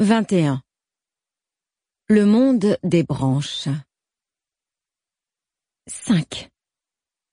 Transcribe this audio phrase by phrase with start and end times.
[0.00, 0.62] 21.
[2.08, 3.68] Le monde des branches.
[5.88, 6.48] 5.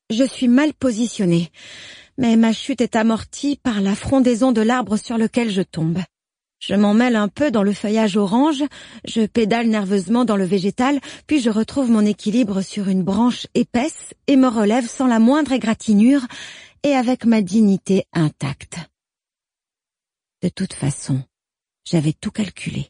[0.09, 1.49] Je suis mal positionnée,
[2.17, 5.99] mais ma chute est amortie par la frondaison de l'arbre sur lequel je tombe.
[6.59, 8.65] Je m'en mêle un peu dans le feuillage orange,
[9.05, 14.13] je pédale nerveusement dans le végétal, puis je retrouve mon équilibre sur une branche épaisse
[14.27, 16.27] et me relève sans la moindre égratignure
[16.83, 18.75] et avec ma dignité intacte.
[20.43, 21.23] De toute façon,
[21.89, 22.89] j'avais tout calculé.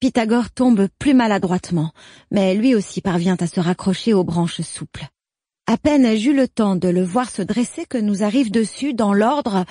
[0.00, 1.92] Pythagore tombe plus maladroitement,
[2.30, 5.06] mais lui aussi parvient à se raccrocher aux branches souples.
[5.66, 8.94] À peine ai-je eu le temps de le voir se dresser que nous arrive dessus,
[8.94, 9.64] dans l'ordre,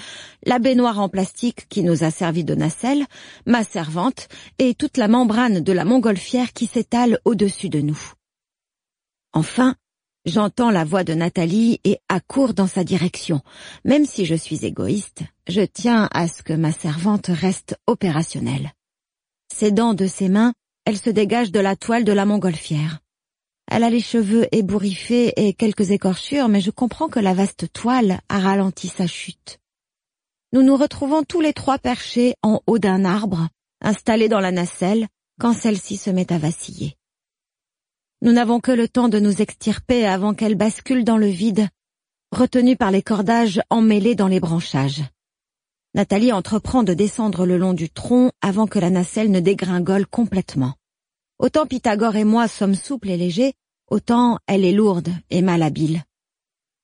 [0.45, 3.05] la baignoire en plastique qui nous a servi de nacelle,
[3.45, 4.27] ma servante
[4.59, 7.99] et toute la membrane de la montgolfière qui s'étale au-dessus de nous.
[9.31, 9.75] Enfin,
[10.25, 13.41] J'entends la voix de Nathalie et accours dans sa direction.
[13.83, 18.73] Même si je suis égoïste, je tiens à ce que ma servante reste opérationnelle.
[19.53, 20.53] S'aidant de ses mains,
[20.85, 22.99] elle se dégage de la toile de la montgolfière.
[23.67, 28.19] Elle a les cheveux ébouriffés et quelques écorchures, mais je comprends que la vaste toile
[28.29, 29.59] a ralenti sa chute.
[30.53, 33.47] Nous nous retrouvons tous les trois perchés en haut d'un arbre,
[33.81, 35.07] installés dans la nacelle,
[35.39, 36.95] quand celle-ci se met à vaciller.
[38.21, 41.67] Nous n'avons que le temps de nous extirper avant qu'elle bascule dans le vide,
[42.31, 45.03] retenue par les cordages emmêlés dans les branchages.
[45.95, 50.73] Nathalie entreprend de descendre le long du tronc avant que la nacelle ne dégringole complètement.
[51.39, 53.53] Autant Pythagore et moi sommes souples et légers,
[53.89, 56.03] autant elle est lourde et malhabile.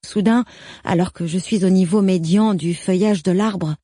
[0.05, 0.45] Soudain,
[0.85, 3.75] alors que je suis au niveau médian du feuillage de l'arbre,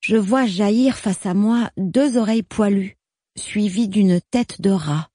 [0.00, 2.98] je vois jaillir face à moi deux oreilles poilues,
[3.34, 5.08] suivies d'une tête de rat.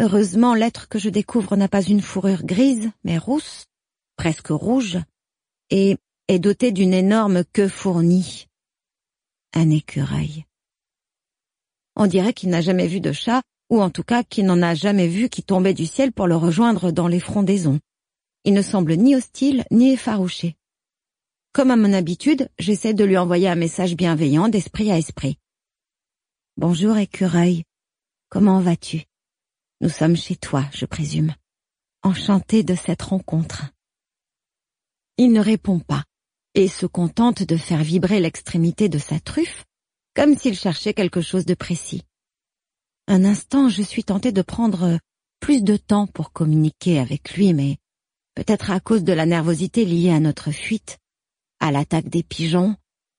[0.00, 3.66] Heureusement, l'être que je découvre n'a pas une fourrure grise, mais rousse,
[4.16, 4.98] presque rouge,
[5.68, 8.48] et est doté d'une énorme queue fournie.
[9.54, 10.44] Un écureuil.
[11.94, 14.74] On dirait qu'il n'a jamais vu de chat, ou en tout cas qu'il n'en a
[14.74, 17.80] jamais vu qui tombait du ciel pour le rejoindre dans les frondaisons.
[18.44, 20.56] Il ne semble ni hostile, ni effarouché.
[21.52, 25.38] Comme à mon habitude, j'essaie de lui envoyer un message bienveillant d'esprit à esprit.
[26.56, 27.64] Bonjour écureuil,
[28.28, 29.04] comment vas-tu?
[29.80, 31.34] Nous sommes chez toi, je présume.
[32.02, 33.66] Enchanté de cette rencontre.
[35.18, 36.04] Il ne répond pas
[36.56, 39.64] et se contente de faire vibrer l'extrémité de sa truffe,
[40.14, 42.02] comme s'il cherchait quelque chose de précis.
[43.06, 44.98] Un instant, je suis tentée de prendre
[45.38, 47.76] plus de temps pour communiquer avec lui, mais
[48.34, 50.98] peut-être à cause de la nervosité liée à notre fuite,
[51.60, 52.74] à l'attaque des pigeons,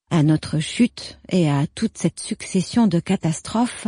[0.09, 3.87] à notre chute et à toute cette succession de catastrophes,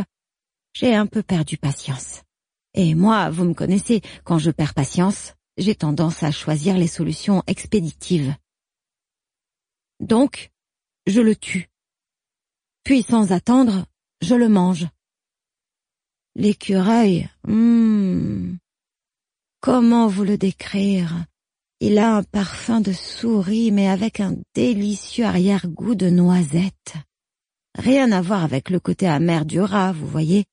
[0.72, 2.22] j'ai un peu perdu patience.
[2.74, 7.42] Et moi, vous me connaissez, quand je perds patience, j'ai tendance à choisir les solutions
[7.48, 8.32] expéditives.
[10.00, 10.50] Donc,
[11.06, 11.68] je le tue.
[12.84, 13.86] Puis, sans attendre,
[14.22, 14.88] je le mange.
[16.34, 18.58] L'écureuil, hum,
[19.60, 21.26] comment vous le décrire?
[21.80, 26.94] Il a un parfum de souris, mais avec un délicieux arrière-goût de noisette.
[27.74, 30.44] Rien à voir avec le côté amer du rat, vous voyez.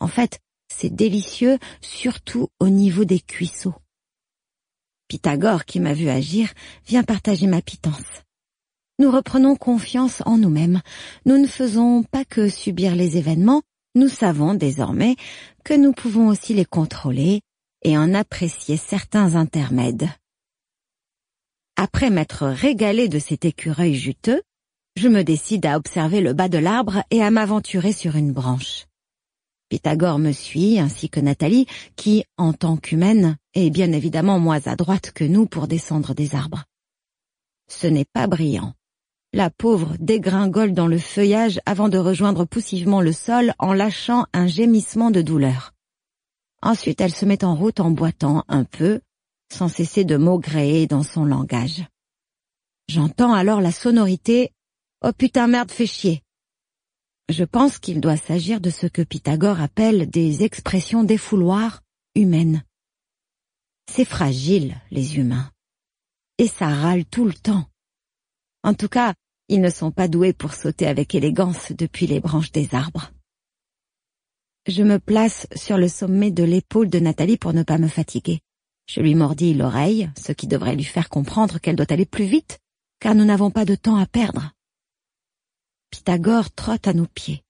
[0.00, 3.74] En fait, c'est délicieux, surtout au niveau des cuisseaux.
[5.08, 6.52] Pythagore, qui m'a vu agir,
[6.86, 8.25] vient partager ma pitance.
[8.98, 10.80] Nous reprenons confiance en nous-mêmes.
[11.26, 13.62] Nous ne faisons pas que subir les événements,
[13.94, 15.16] nous savons désormais
[15.64, 17.42] que nous pouvons aussi les contrôler
[17.82, 20.08] et en apprécier certains intermèdes.
[21.76, 24.40] Après m'être régalé de cet écureuil juteux,
[24.96, 28.86] je me décide à observer le bas de l'arbre et à m'aventurer sur une branche.
[29.68, 35.10] Pythagore me suit, ainsi que Nathalie, qui, en tant qu'humaine, est bien évidemment moins adroite
[35.10, 36.64] que nous pour descendre des arbres.
[37.68, 38.72] Ce n'est pas brillant.
[39.32, 44.46] La pauvre dégringole dans le feuillage avant de rejoindre poussivement le sol en lâchant un
[44.46, 45.74] gémissement de douleur.
[46.62, 49.00] Ensuite elle se met en route en boitant un peu,
[49.52, 51.84] sans cesser de maugréer dans son langage.
[52.88, 54.52] J'entends alors la sonorité
[55.04, 56.22] «Oh putain merde fais chier!»
[57.28, 61.82] Je pense qu'il doit s'agir de ce que Pythagore appelle des expressions défouloirs
[62.14, 62.64] humaines.
[63.90, 65.50] C'est fragile, les humains.
[66.38, 67.66] Et ça râle tout le temps.
[68.62, 69.14] En tout cas,
[69.48, 73.12] ils ne sont pas doués pour sauter avec élégance depuis les branches des arbres.
[74.66, 78.40] Je me place sur le sommet de l'épaule de Nathalie pour ne pas me fatiguer.
[78.86, 82.58] Je lui mordis l'oreille, ce qui devrait lui faire comprendre qu'elle doit aller plus vite,
[83.00, 84.52] car nous n'avons pas de temps à perdre.
[85.90, 87.42] Pythagore trotte à nos pieds.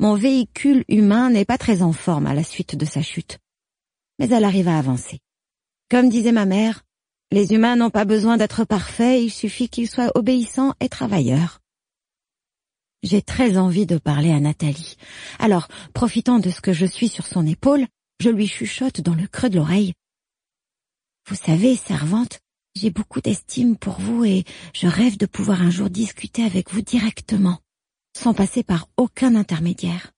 [0.00, 3.38] Mon véhicule humain n'est pas très en forme à la suite de sa chute,
[4.18, 5.20] mais elle arrive à avancer.
[5.90, 6.83] Comme disait ma mère,
[7.34, 11.60] les humains n'ont pas besoin d'être parfaits, il suffit qu'ils soient obéissants et travailleurs.
[13.02, 14.96] J'ai très envie de parler à Nathalie.
[15.40, 17.86] Alors, profitant de ce que je suis sur son épaule,
[18.20, 19.94] je lui chuchote dans le creux de l'oreille.
[21.28, 22.38] Vous savez, servante,
[22.76, 26.82] j'ai beaucoup d'estime pour vous et je rêve de pouvoir un jour discuter avec vous
[26.82, 27.58] directement,
[28.16, 30.13] sans passer par aucun intermédiaire.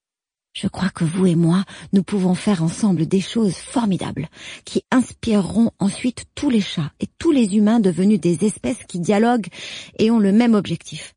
[0.56, 4.31] Je crois que vous et moi, nous pouvons faire ensemble des choses formidables,
[4.64, 9.49] qui inspireront ensuite tous les chats et tous les humains devenus des espèces qui dialoguent
[9.99, 11.12] et ont le même objectif.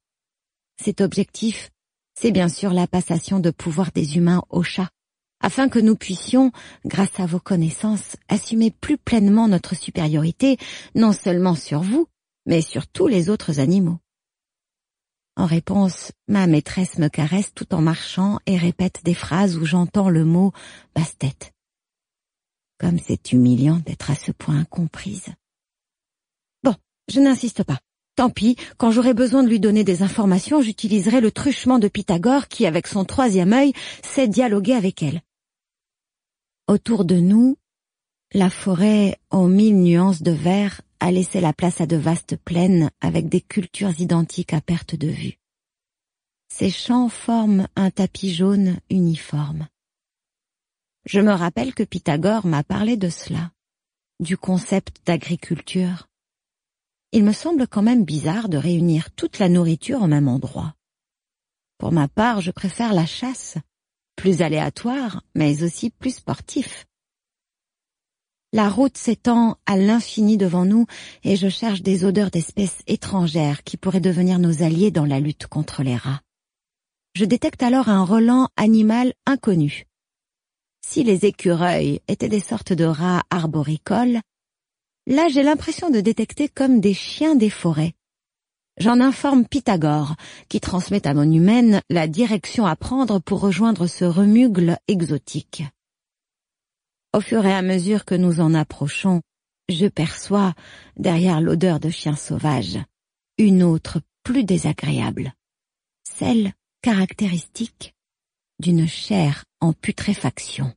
[0.84, 1.70] Cet objectif,
[2.20, 4.90] c'est bien sûr la passation de pouvoir des humains aux chats,
[5.40, 6.52] afin que nous puissions,
[6.84, 10.58] grâce à vos connaissances, assumer plus pleinement notre supériorité,
[10.96, 12.08] non seulement sur vous,
[12.46, 14.00] mais sur tous les autres animaux.
[15.40, 20.10] En réponse, ma maîtresse me caresse tout en marchant et répète des phrases où j'entends
[20.10, 20.52] le mot
[20.94, 21.54] basse-tête.
[22.78, 25.28] Comme c'est humiliant d'être à ce point comprise.
[26.62, 26.76] Bon,
[27.08, 27.80] je n'insiste pas.
[28.18, 32.50] Tant pis, quand j'aurai besoin de lui donner des informations, j'utiliserai le truchement de Pythagore
[32.50, 33.72] qui, avec son troisième œil,
[34.04, 35.22] sait dialoguer avec elle.
[36.68, 37.56] Autour de nous,
[38.34, 42.92] la forêt, aux mille nuances de vert, a laissé la place à de vastes plaines
[43.02, 45.40] avec des cultures identiques à perte de vue.
[46.48, 49.68] Ces champs forment un tapis jaune uniforme.
[51.06, 53.52] Je me rappelle que Pythagore m'a parlé de cela,
[54.20, 56.10] du concept d'agriculture
[57.12, 60.76] il me semble quand même bizarre de réunir toute la nourriture au même endroit.
[61.80, 63.58] Pour ma part, je préfère la chasse,
[64.16, 66.86] plus aléatoire, mais aussi plus sportif.
[68.52, 70.86] La route s'étend à l'infini devant nous
[71.24, 75.48] et je cherche des odeurs d'espèces étrangères qui pourraient devenir nos alliés dans la lutte
[75.48, 76.22] contre les rats.
[77.16, 79.86] Je détecte alors un relent animal inconnu.
[80.86, 84.22] Si les écureuils étaient des sortes de rats arboricoles,
[85.10, 87.96] Là, j'ai l'impression de détecter comme des chiens des forêts.
[88.78, 90.16] J'en informe Pythagore,
[90.50, 95.64] qui transmet à mon humaine la direction à prendre pour rejoindre ce remugle exotique.
[97.14, 99.22] Au fur et à mesure que nous en approchons,
[99.68, 100.54] je perçois,
[100.98, 102.80] derrière l'odeur de chien sauvage,
[103.38, 105.34] une autre plus désagréable,
[106.04, 107.96] celle caractéristique
[108.60, 110.74] d'une chair en putréfaction.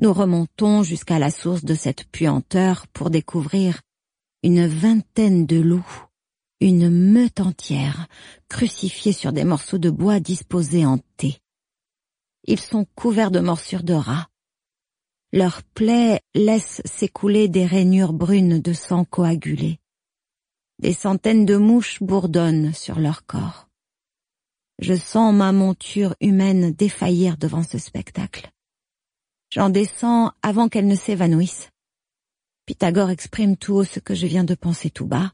[0.00, 3.82] Nous remontons jusqu'à la source de cette puanteur pour découvrir
[4.42, 6.06] une vingtaine de loups,
[6.60, 8.08] une meute entière,
[8.48, 11.38] crucifiés sur des morceaux de bois disposés en T.
[12.44, 14.28] Ils sont couverts de morsures de rats.
[15.34, 19.78] Leurs plaies laissent s'écouler des rainures brunes de sang coagulé.
[20.78, 23.68] Des centaines de mouches bourdonnent sur leur corps.
[24.78, 28.50] Je sens ma monture humaine défaillir devant ce spectacle.
[29.48, 31.70] J'en descends avant qu'elle ne s'évanouisse.
[32.66, 35.32] Pythagore exprime tout haut ce que je viens de penser tout bas.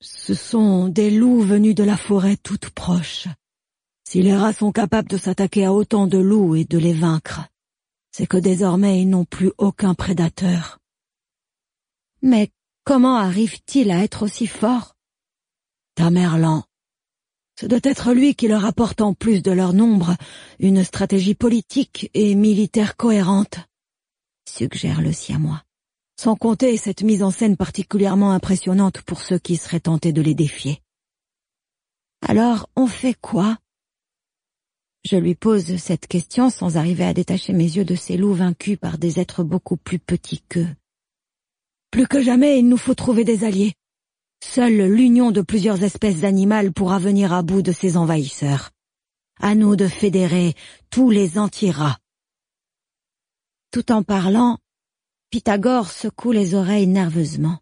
[0.00, 3.28] Ce sont des loups venus de la forêt toute proche.
[4.04, 7.48] Si les rats sont capables de s'attaquer à autant de loups et de les vaincre,
[8.12, 10.78] c'est que désormais ils n'ont plus aucun prédateur.
[12.22, 12.50] Mais
[12.84, 14.94] comment arrive-t-il à être aussi fort?
[15.96, 16.64] Tamerlan,
[17.60, 20.16] ce doit être lui qui leur apporte en plus de leur nombre
[20.58, 23.58] une stratégie politique et militaire cohérente,
[24.48, 25.62] suggère le siamois.
[26.18, 30.34] Sans compter cette mise en scène particulièrement impressionnante pour ceux qui seraient tentés de les
[30.34, 30.82] défier.
[32.26, 33.58] Alors, on fait quoi?
[35.04, 38.78] Je lui pose cette question sans arriver à détacher mes yeux de ces loups vaincus
[38.78, 40.68] par des êtres beaucoup plus petits qu'eux.
[41.90, 43.74] Plus que jamais, il nous faut trouver des alliés.
[44.44, 48.70] Seule l'union de plusieurs espèces animales pourra venir à bout de ces envahisseurs.
[49.40, 50.54] À nous de fédérer
[50.90, 51.98] tous les anti-rats.
[53.72, 54.58] Tout en parlant,
[55.30, 57.58] Pythagore secoue les oreilles nerveusement.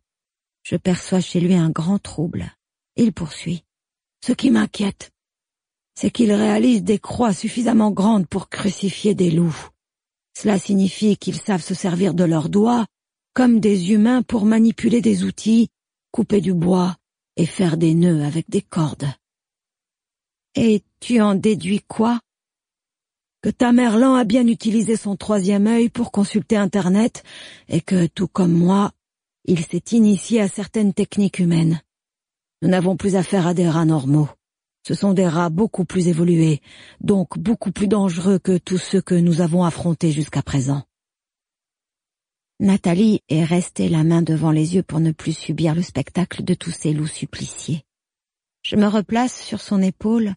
[0.63, 2.53] Je perçois chez lui un grand trouble.
[2.97, 3.65] Il poursuit.
[4.25, 5.11] Ce qui m'inquiète,
[6.01, 9.69] c'est qu'il réalise des croix suffisamment grandes pour crucifier des loups.
[10.35, 12.87] Cela signifie qu'ils savent se servir de leurs doigts
[13.35, 15.69] comme des humains pour manipuler des outils
[16.11, 16.97] couper du bois
[17.37, 19.13] et faire des nœuds avec des cordes.
[20.55, 22.19] Et tu en déduis quoi?
[23.43, 27.25] Que Tamerlan a bien utilisé son troisième œil pour consulter Internet
[27.69, 28.93] et que, tout comme moi,
[29.45, 31.83] il s'est initié à certaines techniques humaines.
[32.63, 34.31] Nous n'avons plus affaire à des rats normaux.
[34.87, 36.61] Ce sont des rats beaucoup plus évolués,
[37.01, 40.83] donc beaucoup plus dangereux que tous ceux que nous avons affrontés jusqu'à présent.
[42.61, 46.55] Nathalie est restée la main devant les yeux pour ne plus subir le spectacle de
[46.55, 47.85] tous ces loups suppliciés.
[48.63, 50.35] Je me replace sur son épaule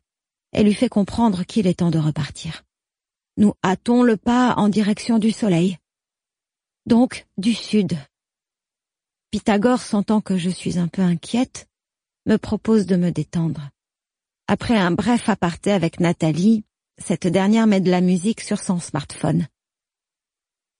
[0.53, 2.63] et lui fais comprendre qu'il est temps de repartir.
[3.35, 5.77] Nous hâtons le pas en direction du soleil.
[6.85, 7.97] Donc, du sud.
[9.31, 11.67] Pythagore, sentant que je suis un peu inquiète,
[12.25, 13.69] me propose de me détendre.
[14.47, 16.65] Après un bref aparté avec Nathalie,
[16.97, 19.47] cette dernière met de la musique sur son smartphone.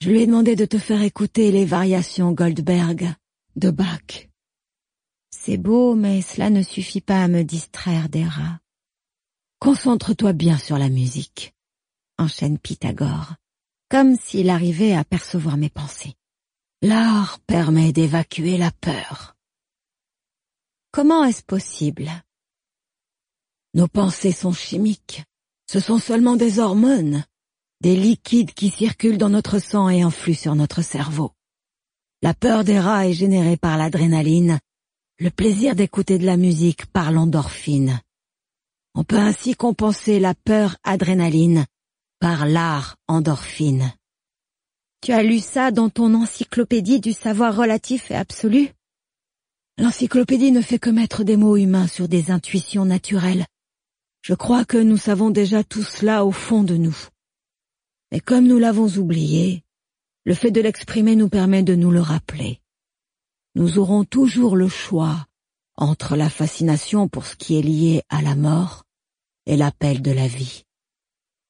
[0.02, 3.14] Je lui ai demandé de te faire écouter les variations Goldberg
[3.56, 4.28] de Bach.
[5.30, 8.60] C'est beau, mais cela ne suffit pas à me distraire des rats.
[9.60, 11.56] Concentre-toi bien sur la musique,
[12.18, 13.36] enchaîne Pythagore,
[13.90, 16.16] comme s'il arrivait à percevoir mes pensées.
[16.82, 19.38] L'art permet d'évacuer la peur.
[20.92, 22.12] Comment est-ce possible?
[23.74, 25.24] Nos pensées sont chimiques.
[25.70, 27.24] Ce sont seulement des hormones,
[27.82, 31.32] des liquides qui circulent dans notre sang et influent sur notre cerveau.
[32.22, 34.60] La peur des rats est générée par l'adrénaline,
[35.20, 38.00] le plaisir d'écouter de la musique par l'endorphine.
[38.96, 41.66] On peut ainsi compenser la peur adrénaline
[42.20, 43.92] par l'art endorphine.
[45.02, 48.70] Tu as lu ça dans ton encyclopédie du savoir relatif et absolu?
[49.78, 53.46] L'encyclopédie ne fait que mettre des mots humains sur des intuitions naturelles.
[54.24, 56.96] Je crois que nous savons déjà tout cela au fond de nous.
[58.10, 59.66] Mais comme nous l'avons oublié,
[60.24, 62.62] le fait de l'exprimer nous permet de nous le rappeler.
[63.56, 65.28] Nous aurons toujours le choix
[65.76, 68.86] entre la fascination pour ce qui est lié à la mort
[69.46, 70.64] et l'appel de la vie.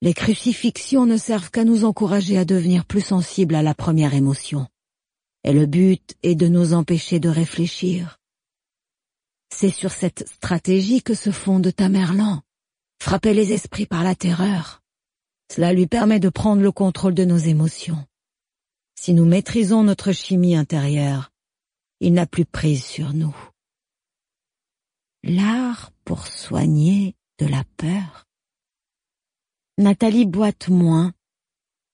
[0.02, 4.68] Les crucifixions ne servent qu'à nous encourager à devenir plus sensibles à la première émotion.
[5.44, 8.20] Et le but est de nous empêcher de réfléchir.
[9.54, 12.42] C'est sur cette stratégie que se fonde Tamerlan.
[13.02, 14.82] Frapper les esprits par la terreur.
[15.52, 18.06] Cela lui permet de prendre le contrôle de nos émotions.
[18.96, 21.32] Si nous maîtrisons notre chimie intérieure,
[22.00, 23.36] il n'a plus prise sur nous.
[25.24, 28.26] L'art pour soigner de la peur.
[29.78, 31.14] Nathalie boite moins,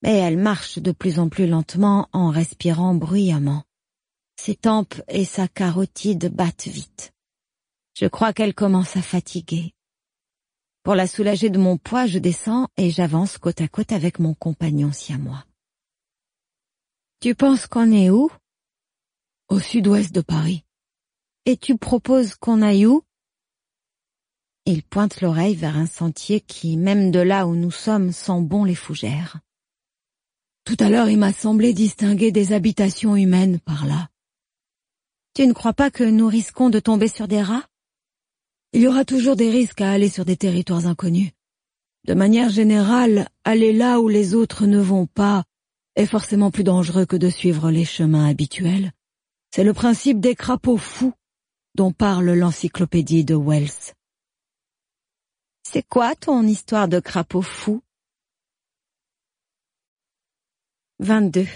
[0.01, 3.63] mais elle marche de plus en plus lentement en respirant bruyamment.
[4.36, 7.13] Ses tempes et sa carotide battent vite.
[7.94, 9.74] Je crois qu'elle commence à fatiguer.
[10.83, 14.33] Pour la soulager de mon poids, je descends et j'avance côte à côte avec mon
[14.33, 15.45] compagnon siamois.
[17.19, 18.31] Tu penses qu'on est où?
[19.50, 20.63] Au sud-ouest de Paris.
[21.45, 23.03] Et tu proposes qu'on aille où?
[24.65, 28.63] Il pointe l'oreille vers un sentier qui, même de là où nous sommes, sent bon
[28.63, 29.39] les fougères.
[30.63, 34.09] Tout à l'heure, il m'a semblé distinguer des habitations humaines par là.
[35.33, 37.67] Tu ne crois pas que nous risquons de tomber sur des rats?
[38.74, 41.32] Il y aura toujours des risques à aller sur des territoires inconnus.
[42.06, 45.44] De manière générale, aller là où les autres ne vont pas
[45.96, 48.92] est forcément plus dangereux que de suivre les chemins habituels.
[49.52, 51.14] C'est le principe des crapauds fous
[51.76, 53.94] dont parle l'encyclopédie de Wells.
[55.64, 57.82] C'est quoi ton histoire de crapaud fou
[61.00, 61.48] 22.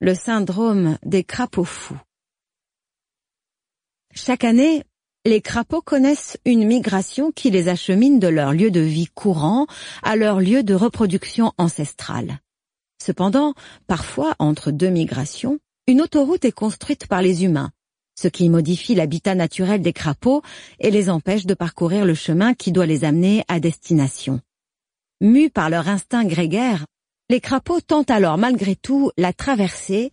[0.00, 2.00] Le syndrome des crapauds fous.
[4.12, 4.84] Chaque année,
[5.26, 9.66] les crapauds connaissent une migration qui les achemine de leur lieu de vie courant
[10.02, 12.40] à leur lieu de reproduction ancestrale.
[13.02, 13.54] Cependant,
[13.86, 17.70] parfois, entre deux migrations, une autoroute est construite par les humains,
[18.20, 20.42] ce qui modifie l'habitat naturel des crapauds
[20.78, 24.40] et les empêche de parcourir le chemin qui doit les amener à destination.
[25.22, 26.84] Mus par leur instinct grégaire,
[27.34, 30.12] les crapauds tentent alors malgré tout la traverser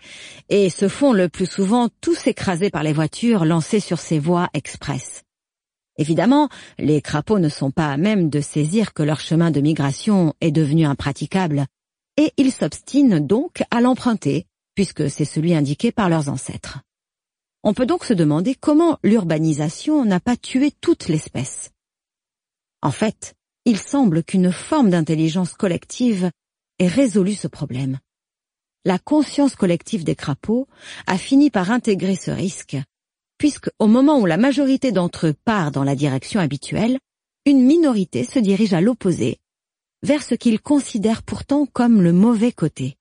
[0.50, 4.50] et se font le plus souvent tous écraser par les voitures lancées sur ces voies
[4.56, 5.22] express.
[6.00, 6.50] Évidemment,
[6.80, 10.50] les crapauds ne sont pas à même de saisir que leur chemin de migration est
[10.50, 11.68] devenu impraticable,
[12.18, 16.80] et ils s'obstinent donc à l'emprunter, puisque c'est celui indiqué par leurs ancêtres.
[17.62, 21.70] On peut donc se demander comment l'urbanisation n'a pas tué toute l'espèce.
[22.82, 23.36] En fait,
[23.66, 26.32] il semble qu'une forme d'intelligence collective
[26.82, 28.00] ait résolu ce problème.
[28.84, 30.68] La conscience collective des crapauds
[31.08, 32.78] a fini par intégrer ce risque,
[33.38, 36.98] puisque au moment où la majorité d'entre eux part dans la direction habituelle,
[37.46, 39.38] une minorité se dirige à l'opposé,
[40.04, 42.98] vers ce qu'ils considèrent pourtant comme le mauvais côté.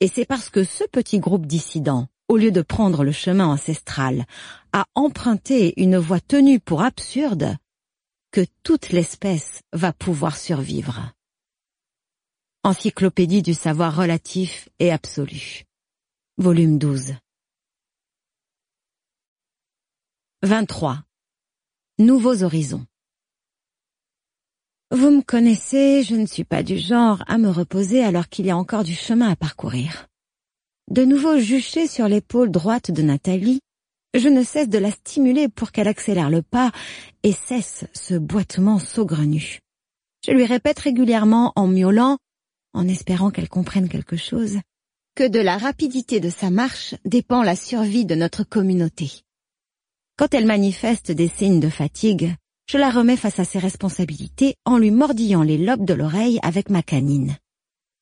[0.00, 4.24] Et c'est parce que ce petit groupe dissident au lieu de prendre le chemin ancestral,
[4.72, 7.56] à emprunter une voie tenue pour absurde,
[8.32, 11.13] que toute l'espèce va pouvoir survivre.
[12.66, 15.64] Encyclopédie du savoir relatif et absolu.
[16.38, 17.12] Volume 12.
[20.42, 21.02] 23.
[21.98, 22.86] Nouveaux horizons.
[24.90, 28.50] Vous me connaissez, je ne suis pas du genre à me reposer alors qu'il y
[28.50, 30.06] a encore du chemin à parcourir.
[30.90, 33.60] De nouveau juché sur l'épaule droite de Nathalie,
[34.14, 36.72] je ne cesse de la stimuler pour qu'elle accélère le pas
[37.24, 39.58] et cesse ce boitement saugrenu.
[40.24, 42.16] Je lui répète régulièrement en miaulant,
[42.74, 44.58] en espérant qu'elle comprenne quelque chose,
[45.14, 49.22] que de la rapidité de sa marche dépend la survie de notre communauté.
[50.16, 52.34] Quand elle manifeste des signes de fatigue,
[52.66, 56.70] je la remets face à ses responsabilités en lui mordillant les lobes de l'oreille avec
[56.70, 57.36] ma canine.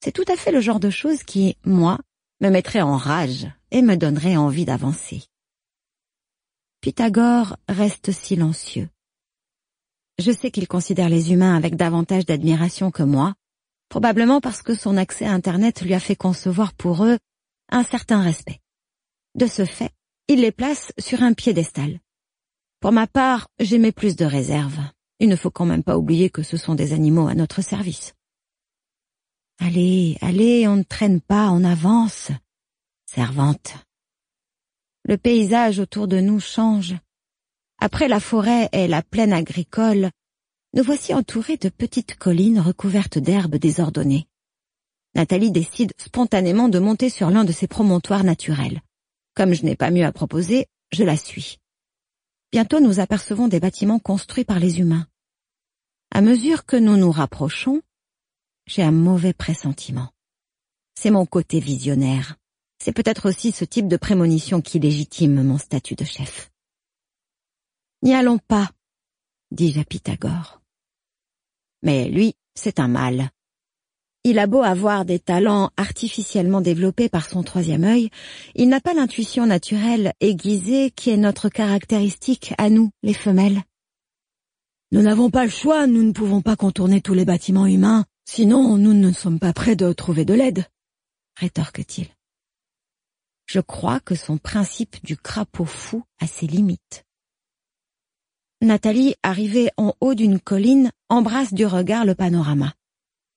[0.02, 1.98] C'est tout à fait le genre de chose qui, moi,
[2.40, 5.24] me mettrait en rage et me donnerait envie d'avancer.
[6.80, 8.88] Pythagore reste silencieux.
[10.18, 13.34] Je sais qu'il considère les humains avec davantage d'admiration que moi,
[13.92, 17.18] probablement parce que son accès à Internet lui a fait concevoir pour eux
[17.68, 18.58] un certain respect.
[19.34, 19.90] De ce fait,
[20.28, 22.00] il les place sur un piédestal.
[22.80, 24.78] Pour ma part, j'aimais plus de réserve.
[25.20, 28.14] Il ne faut quand même pas oublier que ce sont des animaux à notre service.
[29.60, 32.30] Allez, allez, on ne traîne pas, on avance.
[33.04, 33.74] Servante.
[35.04, 36.94] Le paysage autour de nous change.
[37.78, 40.08] Après la forêt et la plaine agricole,
[40.74, 44.26] nous voici entourés de petites collines recouvertes d'herbes désordonnées.
[45.14, 48.80] Nathalie décide spontanément de monter sur l'un de ces promontoires naturels.
[49.34, 51.58] Comme je n'ai pas mieux à proposer, je la suis.
[52.52, 55.06] Bientôt nous apercevons des bâtiments construits par les humains.
[56.10, 57.82] À mesure que nous nous rapprochons,
[58.66, 60.10] j'ai un mauvais pressentiment.
[60.94, 62.36] C'est mon côté visionnaire.
[62.78, 66.50] C'est peut-être aussi ce type de prémonition qui légitime mon statut de chef.
[68.02, 68.70] N'y allons pas,
[69.50, 70.61] dis-je à Pythagore.
[71.82, 73.30] Mais lui, c'est un mâle.
[74.24, 78.08] Il a beau avoir des talents artificiellement développés par son troisième œil,
[78.54, 83.62] il n'a pas l'intuition naturelle aiguisée qui est notre caractéristique à nous, les femelles.
[84.92, 88.76] Nous n'avons pas le choix, nous ne pouvons pas contourner tous les bâtiments humains, sinon
[88.76, 90.66] nous ne sommes pas prêts de trouver de l'aide,
[91.36, 92.06] rétorque-t-il.
[93.46, 97.04] Je crois que son principe du crapaud fou a ses limites.
[98.62, 102.74] Nathalie, arrivée en haut d'une colline, embrasse du regard le panorama.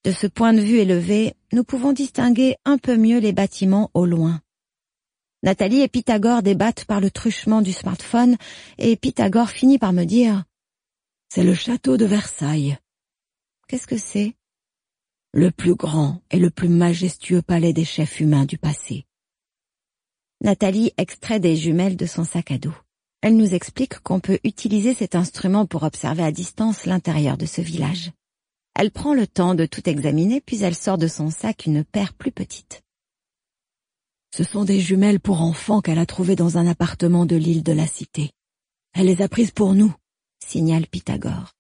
[0.04, 4.06] De ce point de vue élevé, nous pouvons distinguer un peu mieux les bâtiments au
[4.06, 4.40] loin.
[5.42, 8.38] Nathalie et Pythagore débattent par le truchement du smartphone
[8.78, 10.44] et Pythagore finit par me dire
[11.30, 12.78] C'est le château de Versailles.
[13.68, 14.36] Qu'est-ce que c'est?
[15.34, 19.08] Le plus grand et le plus majestueux palais des chefs humains du passé.
[20.42, 22.76] Nathalie extrait des jumelles de son sac à dos.
[23.22, 27.62] Elle nous explique qu'on peut utiliser cet instrument pour observer à distance l'intérieur de ce
[27.62, 28.12] village.
[28.76, 32.14] Elle prend le temps de tout examiner, puis elle sort de son sac une paire
[32.14, 32.84] plus petite.
[34.36, 37.72] Ce sont des jumelles pour enfants qu'elle a trouvées dans un appartement de l'île de
[37.72, 38.32] la Cité.
[38.94, 39.94] Elle les a prises pour nous,
[40.46, 41.54] signale Pythagore.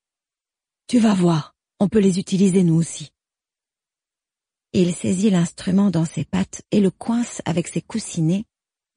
[0.88, 3.12] Tu vas voir, on peut les utiliser nous aussi.
[4.74, 8.44] Il saisit l'instrument dans ses pattes et le coince avec ses coussinets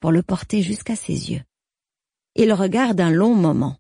[0.01, 1.43] pour le porter jusqu'à ses yeux.
[2.35, 3.77] Il regarde un long moment.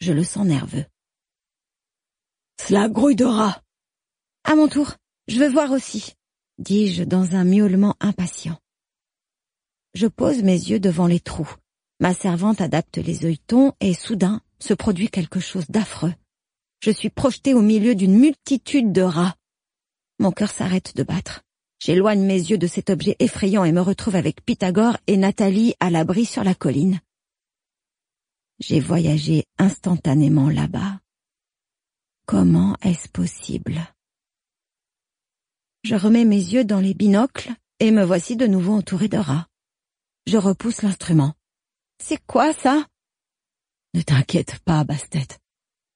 [0.00, 0.86] Je le sens nerveux.
[2.58, 3.62] Cela grouille de rats,
[4.44, 4.94] à mon tour,
[5.28, 6.14] je veux voir aussi,
[6.58, 8.58] dis-je dans un miaulement impatient.
[9.94, 11.54] Je pose mes yeux devant les trous.
[12.00, 16.14] Ma servante adapte les œilletons et soudain se produit quelque chose d'affreux.
[16.80, 19.36] Je suis projeté au milieu d'une multitude de rats.
[20.18, 21.42] Mon cœur s'arrête de battre.
[21.78, 25.90] J'éloigne mes yeux de cet objet effrayant et me retrouve avec Pythagore et Nathalie à
[25.90, 27.00] l'abri sur la colline.
[28.60, 31.00] J'ai voyagé instantanément là-bas.
[32.26, 33.80] Comment est-ce possible?
[35.82, 39.48] Je remets mes yeux dans les binocles et me voici de nouveau entouré de rats.
[40.26, 41.32] Je repousse l'instrument.
[42.02, 42.86] C'est quoi ça?
[43.94, 45.38] Ne t'inquiète pas, Bastet.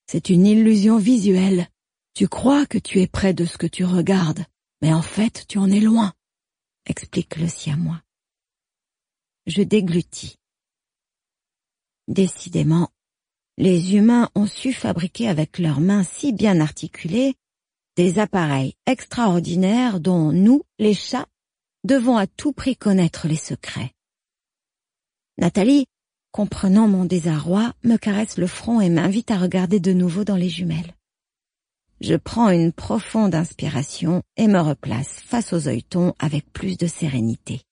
[0.06, 1.68] C'est une illusion visuelle.
[2.14, 4.44] Tu crois que tu es près de ce que tu regardes,
[4.80, 6.14] mais en fait tu en es loin,
[6.86, 8.00] explique le siamois.
[9.46, 10.38] Je déglutis.
[12.08, 12.90] Décidément,
[13.56, 17.34] les humains ont su fabriquer avec leurs mains si bien articulées
[17.96, 21.28] des appareils extraordinaires dont nous, les chats,
[21.84, 23.92] devons à tout prix connaître les secrets.
[25.38, 25.86] Nathalie,
[26.32, 30.48] comprenant mon désarroi, me caresse le front et m'invite à regarder de nouveau dans les
[30.48, 30.94] jumelles.
[32.00, 37.62] Je prends une profonde inspiration et me replace face aux œilletons avec plus de sérénité.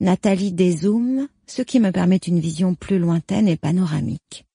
[0.00, 4.46] Nathalie dézoome, ce qui me permet une vision plus lointaine et panoramique.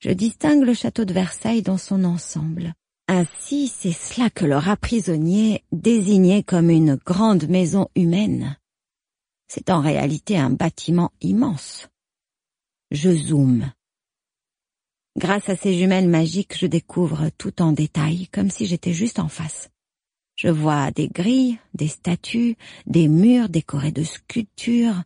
[0.00, 2.74] Je distingue le château de Versailles dans son ensemble.
[3.08, 8.56] Ainsi, c'est cela que le rat prisonnier désignait comme une grande maison humaine.
[9.48, 11.88] C'est en réalité un bâtiment immense.
[12.90, 13.72] Je zoome.
[15.16, 19.28] Grâce à ces jumelles magiques, je découvre tout en détail, comme si j'étais juste en
[19.28, 19.70] face.
[20.36, 25.02] Je vois des grilles, des statues, des murs décorés de sculptures,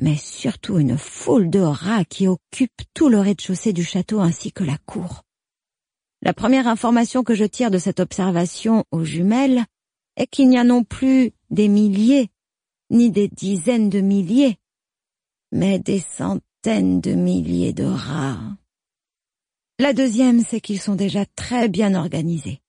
[0.00, 4.64] mais surtout une foule de rats qui occupent tout le rez-de-chaussée du château ainsi que
[4.64, 5.22] la cour.
[6.22, 9.64] La première information que je tire de cette observation aux jumelles
[10.16, 12.30] est qu'il n'y a non plus des milliers,
[12.90, 14.56] ni des dizaines de milliers,
[15.52, 18.40] mais des centaines de milliers de rats.
[19.78, 22.60] La deuxième, c'est qu'ils sont déjà très bien organisés.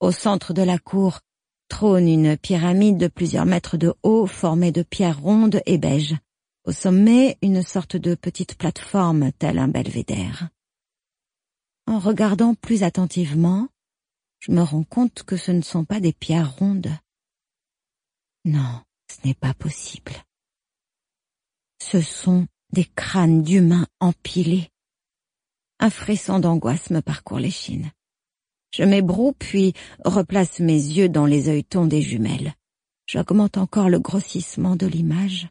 [0.00, 1.20] Au centre de la cour
[1.68, 6.16] trône une pyramide de plusieurs mètres de haut formée de pierres rondes et beiges.
[6.68, 10.50] Au sommet, une sorte de petite plateforme telle un belvédère.
[11.86, 13.70] En regardant plus attentivement,
[14.38, 16.90] je me rends compte que ce ne sont pas des pierres rondes.
[18.44, 20.12] Non, ce n'est pas possible.
[21.82, 24.68] Ce sont des crânes d'humains empilés.
[25.78, 27.90] Un frisson d'angoisse me parcourt les chines.
[28.72, 29.72] Je m'ébroue puis
[30.04, 32.52] replace mes yeux dans les œilletons des jumelles.
[33.06, 35.48] J'augmente encore le grossissement de l'image.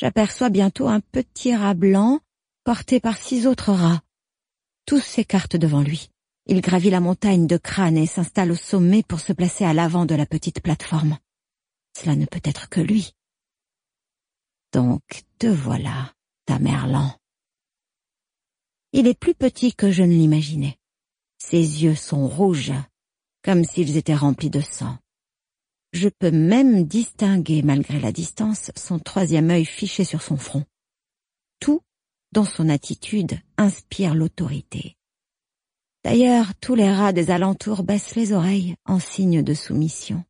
[0.00, 2.20] J'aperçois bientôt un petit rat blanc
[2.62, 4.00] porté par six autres rats.
[4.86, 6.12] Tous s'écartent devant lui.
[6.46, 10.06] Il gravit la montagne de crâne et s'installe au sommet pour se placer à l'avant
[10.06, 11.18] de la petite plateforme.
[11.98, 13.12] Cela ne peut être que lui.
[14.72, 15.02] Donc,
[15.40, 16.14] te voilà,
[16.46, 17.18] Tamerlan.
[18.92, 20.78] Il est plus petit que je ne l'imaginais.
[21.38, 22.72] Ses yeux sont rouges,
[23.42, 24.96] comme s'ils étaient remplis de sang.
[25.92, 30.64] Je peux même distinguer, malgré la distance, son troisième œil fiché sur son front.
[31.60, 31.80] Tout,
[32.32, 34.96] dans son attitude, inspire l'autorité.
[36.04, 40.24] D'ailleurs, tous les rats des alentours baissent les oreilles en signe de soumission.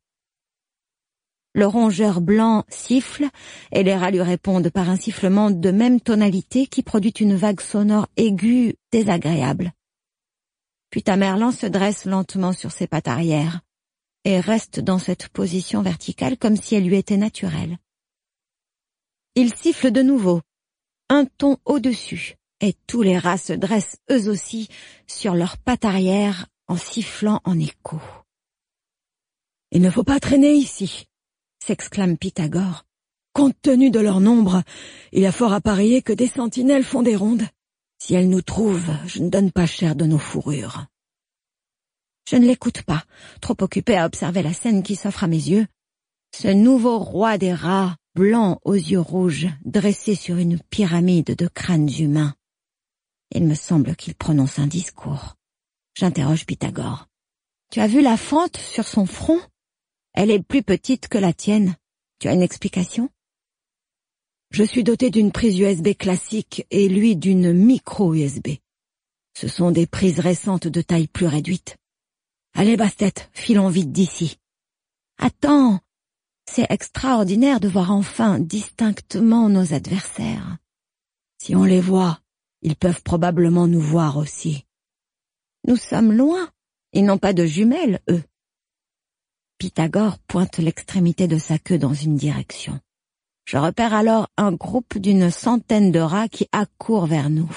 [1.53, 3.27] Le rongeur blanc siffle,
[3.73, 7.59] et les rats lui répondent par un sifflement de même tonalité qui produit une vague
[7.59, 9.73] sonore aiguë désagréable.
[10.89, 13.61] Puis Tamerlan se dresse lentement sur ses pattes arrière
[14.25, 17.77] et reste dans cette position verticale comme si elle lui était naturelle.
[19.35, 20.41] Il siffle de nouveau,
[21.09, 24.69] un ton au-dessus, et tous les rats se dressent eux aussi
[25.07, 27.99] sur leurs pattes arrière en sifflant en écho.
[29.71, 31.07] Il ne faut pas traîner ici,
[31.63, 32.85] s'exclame Pythagore.
[33.33, 34.63] Compte tenu de leur nombre,
[35.11, 37.45] il a fort à parier que des sentinelles font des rondes.
[38.01, 40.85] Si elles nous trouvent, je ne donne pas cher de nos fourrures.
[42.29, 43.05] Je ne l'écoute pas,
[43.41, 45.65] trop occupé à observer la scène qui s'offre à mes yeux.
[46.31, 51.89] Ce nouveau roi des rats, blanc aux yeux rouges, dressé sur une pyramide de crânes
[51.89, 52.35] humains.
[53.33, 55.37] Il me semble qu'il prononce un discours.
[55.95, 57.07] J'interroge Pythagore.
[57.71, 59.39] Tu as vu la fente sur son front?
[60.13, 61.77] Elle est plus petite que la tienne.
[62.19, 63.09] Tu as une explication?
[64.51, 68.49] Je suis doté d'une prise USB classique et lui d'une micro-USB.
[69.35, 71.78] Ce sont des prises récentes de taille plus réduite.
[72.53, 74.37] Allez, basse-tête, filons vite d'ici.
[75.17, 75.79] Attends,
[76.45, 80.57] c'est extraordinaire de voir enfin distinctement nos adversaires.
[81.37, 82.19] Si on les voit,
[82.61, 84.65] ils peuvent probablement nous voir aussi.
[85.67, 86.49] Nous sommes loin.
[86.93, 88.23] Ils n'ont pas de jumelles, eux.
[89.59, 92.79] Pythagore pointe l'extrémité de sa queue dans une direction.
[93.45, 97.51] Je repère alors un groupe d'une centaine de rats qui accourent vers nous.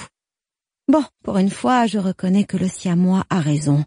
[0.92, 3.86] Bon, pour une fois, je reconnais que le siamois a raison.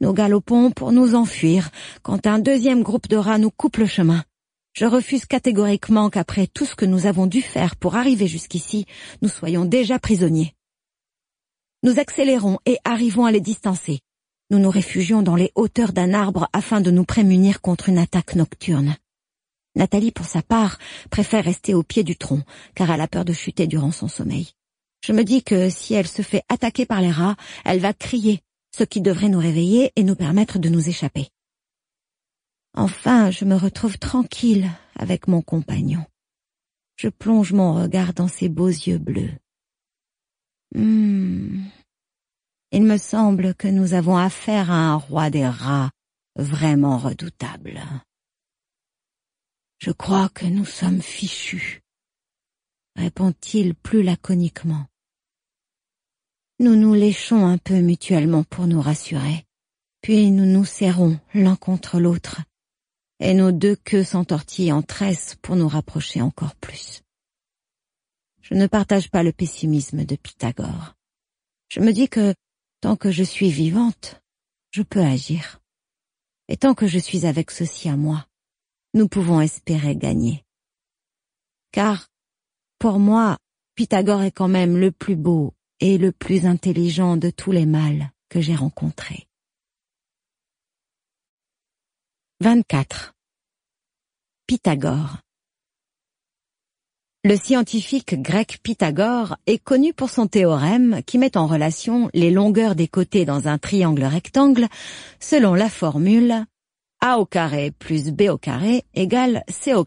[0.00, 1.70] Nous galopons pour nous enfuir,
[2.02, 4.24] quand un deuxième groupe de rats nous coupe le chemin.
[4.72, 8.86] Je refuse catégoriquement qu'après tout ce que nous avons dû faire pour arriver jusqu'ici,
[9.22, 10.56] nous soyons déjà prisonniers.
[11.84, 14.00] Nous accélérons et arrivons à les distancer.
[14.50, 18.34] Nous nous réfugions dans les hauteurs d'un arbre afin de nous prémunir contre une attaque
[18.34, 18.96] nocturne.
[19.76, 22.42] Nathalie, pour sa part, préfère rester au pied du tronc,
[22.74, 24.48] car elle a peur de chuter durant son sommeil.
[25.00, 28.40] Je me dis que si elle se fait attaquer par les rats, elle va crier,
[28.76, 31.28] ce qui devrait nous réveiller et nous permettre de nous échapper.
[32.74, 36.04] Enfin, je me retrouve tranquille avec mon compagnon.
[36.96, 39.32] Je plonge mon regard dans ses beaux yeux bleus.
[40.74, 41.64] Hmm.
[42.72, 45.90] Il me semble que nous avons affaire à un roi des rats
[46.36, 47.82] vraiment redoutable.
[49.78, 51.79] Je crois que nous sommes fichus,
[53.00, 54.86] répond-il plus laconiquement.
[56.58, 59.46] Nous nous léchons un peu mutuellement pour nous rassurer,
[60.02, 62.42] puis nous nous serrons l'un contre l'autre,
[63.18, 67.02] et nos deux queues s'entortillent en tresses pour nous rapprocher encore plus.
[68.42, 70.94] Je ne partage pas le pessimisme de Pythagore.
[71.70, 72.34] Je me dis que,
[72.82, 74.20] tant que je suis vivante,
[74.72, 75.60] je peux agir.
[76.48, 78.26] Et tant que je suis avec ceci à moi,
[78.92, 80.44] nous pouvons espérer gagner.
[81.72, 82.10] Car,
[82.80, 83.36] pour moi,
[83.74, 88.10] Pythagore est quand même le plus beau et le plus intelligent de tous les mâles
[88.30, 89.28] que j'ai rencontrés.
[92.40, 93.12] 24.
[94.46, 95.18] Pythagore
[97.22, 102.74] Le scientifique grec Pythagore est connu pour son théorème qui met en relation les longueurs
[102.74, 104.68] des côtés dans un triangle rectangle
[105.20, 106.46] selon la formule
[107.02, 107.26] a au
[107.78, 108.40] plus b au
[108.94, 109.84] égale c au.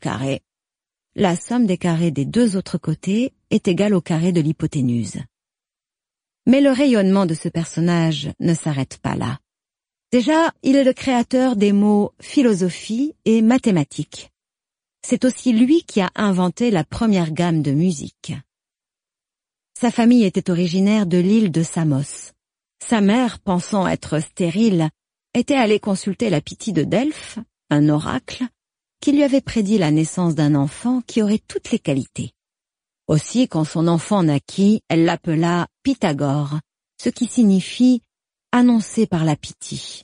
[1.15, 5.17] La somme des carrés des deux autres côtés est égale au carré de l'hypoténuse.
[6.47, 9.39] Mais le rayonnement de ce personnage ne s'arrête pas là.
[10.11, 14.31] Déjà, il est le créateur des mots philosophie et mathématiques.
[15.05, 18.33] C'est aussi lui qui a inventé la première gamme de musique.
[19.79, 22.31] Sa famille était originaire de l'île de Samos.
[22.83, 24.89] Sa mère, pensant être stérile,
[25.35, 27.37] était allée consulter la Pythie de Delphes,
[27.69, 28.45] un oracle,
[29.03, 32.31] qui lui avait prédit la naissance d'un enfant qui aurait toutes les qualités.
[33.07, 36.61] Aussi, quand son enfant naquit, elle l'appela Pythagore,
[37.01, 38.01] ce qui signifie
[38.53, 40.03] annoncé par la Pythie.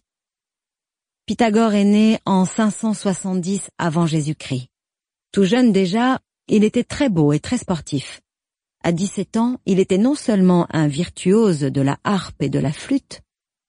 [1.25, 4.67] Pythagore est né en 570 avant Jésus-Christ.
[5.31, 8.19] Tout jeune déjà, il était très beau et très sportif.
[8.83, 12.73] À 17 ans, il était non seulement un virtuose de la harpe et de la
[12.73, 13.21] flûte,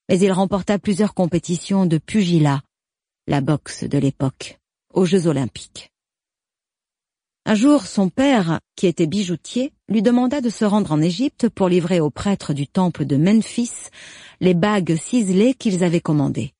[0.09, 2.63] mais il remporta plusieurs compétitions de pugilat,
[3.29, 4.60] la boxe de l'époque,
[4.93, 5.91] aux Jeux olympiques.
[7.47, 11.69] Un jour, son père, qui était bijoutier, lui demanda de se rendre en Égypte pour
[11.69, 13.89] livrer aux prêtres du temple de Memphis
[14.41, 16.53] les bagues ciselées qu'ils avaient commandées.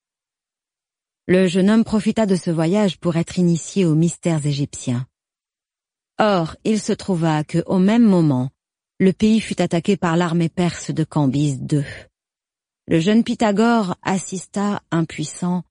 [1.27, 5.07] Le jeune homme profita de ce voyage pour être initié aux mystères égyptiens.
[6.19, 8.51] Or, il se trouva que, au même moment,
[8.99, 11.85] le pays fut attaqué par l'armée perse de Cambyse II.
[12.89, 15.63] Le jeune Pythagore assista, impuissant,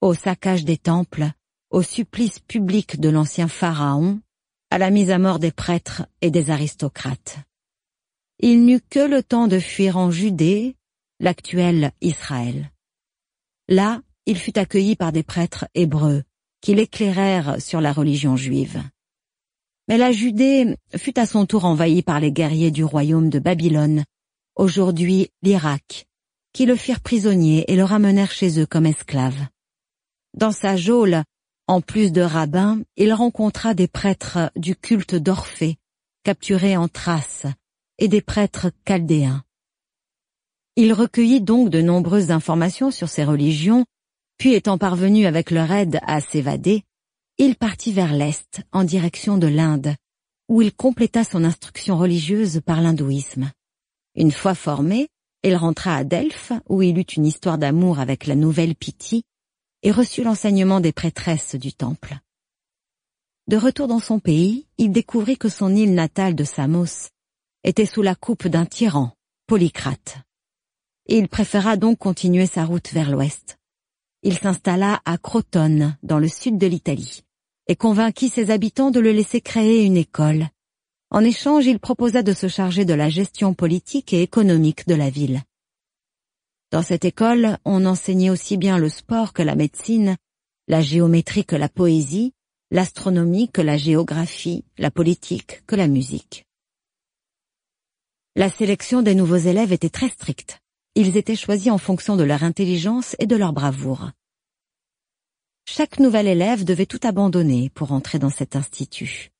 [0.00, 1.30] au saccage des temples,
[1.76, 4.22] au supplice public de l'ancien pharaon,
[4.70, 7.36] à la mise à mort des prêtres et des aristocrates.
[8.40, 10.74] Il n'eut que le temps de fuir en Judée,
[11.20, 12.72] l'actuel Israël.
[13.68, 16.22] Là, il fut accueilli par des prêtres hébreux,
[16.62, 18.82] qui l'éclairèrent sur la religion juive.
[19.86, 24.04] Mais la Judée fut à son tour envahie par les guerriers du royaume de Babylone,
[24.54, 26.06] aujourd'hui l'Irak,
[26.54, 29.46] qui le firent prisonnier et le ramenèrent chez eux comme esclave.
[30.32, 31.22] Dans sa geôle,
[31.66, 35.76] en plus de rabbins, il rencontra des prêtres du culte d'Orphée,
[36.22, 37.46] capturés en Thrace,
[37.98, 39.42] et des prêtres chaldéens.
[40.76, 43.84] Il recueillit donc de nombreuses informations sur ces religions,
[44.38, 46.84] puis étant parvenu avec leur aide à s'évader,
[47.38, 49.94] il partit vers l'Est, en direction de l'Inde,
[50.48, 53.50] où il compléta son instruction religieuse par l'hindouisme.
[54.14, 55.08] Une fois formé,
[55.42, 59.24] il rentra à Delphes, où il eut une histoire d'amour avec la nouvelle Pythie,
[59.86, 62.18] et reçut l'enseignement des prêtresses du temple.
[63.46, 67.10] De retour dans son pays, il découvrit que son île natale de Samos
[67.62, 69.12] était sous la coupe d'un tyran,
[69.46, 70.18] Polycrate.
[71.06, 73.58] Il préféra donc continuer sa route vers l'ouest.
[74.24, 77.22] Il s'installa à Crotone, dans le sud de l'Italie,
[77.68, 80.48] et convainquit ses habitants de le laisser créer une école.
[81.10, 85.10] En échange, il proposa de se charger de la gestion politique et économique de la
[85.10, 85.42] ville.
[86.72, 90.16] Dans cette école, on enseignait aussi bien le sport que la médecine,
[90.66, 92.32] la géométrie que la poésie,
[92.70, 96.44] l'astronomie que la géographie, la politique que la musique.
[98.34, 100.60] La sélection des nouveaux élèves était très stricte.
[100.96, 104.10] Ils étaient choisis en fonction de leur intelligence et de leur bravoure.
[105.68, 109.30] Chaque nouvel élève devait tout abandonner pour entrer dans cet institut.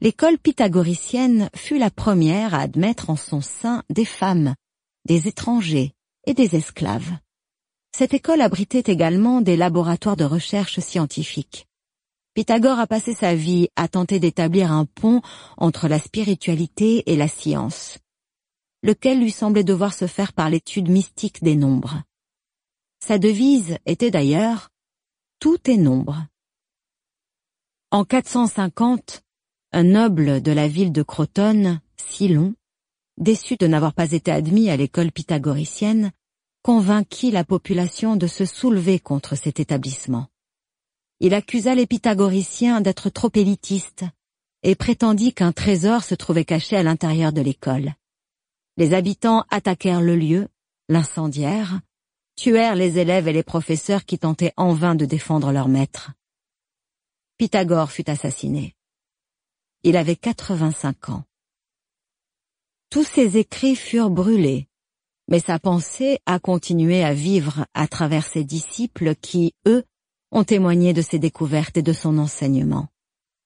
[0.00, 4.54] L'école pythagoricienne fut la première à admettre en son sein des femmes,
[5.04, 5.92] des étrangers,
[6.28, 7.16] et des esclaves.
[7.96, 11.66] Cette école abritait également des laboratoires de recherche scientifique.
[12.34, 15.22] Pythagore a passé sa vie à tenter d'établir un pont
[15.56, 17.98] entre la spiritualité et la science,
[18.82, 22.02] lequel lui semblait devoir se faire par l'étude mystique des nombres.
[23.00, 24.68] Sa devise était d'ailleurs
[25.40, 26.26] Tout est nombre.
[27.90, 29.22] En 450,
[29.72, 32.54] un noble de la ville de Crotone, Silon,
[33.16, 36.12] déçu de n'avoir pas été admis à l'école pythagoricienne,
[36.62, 40.28] convainquit la population de se soulever contre cet établissement.
[41.20, 44.04] Il accusa les pythagoriciens d'être trop élitistes
[44.62, 47.94] et prétendit qu'un trésor se trouvait caché à l'intérieur de l'école.
[48.76, 50.48] Les habitants attaquèrent le lieu,
[50.88, 51.80] l'incendièrent,
[52.36, 56.12] tuèrent les élèves et les professeurs qui tentaient en vain de défendre leur maître.
[57.36, 58.76] Pythagore fut assassiné.
[59.82, 61.24] Il avait 85 ans.
[62.90, 64.67] Tous ses écrits furent brûlés,
[65.28, 69.84] mais sa pensée a continué à vivre à travers ses disciples qui, eux,
[70.32, 72.88] ont témoigné de ses découvertes et de son enseignement.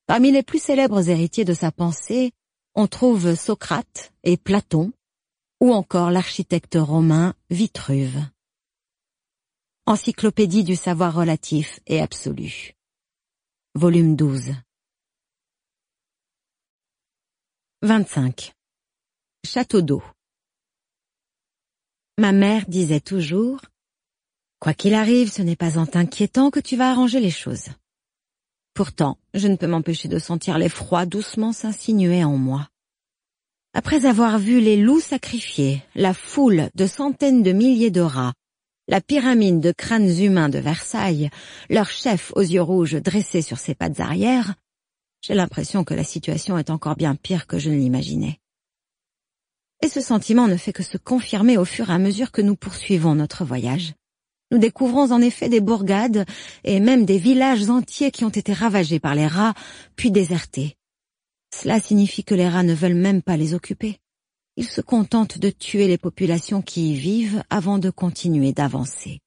[0.07, 2.33] Parmi les plus célèbres héritiers de sa pensée,
[2.75, 4.93] on trouve Socrate et Platon,
[5.61, 8.21] ou encore l'architecte romain Vitruve.
[9.87, 12.75] Encyclopédie du savoir relatif et absolu.
[13.75, 14.55] Volume 12.
[17.83, 18.55] 25.
[19.45, 20.03] Château d'eau.
[22.23, 23.59] Ma mère disait toujours
[24.61, 27.71] Quoi qu'il arrive, ce n'est pas en t'inquiétant que tu vas arranger les choses.
[28.75, 32.69] Pourtant, je ne peux m'empêcher de sentir l'effroi doucement s'insinuer en moi.
[33.75, 38.35] Après avoir vu les loups sacrifiés, la foule de centaines de milliers de rats,
[38.87, 41.29] la pyramide de crânes humains de Versailles,
[41.71, 44.55] leur chef aux yeux rouges dressé sur ses pattes arrière,
[45.23, 48.39] j'ai l'impression que la situation est encore bien pire que je ne l'imaginais.
[49.83, 52.55] Et ce sentiment ne fait que se confirmer au fur et à mesure que nous
[52.55, 53.95] poursuivons notre voyage.
[54.53, 56.25] Nous découvrons en effet des bourgades
[56.63, 59.55] et même des villages entiers qui ont été ravagés par les rats,
[59.97, 60.77] puis désertés.
[61.55, 63.99] Cela signifie que les rats ne veulent même pas les occuper.
[64.57, 69.21] Ils se contentent de tuer les populations qui y vivent avant de continuer d'avancer.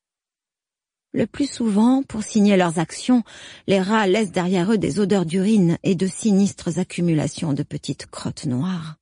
[1.12, 3.24] Le plus souvent, pour signer leurs actions,
[3.68, 8.46] les rats laissent derrière eux des odeurs d'urine et de sinistres accumulations de petites crottes
[8.46, 8.98] noires.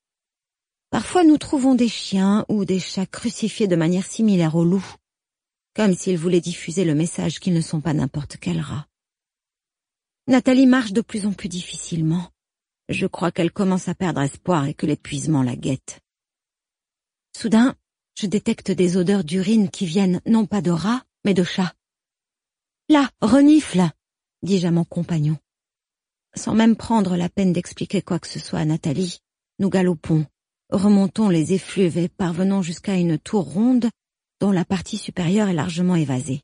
[0.94, 4.94] Parfois nous trouvons des chiens ou des chats crucifiés de manière similaire aux loups,
[5.74, 8.86] comme s'ils voulaient diffuser le message qu'ils ne sont pas n'importe quel rat.
[10.28, 12.30] Nathalie marche de plus en plus difficilement.
[12.90, 16.00] Je crois qu'elle commence à perdre espoir et que l'épuisement la guette.
[17.36, 17.76] Soudain,
[18.14, 21.74] je détecte des odeurs d'urine qui viennent non pas de rats, mais de chats.
[22.88, 23.82] Là, renifle,
[24.44, 25.40] dis-je à mon compagnon.
[26.36, 29.24] Sans même prendre la peine d'expliquer quoi que ce soit à Nathalie,
[29.58, 30.28] nous galopons,
[30.74, 33.90] remontons les effluves et parvenons jusqu'à une tour ronde
[34.42, 36.42] dont la partie supérieure est largement évasée.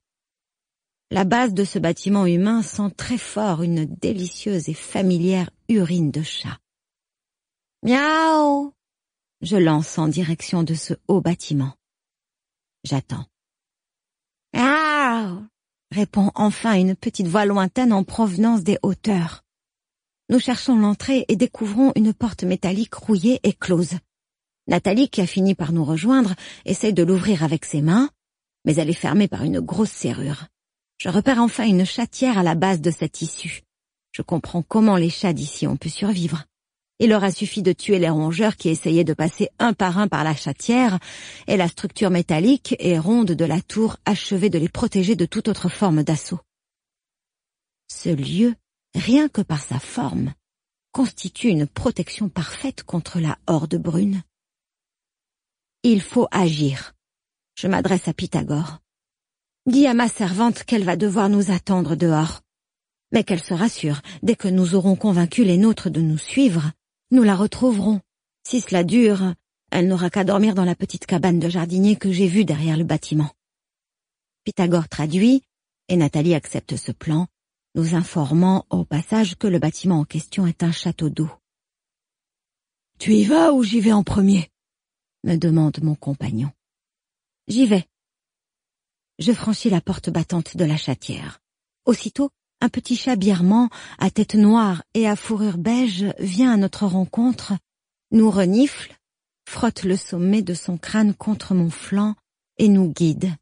[1.11, 6.21] La base de ce bâtiment humain sent très fort une délicieuse et familière urine de
[6.21, 6.59] chat.
[7.83, 8.73] Miaou
[9.41, 11.73] Je lance en direction de ce haut bâtiment.
[12.83, 13.25] J'attends.
[14.53, 15.47] Miaou
[15.91, 19.43] répond enfin une petite voix lointaine en provenance des hauteurs.
[20.29, 23.95] Nous cherchons l'entrée et découvrons une porte métallique rouillée et close.
[24.69, 28.09] Nathalie, qui a fini par nous rejoindre, essaye de l'ouvrir avec ses mains,
[28.65, 30.45] mais elle est fermée par une grosse serrure.
[30.99, 33.63] Je repère enfin une chatière à la base de cette issue.
[34.11, 36.43] Je comprends comment les chats d'ici ont pu survivre.
[36.99, 40.07] Il leur a suffi de tuer les rongeurs qui essayaient de passer un par un
[40.07, 40.99] par la chatière,
[41.47, 45.47] et la structure métallique et ronde de la tour achevait de les protéger de toute
[45.47, 46.41] autre forme d'assaut.
[47.91, 48.53] Ce lieu,
[48.93, 50.33] rien que par sa forme,
[50.91, 54.21] constitue une protection parfaite contre la horde brune.
[55.83, 56.93] Il faut agir.
[57.55, 58.79] Je m'adresse à Pythagore.
[59.65, 62.41] Dis à ma servante qu'elle va devoir nous attendre dehors.
[63.13, 66.73] Mais qu'elle se rassure, dès que nous aurons convaincu les nôtres de nous suivre,
[67.11, 68.01] nous la retrouverons.
[68.45, 69.33] Si cela dure,
[69.71, 72.83] elle n'aura qu'à dormir dans la petite cabane de jardinier que j'ai vue derrière le
[72.83, 73.31] bâtiment.
[74.43, 75.43] Pythagore traduit,
[75.87, 77.27] et Nathalie accepte ce plan,
[77.75, 81.31] nous informant au passage que le bâtiment en question est un château d'eau.
[82.97, 84.49] Tu y vas ou j'y vais en premier?
[85.23, 86.51] Me demande mon compagnon.
[87.47, 87.87] J'y vais,
[89.19, 91.41] je franchis la porte battante de la chatière.
[91.85, 92.29] Aussitôt,
[92.61, 97.53] un petit chat birman, à tête noire et à fourrure beige, vient à notre rencontre,
[98.11, 98.95] nous renifle,
[99.45, 102.15] frotte le sommet de son crâne contre mon flanc
[102.57, 103.33] et nous guide.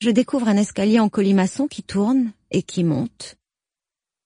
[0.00, 3.36] Je découvre un escalier en colimaçon qui tourne et qui monte.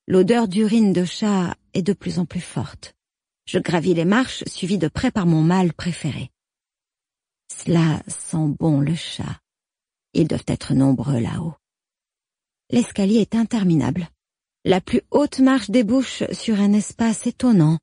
[0.07, 2.95] L'odeur d'urine de chat est de plus en plus forte.
[3.47, 6.31] Je gravis les marches, suivi de près par mon mâle préféré.
[7.57, 9.41] Cela sent bon le chat.
[10.13, 11.55] Ils doivent être nombreux là-haut.
[12.71, 14.09] L'escalier est interminable.
[14.65, 17.79] La plus haute marche débouche sur un espace étonnant.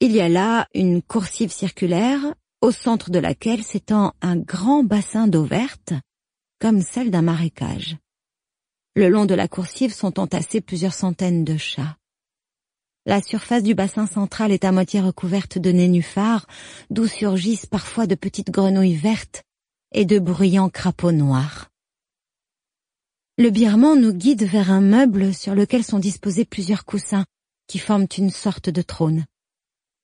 [0.00, 5.28] Il y a là une coursive circulaire, au centre de laquelle s'étend un grand bassin
[5.28, 5.92] d'eau verte,
[6.58, 7.96] comme celle d'un marécage.
[8.94, 11.96] Le long de la coursive sont entassés plusieurs centaines de chats.
[13.04, 16.46] La surface du bassin central est à moitié recouverte de nénuphars,
[16.90, 19.42] d'où surgissent parfois de petites grenouilles vertes
[19.92, 21.68] et de bruyants crapauds noirs.
[23.38, 27.24] Le birman nous guide vers un meuble sur lequel sont disposés plusieurs coussins
[27.66, 29.24] qui forment une sorte de trône.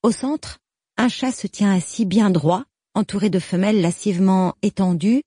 [0.03, 0.59] Au centre,
[0.97, 5.23] un chat se tient assis bien droit, entouré de femelles lascivement étendues,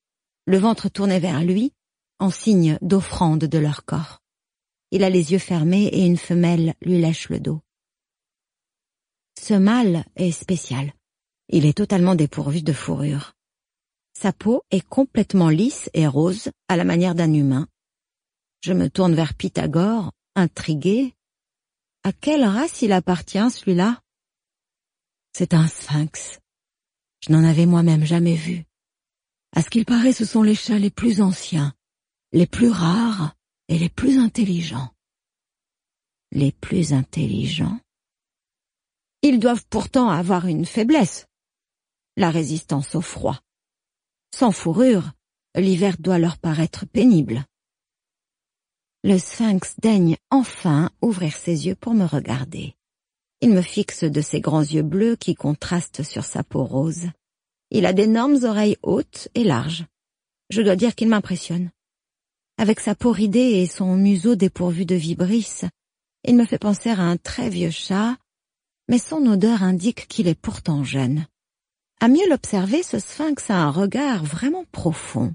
[0.46, 1.72] le ventre tourné vers lui,
[2.20, 4.21] en signe d'offrande de leur corps.
[4.92, 7.62] Il a les yeux fermés et une femelle lui lèche le dos.
[9.40, 10.94] Ce mâle est spécial.
[11.48, 13.34] Il est totalement dépourvu de fourrure.
[14.14, 17.68] Sa peau est complètement lisse et rose, à la manière d'un humain.
[18.62, 21.16] Je me tourne vers Pythagore, intrigué.
[22.04, 24.02] À quelle race il appartient, celui-là?
[25.34, 26.40] C'est un sphinx.
[27.26, 28.66] Je n'en avais moi-même jamais vu.
[29.56, 31.74] À ce qu'il paraît, ce sont les chats les plus anciens,
[32.32, 33.36] les plus rares
[33.68, 34.92] et les plus intelligents.
[36.32, 37.80] Les plus intelligents
[39.22, 41.28] Ils doivent pourtant avoir une faiblesse.
[42.18, 43.42] La résistance au froid.
[44.34, 45.12] Sans fourrure,
[45.56, 47.46] l'hiver doit leur paraître pénible.
[49.04, 52.76] Le sphinx daigne enfin ouvrir ses yeux pour me regarder.
[53.42, 57.08] Il me fixe de ses grands yeux bleus qui contrastent sur sa peau rose.
[57.72, 59.86] Il a d'énormes oreilles hautes et larges.
[60.52, 61.72] Je dois dire qu'il m'impressionne.
[62.58, 65.66] Avec sa peau ridée et son museau dépourvu de vibrisses,
[66.24, 68.18] il me fait penser à un très vieux chat,
[68.88, 71.26] mais son odeur indique qu'il est pourtant jeune.
[72.00, 75.34] À mieux l'observer, ce sphinx a un regard vraiment profond.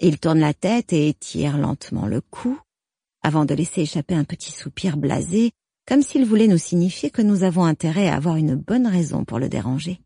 [0.00, 2.58] Il tourne la tête et étire lentement le cou,
[3.22, 5.52] avant de laisser échapper un petit soupir blasé,
[5.86, 9.38] comme s'il voulait nous signifier que nous avons intérêt à avoir une bonne raison pour
[9.38, 10.00] le déranger.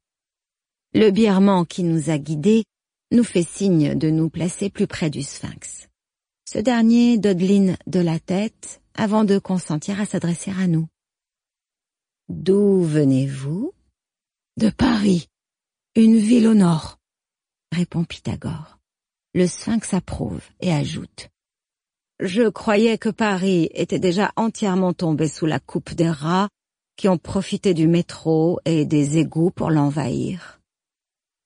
[0.95, 2.65] Le birman qui nous a guidés
[3.13, 5.89] nous fait signe de nous placer plus près du sphinx.
[6.49, 10.89] Ce dernier dodeline de la tête avant de consentir à s'adresser à nous.
[12.29, 13.73] D'où venez-vous?
[14.57, 15.29] De Paris,
[15.95, 16.99] une ville au nord,
[17.73, 18.79] répond Pythagore.
[19.35, 21.29] Le sphinx approuve et ajoute.
[22.21, 26.49] Je croyais que Paris était déjà entièrement tombé sous la coupe des rats
[26.97, 30.56] qui ont profité du métro et des égouts pour l'envahir.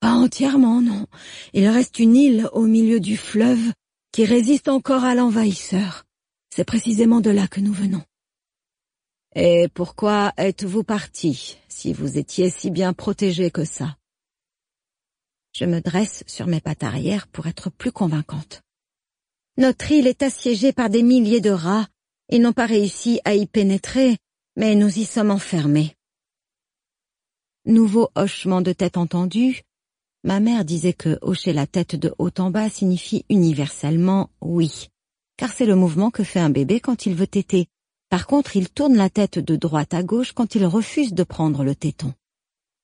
[0.01, 1.07] Pas entièrement, non.
[1.53, 3.73] Il reste une île au milieu du fleuve
[4.13, 6.05] qui résiste encore à l'envahisseur.
[6.49, 8.03] C'est précisément de là que nous venons.
[9.37, 13.97] Et pourquoi êtes-vous parti, si vous étiez si bien protégé que ça?
[15.53, 18.63] Je me dresse sur mes pattes arrière pour être plus convaincante.
[19.57, 21.89] Notre île est assiégée par des milliers de rats.
[22.31, 24.17] Ils n'ont pas réussi à y pénétrer,
[24.57, 25.95] mais nous y sommes enfermés.
[27.67, 29.63] Nouveau hochement de tête entendu,
[30.25, 34.91] ma mère disait que hocher la tête de haut en bas signifie universellement oui
[35.41, 37.67] car c'est le mouvement que fait un bébé quand il veut téter.
[38.11, 41.65] Par contre, il tourne la tête de droite à gauche quand il refuse de prendre
[41.65, 42.13] le téton.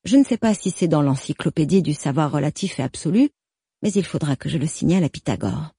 [0.05, 3.29] Je ne sais pas si c'est dans l'encyclopédie du savoir relatif et absolu,
[3.83, 5.75] mais il faudra que je le signale à Pythagore.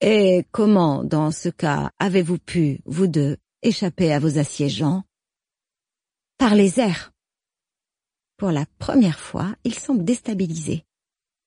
[0.00, 5.04] Et comment, dans ce cas, avez-vous pu, vous deux, échapper à vos assiégeants?
[6.36, 7.13] Par les airs.
[8.36, 10.84] Pour la première fois, il semble déstabilisé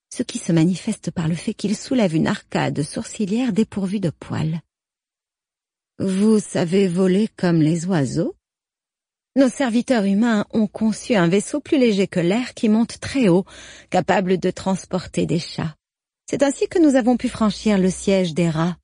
[0.09, 4.61] ce qui se manifeste par le fait qu'il soulève une arcade sourcilière dépourvue de poils.
[5.99, 8.35] Vous savez voler comme les oiseaux?
[9.35, 13.45] Nos serviteurs humains ont conçu un vaisseau plus léger que l'air qui monte très haut,
[13.89, 15.75] capable de transporter des chats.
[16.29, 18.77] C'est ainsi que nous avons pu franchir le siège des rats.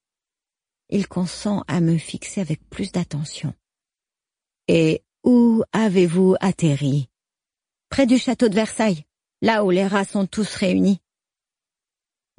[0.89, 3.53] Il consent à me fixer avec plus d'attention.
[4.67, 7.09] Et où avez-vous atterri?
[7.93, 9.05] Près du château de Versailles,
[9.43, 10.99] là où les rats sont tous réunis.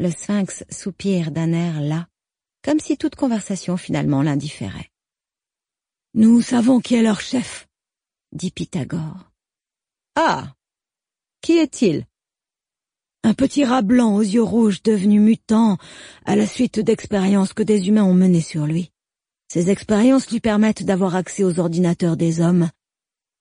[0.00, 2.09] Le sphinx soupire d'un air là,
[2.64, 4.90] comme si toute conversation finalement l'indifférait.
[6.12, 7.68] Nous savons qui est leur chef,
[8.32, 9.30] dit Pythagore.
[10.16, 10.57] Ah.
[11.40, 12.05] Qui est-il?
[13.22, 15.78] Un petit rat blanc aux yeux rouges devenu mutant
[16.24, 18.90] à la suite d'expériences que des humains ont menées sur lui.
[19.46, 22.70] Ces expériences lui permettent d'avoir accès aux ordinateurs des hommes,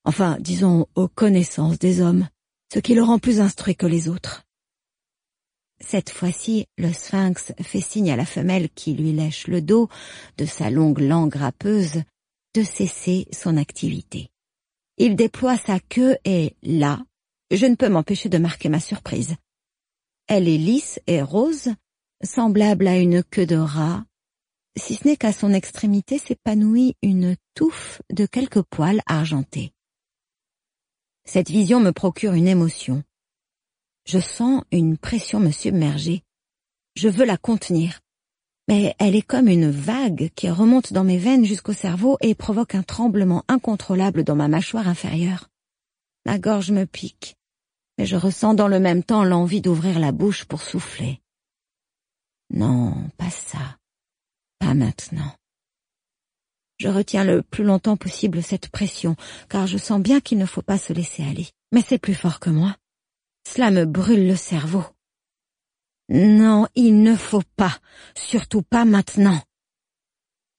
[0.04, 2.28] enfin, disons, aux connaissances des hommes,
[2.72, 4.44] ce qui le rend plus instruit que les autres.
[5.80, 9.88] Cette fois-ci, le sphinx fait signe à la femelle qui lui lèche le dos
[10.38, 12.02] de sa longue langue râpeuse
[12.54, 14.30] de cesser son activité.
[14.96, 17.04] Il déploie sa queue et, là,
[17.50, 19.34] je ne peux m'empêcher de marquer ma surprise.
[20.28, 21.68] Elle est lisse et rose,
[22.22, 24.04] semblable à une queue de rat,
[24.76, 29.73] si ce n'est qu'à son extrémité s'épanouit une touffe de quelques poils argentés.
[31.26, 33.02] Cette vision me procure une émotion.
[34.06, 36.22] Je sens une pression me submerger.
[36.96, 38.00] Je veux la contenir.
[38.68, 42.74] Mais elle est comme une vague qui remonte dans mes veines jusqu'au cerveau et provoque
[42.74, 45.50] un tremblement incontrôlable dans ma mâchoire inférieure.
[46.24, 47.36] Ma gorge me pique,
[47.98, 51.20] mais je ressens dans le même temps l'envie d'ouvrir la bouche pour souffler.
[52.50, 53.78] Non, pas ça.
[54.58, 55.32] Pas maintenant.
[56.78, 59.16] Je retiens le plus longtemps possible cette pression,
[59.48, 61.48] car je sens bien qu'il ne faut pas se laisser aller.
[61.72, 62.76] Mais c'est plus fort que moi.
[63.48, 64.84] Cela me brûle le cerveau.
[66.08, 67.78] Non, il ne faut pas,
[68.14, 69.40] surtout pas maintenant.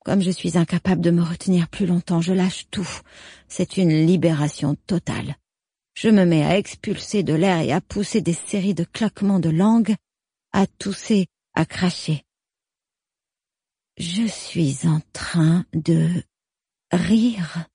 [0.06, 2.88] Comme je suis incapable de me retenir plus longtemps, je lâche tout.
[3.48, 5.36] C'est une libération totale.
[5.96, 9.50] Je me mets à expulser de l'air et à pousser des séries de claquements de
[9.50, 9.96] langue,
[10.52, 12.24] à tousser, à cracher.
[13.98, 16.10] Je suis en train de
[16.92, 17.66] rire.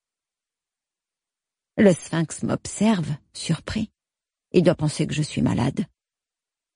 [1.78, 3.90] Le sphinx m'observe, surpris.
[4.52, 5.86] Il doit penser que je suis malade.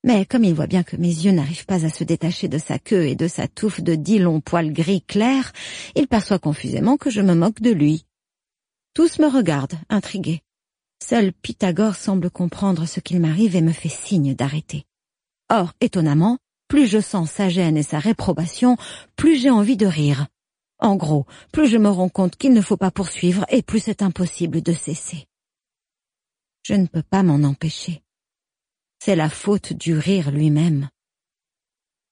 [0.02, 2.78] Mais comme il voit bien que mes yeux n'arrivent pas à se détacher de sa
[2.78, 5.52] queue et de sa touffe de dix longs poils gris clairs,
[5.94, 8.06] il perçoit confusément que je me moque de lui.
[8.94, 10.40] Tous me regardent, intrigués.
[11.02, 14.86] Seul Pythagore semble comprendre ce qu'il m'arrive et me fait signe d'arrêter.
[15.50, 16.38] Or, étonnamment,
[16.74, 18.76] plus je sens sa gêne et sa réprobation,
[19.14, 20.26] plus j'ai envie de rire.
[20.80, 24.02] En gros, plus je me rends compte qu'il ne faut pas poursuivre et plus c'est
[24.02, 25.28] impossible de cesser.
[26.64, 28.02] Je ne peux pas m'en empêcher.
[28.98, 30.88] C'est la faute du rire lui-même.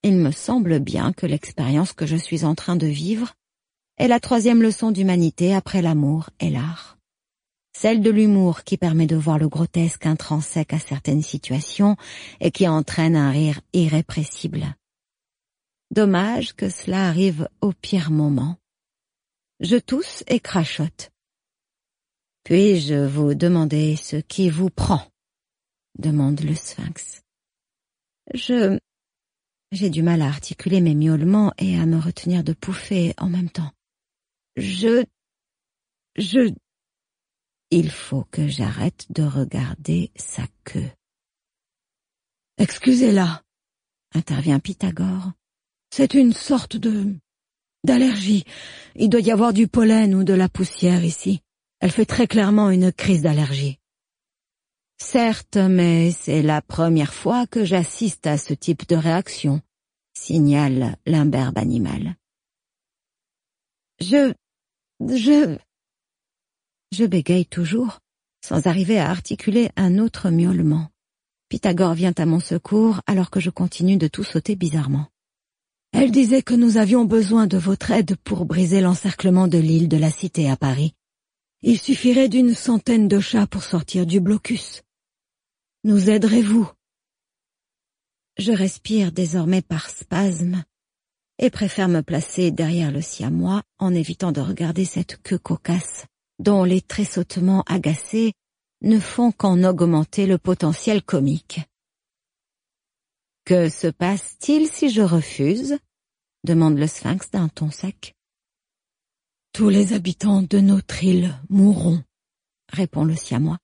[0.04, 3.34] Il me semble bien que l'expérience que je suis en train de vivre
[3.98, 6.98] est la troisième leçon d'humanité après l'amour et l'art.
[7.72, 11.96] Celle de l'humour qui permet de voir le grotesque intrinsèque à certaines situations
[12.40, 14.76] et qui entraîne un rire irrépressible.
[15.90, 18.56] Dommage que cela arrive au pire moment.
[19.60, 21.10] Je tousse et crachote.
[22.44, 25.02] Puis-je vous demander ce qui vous prend?
[25.98, 27.22] demande le sphinx.
[28.34, 28.78] Je...
[29.70, 33.50] J'ai du mal à articuler mes miaulements et à me retenir de pouffer en même
[33.50, 33.70] temps.
[34.56, 35.04] Je...
[36.16, 36.52] Je...
[37.74, 40.90] Il faut que j'arrête de regarder sa queue.
[42.58, 43.42] Excusez-la,
[44.14, 45.32] intervient Pythagore.
[45.88, 47.14] C'est une sorte de
[47.82, 48.44] d'allergie.
[48.94, 51.40] Il doit y avoir du pollen ou de la poussière ici.
[51.80, 53.78] Elle fait très clairement une crise d'allergie.
[54.98, 59.62] Certes, mais c'est la première fois que j'assiste à ce type de réaction,
[60.12, 62.16] signale l'imberbe animal.
[63.98, 64.34] Je...
[65.00, 65.56] je...
[66.92, 68.00] Je bégaye toujours,
[68.44, 70.90] sans arriver à articuler un autre miaulement.
[71.48, 75.06] Pythagore vient à mon secours alors que je continue de tout sauter bizarrement.
[75.92, 79.96] Elle disait que nous avions besoin de votre aide pour briser l'encerclement de l'île de
[79.96, 80.94] la Cité à Paris.
[81.62, 84.82] Il suffirait d'une centaine de chats pour sortir du blocus.
[85.84, 86.70] Nous aiderez-vous?
[88.36, 90.62] Je respire désormais par spasme
[91.38, 96.04] et préfère me placer derrière le siamois en évitant de regarder cette queue cocasse
[96.42, 98.32] dont les tressautements agacés
[98.82, 101.60] ne font qu'en augmenter le potentiel comique.
[103.44, 105.78] Que se passe-t-il si je refuse?
[106.44, 108.16] demande le sphinx d'un ton sec.
[109.52, 112.02] Tous les habitants de notre île mourront,
[112.68, 113.58] répond le siamois.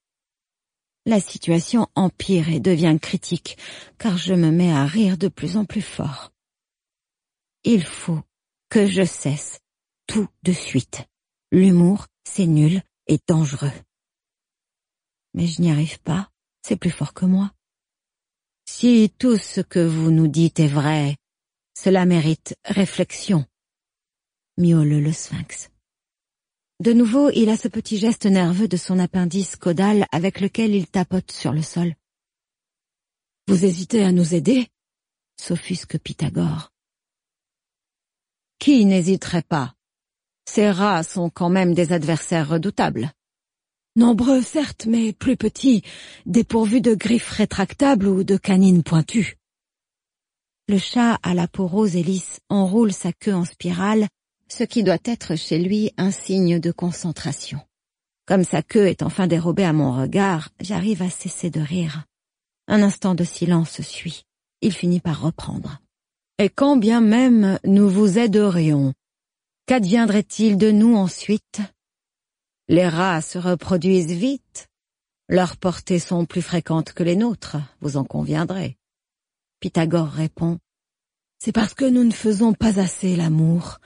[1.04, 3.56] La situation empire et devient critique,
[3.98, 6.30] car je me mets à rire de plus en plus fort.
[7.64, 8.20] Il faut
[8.68, 9.58] que je cesse
[10.06, 11.06] tout de suite.
[11.50, 13.72] L'humour, c'est nul et dangereux.
[15.34, 16.30] Mais je n'y arrive pas,
[16.62, 17.52] c'est plus fort que moi.
[18.68, 21.16] Si tout ce que vous nous dites est vrai,
[21.74, 23.46] cela mérite réflexion,
[24.58, 25.70] miaule le sphinx.
[26.80, 30.86] De nouveau, il a ce petit geste nerveux de son appendice caudal avec lequel il
[30.86, 31.94] tapote sur le sol.
[33.48, 34.68] Vous hésitez à nous aider?
[35.40, 36.72] S'offusque Pythagore.
[38.58, 39.77] Qui n'hésiterait pas?
[40.50, 43.12] Ces rats sont quand même des adversaires redoutables.
[43.96, 45.82] Nombreux, certes, mais plus petits,
[46.24, 49.36] dépourvus de griffes rétractables ou de canines pointues.
[50.66, 54.08] Le chat à la peau rose et lisse enroule sa queue en spirale,
[54.48, 57.60] ce qui doit être chez lui un signe de concentration.
[58.26, 62.06] Comme sa queue est enfin dérobée à mon regard, j'arrive à cesser de rire.
[62.68, 64.22] Un instant de silence suit.
[64.62, 65.82] Il finit par reprendre.
[66.38, 68.94] Et quand bien même nous vous aiderions,
[69.68, 71.60] qu'adviendrait-il de nous ensuite?
[72.68, 74.66] Les rats se reproduisent vite.
[75.28, 78.78] Leurs portées sont plus fréquentes que les nôtres, vous en conviendrez.
[79.60, 80.58] Pythagore répond.
[81.38, 83.78] C'est parce que nous ne faisons pas assez l'amour.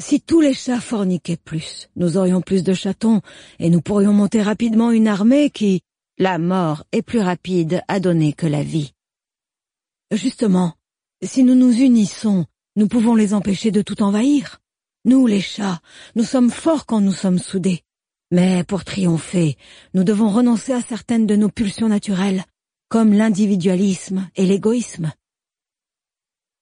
[0.00, 3.22] Si tous les chats forniquaient plus, nous aurions plus de chatons,
[3.60, 5.82] et nous pourrions monter rapidement une armée qui...
[6.20, 8.92] La mort est plus rapide à donner que la vie.
[10.10, 10.74] Justement,
[11.22, 14.60] si nous nous unissons, nous pouvons les empêcher de tout envahir.
[15.08, 15.80] Nous, les chats,
[16.16, 17.82] nous sommes forts quand nous sommes soudés.
[18.30, 19.56] Mais pour triompher,
[19.94, 22.44] nous devons renoncer à certaines de nos pulsions naturelles,
[22.90, 25.10] comme l'individualisme et l'égoïsme.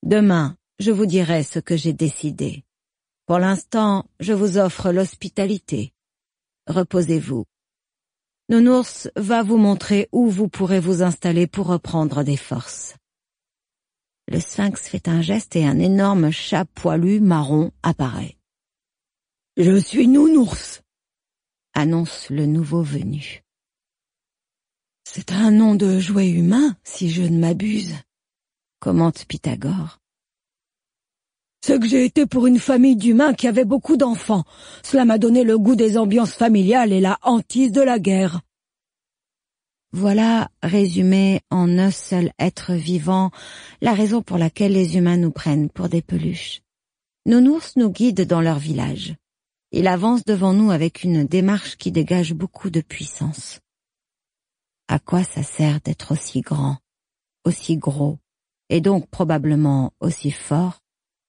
[0.04, 2.62] Demain, je vous dirai ce que j'ai décidé.
[3.26, 5.92] Pour l'instant, je vous offre l'hospitalité.
[6.68, 7.46] Reposez-vous.
[8.48, 12.94] Nounours va vous montrer où vous pourrez vous installer pour reprendre des forces.
[14.28, 18.35] Le sphinx fait un geste et un énorme chat poilu marron apparaît.
[19.58, 20.82] Je suis Nounours,
[21.72, 23.42] annonce le nouveau venu.
[25.02, 27.94] C'est un nom de jouet humain, si je ne m'abuse,
[28.80, 29.98] commente Pythagore.
[31.64, 34.44] Ce que j'ai été pour une famille d'humains qui avait beaucoup d'enfants.
[34.82, 38.42] Cela m'a donné le goût des ambiances familiales et la hantise de la guerre.
[39.90, 43.30] Voilà, résumé en un seul être vivant,
[43.80, 46.60] la raison pour laquelle les humains nous prennent pour des peluches.
[47.24, 49.16] Nos ours nous guident dans leur village.
[49.72, 53.60] Il avance devant nous avec une démarche qui dégage beaucoup de puissance.
[54.88, 56.78] À quoi ça sert d'être aussi grand,
[57.44, 58.18] aussi gros,
[58.68, 60.80] et donc probablement aussi fort,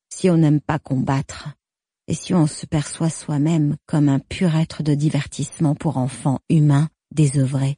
[0.09, 1.49] si on n'aime pas combattre
[2.07, 6.89] et si on se perçoit soi-même comme un pur être de divertissement pour enfants humains
[7.11, 7.77] désœuvrés?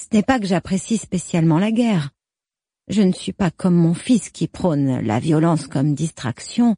[0.00, 2.10] Ce n'est pas que j'apprécie spécialement la guerre.
[2.88, 6.74] Je ne suis pas comme mon fils qui prône la violence comme distraction,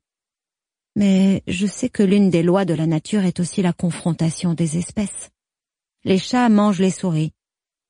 [0.97, 4.77] mais je sais que l'une des lois de la nature est aussi la confrontation des
[4.79, 5.31] espèces.
[6.05, 7.33] Les chats mangent les souris.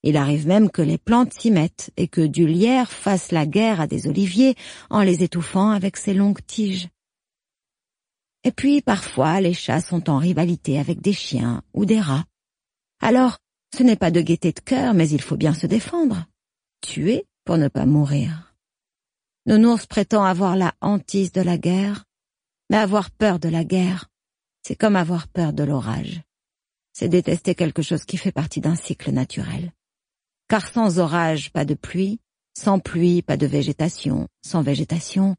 [0.03, 3.80] Il arrive même que les plantes s'y mettent et que du lierre fasse la guerre
[3.80, 4.55] à des oliviers
[4.88, 6.88] en les étouffant avec ses longues tiges.
[8.44, 12.24] Et puis parfois les chats sont en rivalité avec des chiens ou des rats.
[13.01, 13.38] Alors,
[13.76, 16.26] ce n'est pas de gaieté de cœur, mais il faut bien se défendre.
[16.80, 18.55] Tuer pour ne pas mourir.
[19.46, 22.05] Nounours prétend avoir la hantise de la guerre,
[22.70, 24.08] mais avoir peur de la guerre,
[24.62, 26.22] c'est comme avoir peur de l'orage.
[26.92, 29.72] C'est détester quelque chose qui fait partie d'un cycle naturel.
[30.48, 32.20] Car sans orage, pas de pluie,
[32.56, 35.36] sans pluie, pas de végétation, sans végétation,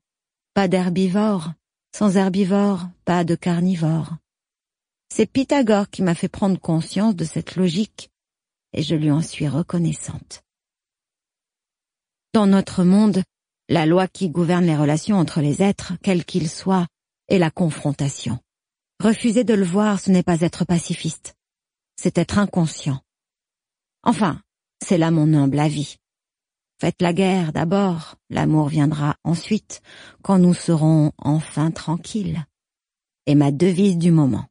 [0.54, 1.54] pas d'herbivores,
[1.96, 4.18] sans herbivores, pas de carnivores.
[5.10, 8.10] C'est Pythagore qui m'a fait prendre conscience de cette logique,
[8.74, 10.44] et je lui en suis reconnaissante.
[12.34, 13.24] Dans notre monde,
[13.68, 16.88] la loi qui gouverne les relations entre les êtres, quels qu'ils soient,
[17.32, 18.40] est la confrontation.
[19.02, 21.36] Refuser de le voir, ce n'est pas être pacifiste,
[21.96, 23.00] c'est être inconscient.
[24.04, 24.42] Enfin,
[24.84, 25.98] c'est là mon humble avis.
[26.80, 29.82] Faites la guerre d'abord, l'amour viendra ensuite,
[30.24, 32.46] quand nous serons enfin tranquilles.
[33.28, 34.46] Et ma devise du moment.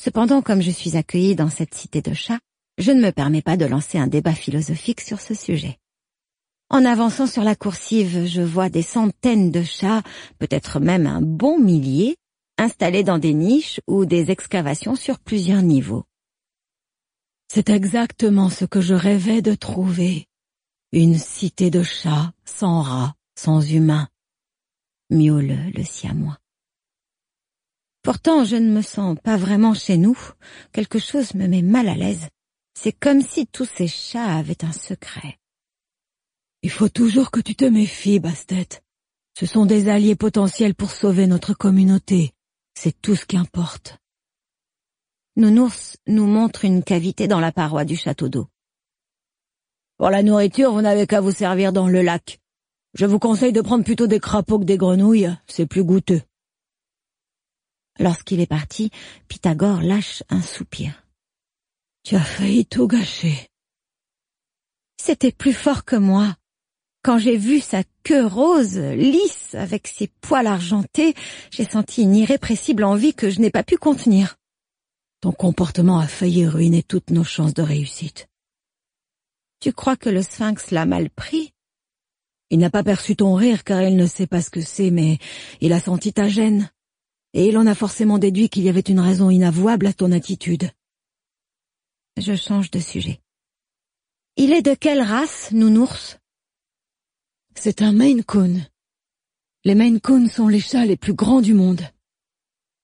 [0.00, 2.40] Cependant, comme je suis accueillie dans cette cité de chats,
[2.78, 5.78] je ne me permets pas de lancer un débat philosophique sur ce sujet.
[6.72, 10.02] En avançant sur la coursive, je vois des centaines de chats,
[10.38, 12.16] peut-être même un bon millier,
[12.56, 16.04] installés dans des niches ou des excavations sur plusieurs niveaux.
[17.52, 20.28] C'est exactement ce que je rêvais de trouver.
[20.92, 24.08] Une cité de chats, sans rats, sans humains.
[25.10, 26.38] Miaule le siamois.
[28.02, 30.18] Pourtant, je ne me sens pas vraiment chez nous.
[30.72, 32.28] Quelque chose me met mal à l'aise.
[32.72, 35.38] C'est comme si tous ces chats avaient un secret.
[36.62, 38.82] Il faut toujours que tu te méfies, Bastet.
[39.36, 42.32] Ce sont des alliés potentiels pour sauver notre communauté.
[42.74, 43.98] C'est tout ce qui importe.
[45.34, 48.48] Nounours nous montre une cavité dans la paroi du château d'eau.
[49.96, 52.40] Pour la nourriture, vous n'avez qu'à vous servir dans le lac.
[52.94, 56.22] Je vous conseille de prendre plutôt des crapauds que des grenouilles, c'est plus goûteux.
[57.98, 58.90] Lorsqu'il est parti,
[59.28, 61.06] Pythagore lâche un soupir.
[62.04, 63.48] Tu as failli tout gâcher.
[65.00, 66.36] C'était plus fort que moi.
[67.02, 71.14] Quand j'ai vu sa queue rose, lisse, avec ses poils argentés,
[71.50, 74.36] j'ai senti une irrépressible envie que je n'ai pas pu contenir.
[75.20, 78.28] Ton comportement a failli ruiner toutes nos chances de réussite.
[79.58, 81.52] Tu crois que le sphinx l'a mal pris?
[82.50, 85.18] Il n'a pas perçu ton rire car il ne sait pas ce que c'est, mais
[85.60, 86.70] il a senti ta gêne.
[87.34, 90.70] Et il en a forcément déduit qu'il y avait une raison inavouable à ton attitude.
[92.16, 93.20] Je change de sujet.
[94.36, 96.18] Il est de quelle race, nounours?
[97.54, 98.60] C'est un Maine Coon.
[99.64, 101.82] Les Maine Coon sont les chats les plus grands du monde.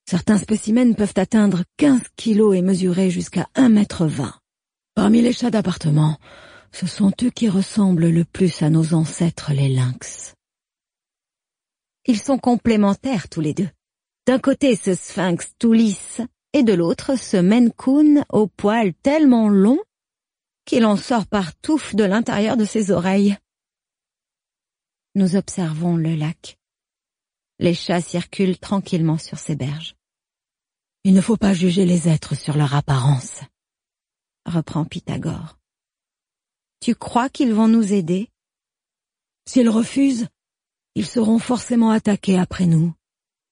[0.08, 4.32] Certains spécimens peuvent atteindre 15 kilos et mesurer jusqu'à 1 mètre 20.
[4.94, 6.18] Parmi les chats d'appartement,
[6.72, 10.34] ce sont eux qui ressemblent le plus à nos ancêtres les lynx.
[12.06, 13.68] Ils sont complémentaires tous les deux.
[14.26, 16.20] D'un côté ce sphinx tout lisse,
[16.52, 19.78] et de l'autre ce Coon au poil tellement long
[20.64, 23.36] qu'il en sort par touffe de l'intérieur de ses oreilles.
[25.18, 26.60] Nous observons le lac.
[27.58, 29.96] Les chats circulent tranquillement sur ses berges.
[31.02, 33.40] Il ne faut pas juger les êtres sur leur apparence,
[34.46, 35.58] reprend Pythagore.
[36.78, 38.30] Tu crois qu'ils vont nous aider?
[39.44, 40.28] S'ils refusent,
[40.94, 42.94] ils seront forcément attaqués après nous.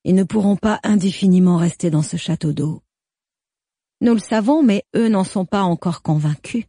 [0.05, 2.85] Ils ne pourront pas indéfiniment rester dans ce château d'eau.
[4.01, 6.67] Nous le savons, mais eux n'en sont pas encore convaincus.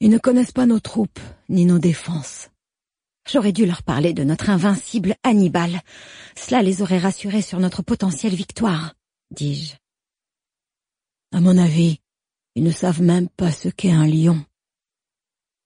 [0.00, 2.51] Ils ne connaissent pas nos troupes, ni nos défenses.
[3.30, 5.80] J'aurais dû leur parler de notre invincible Hannibal.
[6.36, 8.94] Cela les aurait rassurés sur notre potentielle victoire,
[9.30, 9.74] dis-je.
[11.32, 12.00] À mon avis,
[12.54, 14.44] ils ne savent même pas ce qu'est un lion.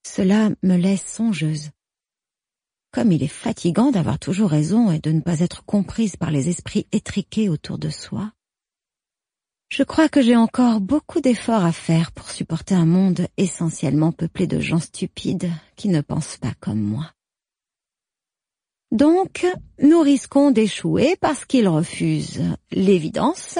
[0.07, 1.70] Cela me laisse songeuse.
[2.92, 6.48] Comme il est fatigant d'avoir toujours raison et de ne pas être comprise par les
[6.48, 8.32] esprits étriqués autour de soi.
[9.68, 14.46] Je crois que j'ai encore beaucoup d'efforts à faire pour supporter un monde essentiellement peuplé
[14.46, 17.15] de gens stupides qui ne pensent pas comme moi.
[18.93, 19.47] Donc,
[19.82, 23.59] nous risquons d'échouer parce qu'ils refusent l'évidence,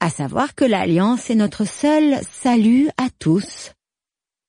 [0.00, 3.74] à savoir que l'alliance est notre seul salut à tous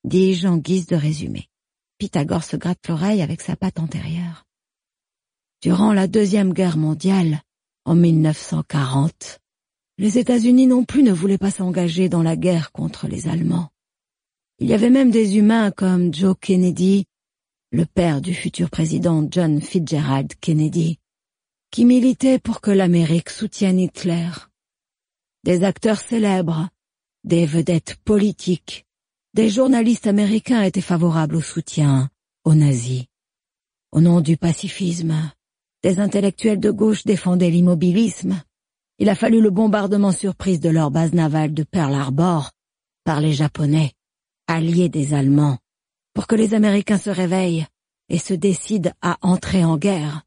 [0.06, 1.50] dis-je en guise de résumé.
[1.98, 4.46] Pythagore se gratte l'oreille avec sa patte antérieure.
[5.62, 7.42] Durant la Deuxième Guerre mondiale,
[7.88, 9.40] En 1940,
[10.00, 13.70] les États-Unis non plus ne voulaient pas s'engager dans la guerre contre les Allemands.
[14.58, 17.06] Il y avait même des humains comme Joe Kennedy,
[17.76, 20.98] le père du futur président John Fitzgerald Kennedy,
[21.72, 24.30] qui militaient pour que l'Amérique soutienne Hitler.
[25.44, 26.70] Des acteurs célèbres,
[27.26, 28.86] des vedettes politiques,
[29.34, 32.10] des journalistes américains étaient favorables au soutien
[32.46, 33.08] aux nazis.
[33.92, 35.14] Au nom du pacifisme,
[35.84, 38.42] des intellectuels de gauche défendaient l'immobilisme.
[39.00, 42.52] Il a fallu le bombardement surprise de leur base navale de Pearl Harbor
[43.04, 43.92] par les Japonais,
[44.48, 45.58] alliés des Allemands,
[46.16, 47.68] pour que les Américains se réveillent
[48.10, 50.24] et se décident à entrer en guerre.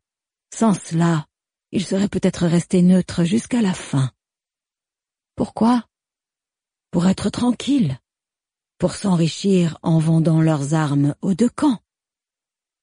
[0.55, 1.27] Sans cela,
[1.73, 4.13] ils seraient peut-être restés neutres jusqu'à la fin.
[5.35, 5.85] Pourquoi?
[6.91, 7.99] Pour être tranquilles,
[8.79, 11.81] pour s'enrichir en vendant leurs armes aux deux camps.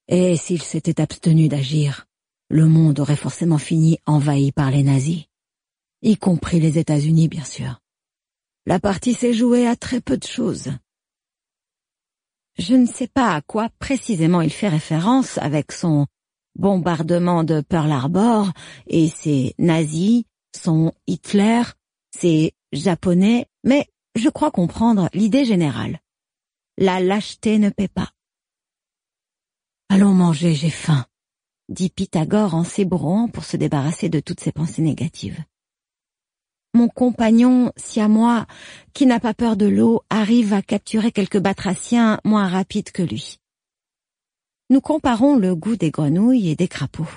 [0.07, 2.07] Et s'ils s'étaient abstenus d'agir,
[2.49, 5.25] le monde aurait forcément fini envahi par les nazis,
[6.01, 7.81] y compris les États-Unis bien sûr.
[8.65, 10.71] La partie s'est jouée à très peu de choses.
[12.57, 16.07] Je ne sais pas à quoi précisément il fait référence avec son
[16.55, 18.51] bombardement de Pearl Harbor
[18.87, 20.23] et ses nazis,
[20.55, 21.63] son Hitler,
[22.17, 25.99] ses japonais, mais je crois comprendre l'idée générale.
[26.77, 28.11] La lâcheté ne paie pas.
[29.89, 31.05] Allons manger, j'ai faim,
[31.69, 35.43] dit Pythagore en s'ébrouant pour se débarrasser de toutes ses pensées négatives.
[36.75, 38.47] Mon compagnon siamois,
[38.93, 43.39] qui n'a pas peur de l'eau, arrive à capturer quelques batraciens moins rapides que lui.
[44.69, 47.07] Nous comparons le goût des grenouilles et des crapauds.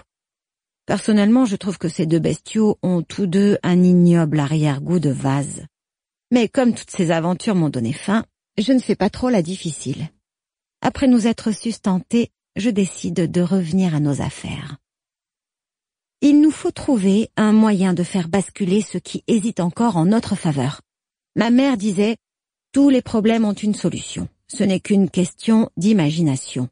[0.86, 5.66] Personnellement, je trouve que ces deux bestiaux ont tous deux un ignoble arrière-goût de vase.
[6.30, 8.24] Mais comme toutes ces aventures m'ont donné faim,
[8.58, 10.08] je ne fais pas trop la difficile.
[10.82, 14.76] Après nous être sustentés, je décide de revenir à nos affaires.
[16.20, 20.34] Il nous faut trouver un moyen de faire basculer ceux qui hésitent encore en notre
[20.34, 20.82] faveur.
[21.36, 22.16] Ma mère disait,
[22.72, 24.28] tous les problèmes ont une solution.
[24.48, 26.68] Ce n'est qu'une question d'imagination.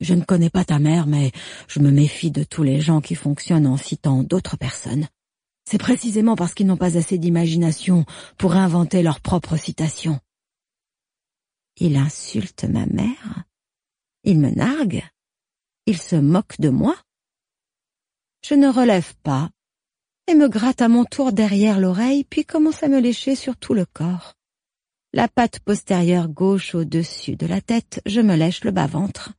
[0.00, 1.32] Je ne connais pas ta mère, mais
[1.66, 5.08] je me méfie de tous les gens qui fonctionnent en citant d'autres personnes.
[5.64, 8.04] C'est précisément parce qu'ils n'ont pas assez d'imagination
[8.38, 10.20] pour inventer leurs propres citations.
[11.78, 13.44] Il insulte ma mère
[14.22, 15.02] Il me nargue
[15.86, 16.96] Il se moque de moi
[18.44, 19.50] Je ne relève pas
[20.26, 23.74] et me gratte à mon tour derrière l'oreille, puis commence à me lécher sur tout
[23.74, 24.34] le corps.
[25.12, 29.32] La patte postérieure gauche au-dessus de la tête, je me lèche le bas-ventre.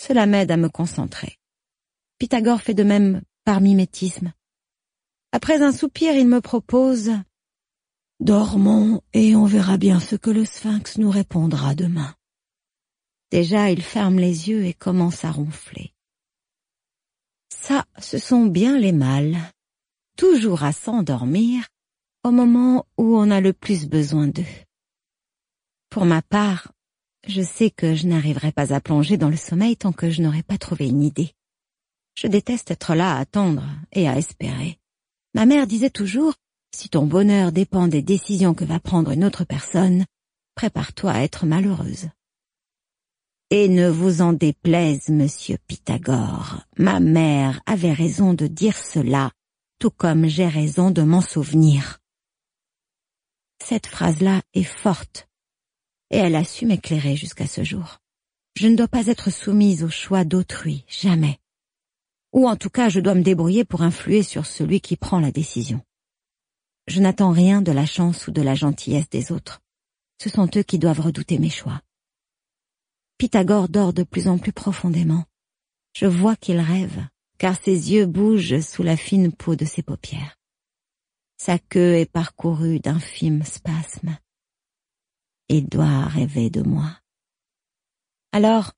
[0.00, 1.38] Cela m'aide à me concentrer.
[2.18, 4.32] Pythagore fait de même par mimétisme.
[5.32, 7.12] Après un soupir, il me propose
[8.20, 12.14] Dormons et on verra bien ce que le sphinx nous répondra demain.
[13.32, 15.91] Déjà, il ferme les yeux et commence à ronfler.
[17.62, 19.38] Ça, ce sont bien les mâles,
[20.16, 21.68] toujours à s'endormir
[22.24, 24.42] au moment où on a le plus besoin d'eux.
[25.88, 26.72] Pour ma part,
[27.24, 30.42] je sais que je n'arriverai pas à plonger dans le sommeil tant que je n'aurai
[30.42, 31.34] pas trouvé une idée.
[32.16, 34.80] Je déteste être là à attendre et à espérer.
[35.32, 36.34] Ma mère disait toujours,
[36.74, 40.04] si ton bonheur dépend des décisions que va prendre une autre personne,
[40.56, 42.08] prépare-toi à être malheureuse.
[43.54, 49.30] Et ne vous en déplaise, monsieur Pythagore, ma mère avait raison de dire cela,
[49.78, 51.98] tout comme j'ai raison de m'en souvenir.
[53.62, 55.28] Cette phrase-là est forte,
[56.10, 57.98] et elle a su m'éclairer jusqu'à ce jour.
[58.56, 61.38] Je ne dois pas être soumise au choix d'autrui, jamais
[62.32, 65.30] ou en tout cas je dois me débrouiller pour influer sur celui qui prend la
[65.30, 65.80] décision.
[66.88, 69.60] Je n'attends rien de la chance ou de la gentillesse des autres.
[70.20, 71.80] Ce sont eux qui doivent redouter mes choix.
[73.22, 75.24] Pythagore dort de plus en plus profondément.
[75.94, 77.06] Je vois qu'il rêve,
[77.38, 80.40] car ses yeux bougent sous la fine peau de ses paupières.
[81.36, 84.18] Sa queue est parcourue d'infimes spasmes.
[85.48, 86.98] Il doit rêver de moi.
[88.32, 88.72] Alors,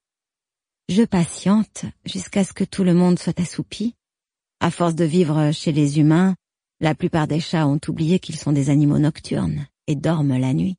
[0.90, 3.94] je patiente jusqu'à ce que tout le monde soit assoupi.
[4.60, 6.36] À force de vivre chez les humains,
[6.80, 10.76] la plupart des chats ont oublié qu'ils sont des animaux nocturnes et dorment la nuit.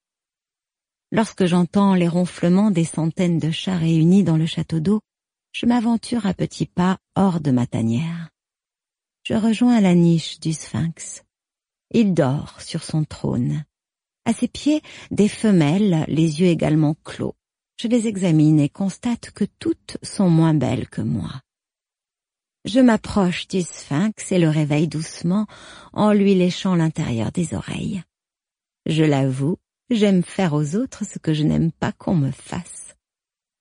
[1.15, 4.99] Lorsque j'entends les ronflements des centaines de chats réunis dans le château d'eau,
[5.53, 8.31] je m'aventure à petits pas hors de ma tanière.
[9.23, 11.23] Je rejoins la niche du sphinx.
[11.91, 13.63] Il dort sur son trône.
[14.25, 17.37] À ses pieds, des femelles, les yeux également clos.
[17.79, 21.31] Je les examine et constate que toutes sont moins belles que moi.
[22.65, 25.47] Je m'approche du sphinx et le réveille doucement
[25.93, 28.03] en lui léchant l'intérieur des oreilles.
[28.85, 29.57] Je l'avoue,
[29.89, 32.95] j'aime faire aux autres ce que je n'aime pas qu'on me fasse.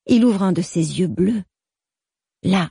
[0.07, 1.43] Il ouvre un de ses yeux bleus.
[2.43, 2.71] Là,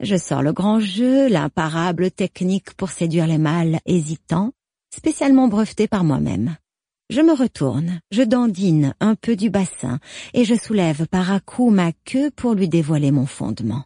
[0.00, 4.52] Je sors le grand jeu, l'imparable technique pour séduire les mâles hésitants,
[4.94, 6.56] spécialement breveté par moi-même.
[7.10, 10.00] Je me retourne, je dandine un peu du bassin
[10.32, 13.84] et je soulève par à coup ma queue pour lui dévoiler mon fondement.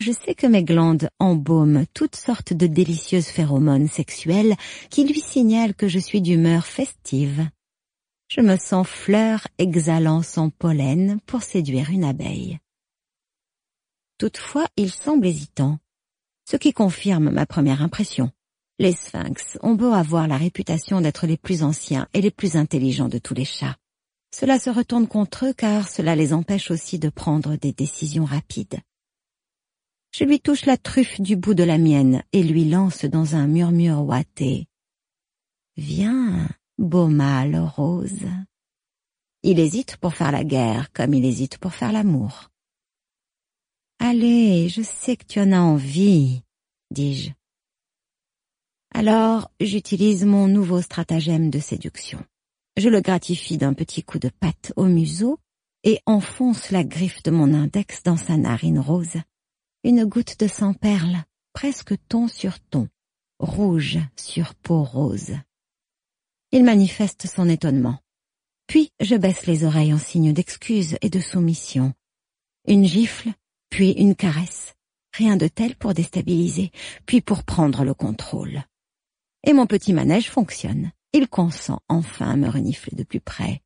[0.00, 4.56] Je sais que mes glandes embaument toutes sortes de délicieuses phéromones sexuelles
[4.90, 7.48] qui lui signalent que je suis d'humeur festive.
[8.36, 12.58] Je me sens fleur exhalant son pollen pour séduire une abeille.
[14.18, 15.78] Toutefois, il semble hésitant,
[16.44, 18.32] ce qui confirme ma première impression.
[18.80, 23.08] Les sphinx ont beau avoir la réputation d'être les plus anciens et les plus intelligents
[23.08, 23.76] de tous les chats.
[24.34, 28.80] Cela se retourne contre eux car cela les empêche aussi de prendre des décisions rapides.
[30.10, 33.46] Je lui touche la truffe du bout de la mienne et lui lance dans un
[33.46, 34.66] murmure ouaté.
[35.76, 37.08] Viens, beau
[37.76, 38.26] rose.
[39.42, 42.50] Il hésite pour faire la guerre comme il hésite pour faire l'amour.
[43.98, 46.42] Allez, je sais que tu en as envie,
[46.90, 47.30] dis-je.
[48.92, 52.24] Alors, j'utilise mon nouveau stratagème de séduction.
[52.76, 55.38] Je le gratifie d'un petit coup de patte au museau
[55.84, 59.16] et enfonce la griffe de mon index dans sa narine rose.
[59.84, 62.88] Une goutte de sang perle, presque ton sur ton,
[63.38, 65.34] rouge sur peau rose.
[66.54, 67.98] Il manifeste son étonnement.
[68.66, 71.92] Puis je baisse les oreilles en signe d'excuse et de soumission.
[72.66, 73.28] Une gifle,
[73.68, 74.72] puis une caresse.
[75.12, 76.70] Rien de tel pour déstabiliser,
[77.04, 78.64] puis pour prendre le contrôle
[79.44, 80.90] et mon petit manège fonctionne.
[81.12, 83.62] Il consent enfin à me renifler de plus près,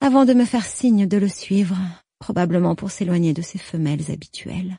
[0.00, 1.76] avant de me faire signe de le suivre,
[2.18, 4.78] probablement pour s'éloigner de ses femelles habituelles.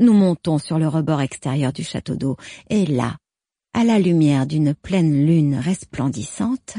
[0.00, 2.36] Nous montons sur le rebord extérieur du château d'eau,
[2.70, 3.18] et là,
[3.72, 6.74] à la lumière d'une pleine lune resplendissante,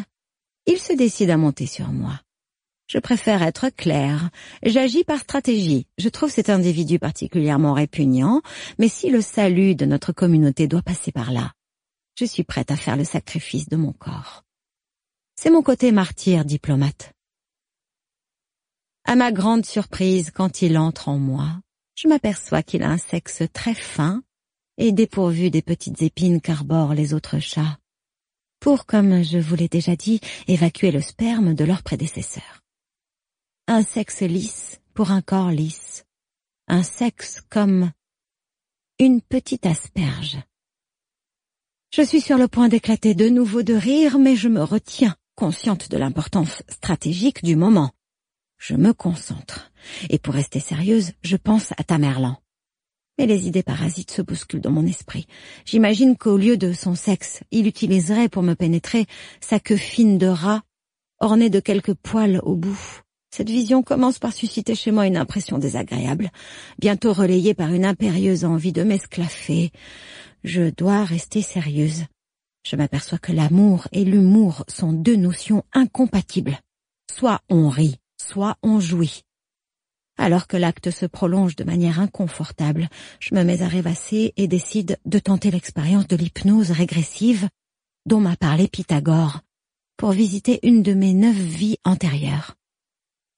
[0.65, 2.19] il se décide à monter sur moi.
[2.87, 4.29] Je préfère être clair.
[4.63, 5.87] J'agis par stratégie.
[5.97, 8.41] Je trouve cet individu particulièrement répugnant,
[8.79, 11.53] mais si le salut de notre communauté doit passer par là,
[12.15, 14.43] je suis prête à faire le sacrifice de mon corps.
[15.35, 17.13] C'est mon côté martyr diplomate.
[19.05, 21.61] À ma grande surprise, quand il entre en moi,
[21.95, 24.21] je m'aperçois qu'il a un sexe très fin
[24.81, 27.77] et dépourvu des petites épines qu'arborent les autres chats,
[28.59, 32.61] pour, comme je vous l'ai déjà dit, évacuer le sperme de leurs prédécesseurs.
[33.67, 36.03] Un sexe lisse pour un corps lisse.
[36.67, 37.91] Un sexe comme
[38.97, 40.39] une petite asperge.
[41.93, 45.91] Je suis sur le point d'éclater de nouveau de rire, mais je me retiens, consciente
[45.91, 47.91] de l'importance stratégique du moment.
[48.57, 49.71] Je me concentre.
[50.09, 52.41] Et pour rester sérieuse, je pense à Tamerlan.
[53.17, 55.27] Mais les idées parasites se bousculent dans mon esprit.
[55.65, 59.05] J'imagine qu'au lieu de son sexe, il utiliserait pour me pénétrer
[59.41, 60.63] sa queue fine de rat,
[61.19, 63.01] ornée de quelques poils au bout.
[63.33, 66.31] Cette vision commence par susciter chez moi une impression désagréable,
[66.79, 69.71] bientôt relayée par une impérieuse envie de m'esclaffer.
[70.43, 72.05] Je dois rester sérieuse.
[72.65, 76.59] Je m'aperçois que l'amour et l'humour sont deux notions incompatibles.
[77.11, 79.23] Soit on rit, soit on jouit.
[80.17, 82.89] Alors que l'acte se prolonge de manière inconfortable,
[83.19, 87.47] je me mets à rêvasser et décide de tenter l'expérience de l'hypnose régressive
[88.05, 89.41] dont m'a parlé Pythagore
[89.97, 92.55] pour visiter une de mes neuf vies antérieures.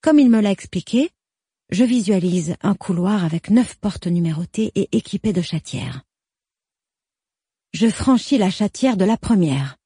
[0.02, 1.12] Comme il me l'a expliqué,
[1.70, 6.04] je visualise un couloir avec neuf portes numérotées et équipées de chatières.
[7.74, 9.78] Je franchis la chatière de la première.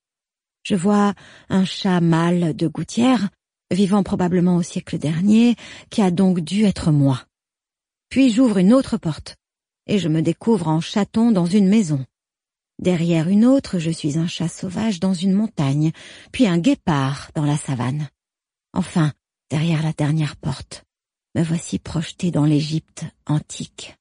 [0.63, 1.13] Je vois
[1.49, 3.29] un chat mâle de gouttière,
[3.71, 5.55] vivant probablement au siècle dernier,
[5.89, 7.25] qui a donc dû être moi.
[8.09, 9.35] Puis j'ouvre une autre porte,
[9.87, 12.05] et je me découvre en chaton dans une maison.
[12.79, 15.91] Derrière une autre, je suis un chat sauvage dans une montagne,
[16.31, 18.09] puis un guépard dans la savane.
[18.73, 19.13] Enfin,
[19.49, 20.83] derrière la dernière porte.
[21.35, 23.95] Me voici projeté dans l'Égypte antique.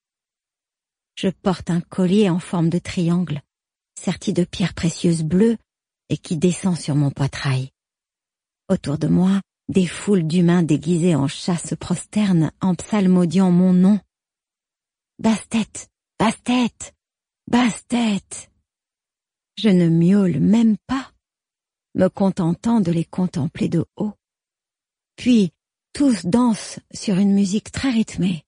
[1.15, 3.43] Je porte un collier en forme de triangle,
[3.99, 5.57] serti de pierres précieuses bleues
[6.11, 7.71] et qui descend sur mon poitrail.
[8.69, 13.99] Autour de moi, des foules d'humains déguisés en chats se prosternent en psalmodiant mon nom.
[15.19, 15.89] Bastet,
[16.19, 16.93] Bastet,
[17.51, 18.49] Bastet.
[19.57, 21.13] Je ne miaule même pas,
[21.95, 24.13] me contentant de les contempler de haut.
[25.17, 25.53] Puis,
[25.93, 28.45] tous dansent sur une musique très rythmée,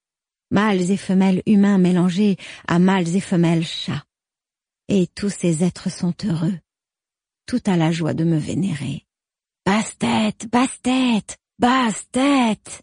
[0.51, 4.05] mâles et femelles humains mélangés à mâles et femelles chats.
[4.89, 6.59] Et tous ces êtres sont heureux,
[7.47, 9.08] tout à la joie de me vénérer.
[9.69, 12.83] Basse-tête, basse-tête, basse-tête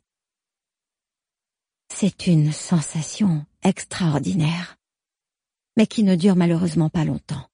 [1.92, 4.78] C'est une sensation extraordinaire,
[5.78, 7.50] mais qui ne dure malheureusement pas longtemps.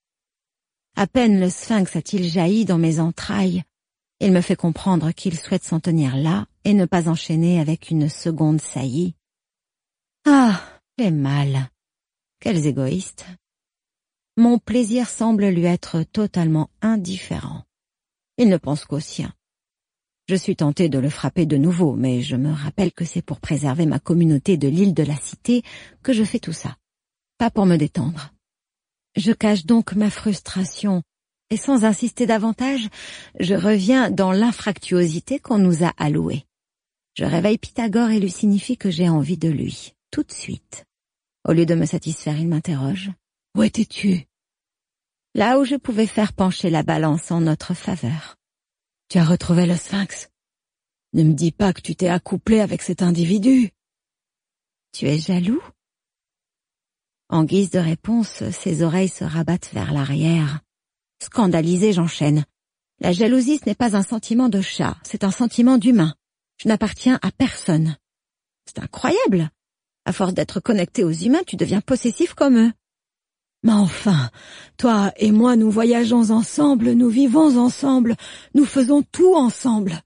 [0.98, 3.64] À peine le sphinx a-t-il jailli dans mes entrailles
[4.20, 8.10] il me fait comprendre qu'il souhaite s'en tenir là et ne pas enchaîner avec une
[8.10, 9.16] seconde saillie.
[10.26, 10.62] Ah,
[10.98, 11.70] Les mâles.
[12.42, 13.26] Quels égoïstes.
[14.36, 17.64] Mon plaisir semble lui être totalement indifférent.
[18.42, 19.32] Il ne pense qu'au sien.
[20.28, 23.40] Je suis tenté de le frapper de nouveau, mais je me rappelle que c'est pour
[23.40, 25.62] préserver ma communauté de l'île de la Cité
[26.02, 26.76] que je fais tout ça,
[27.38, 28.34] pas pour me détendre.
[29.16, 31.04] Je cache donc ma frustration,
[31.52, 32.90] et sans insister davantage,
[33.40, 36.48] je reviens dans l'infractuosité qu'on nous a allouée.
[37.14, 40.86] Je réveille Pythagore et lui signifie que j'ai envie de lui, tout de suite.
[41.48, 43.12] Au lieu de me satisfaire, il m'interroge.
[43.56, 44.31] Où étais-tu?
[45.34, 48.38] Là où je pouvais faire pencher la balance en notre faveur.
[49.08, 50.30] Tu as retrouvé le sphinx.
[51.14, 53.72] Ne me dis pas que tu t'es accouplé avec cet individu.
[54.92, 55.62] Tu es jaloux
[57.30, 60.60] En guise de réponse, ses oreilles se rabattent vers l'arrière.
[61.24, 62.46] Scandalisé, j'enchaîne.
[63.00, 66.14] La jalousie, ce n'est pas un sentiment de chat, c'est un sentiment d'humain.
[66.58, 67.98] Je n'appartiens à personne.
[68.66, 69.50] C'est incroyable.
[70.06, 72.72] À force d'être connecté aux humains, tu deviens possessif comme eux.
[73.64, 74.30] Mais enfin,
[74.78, 78.16] toi et moi nous voyageons ensemble, nous vivons ensemble,
[78.56, 80.02] nous faisons tout ensemble.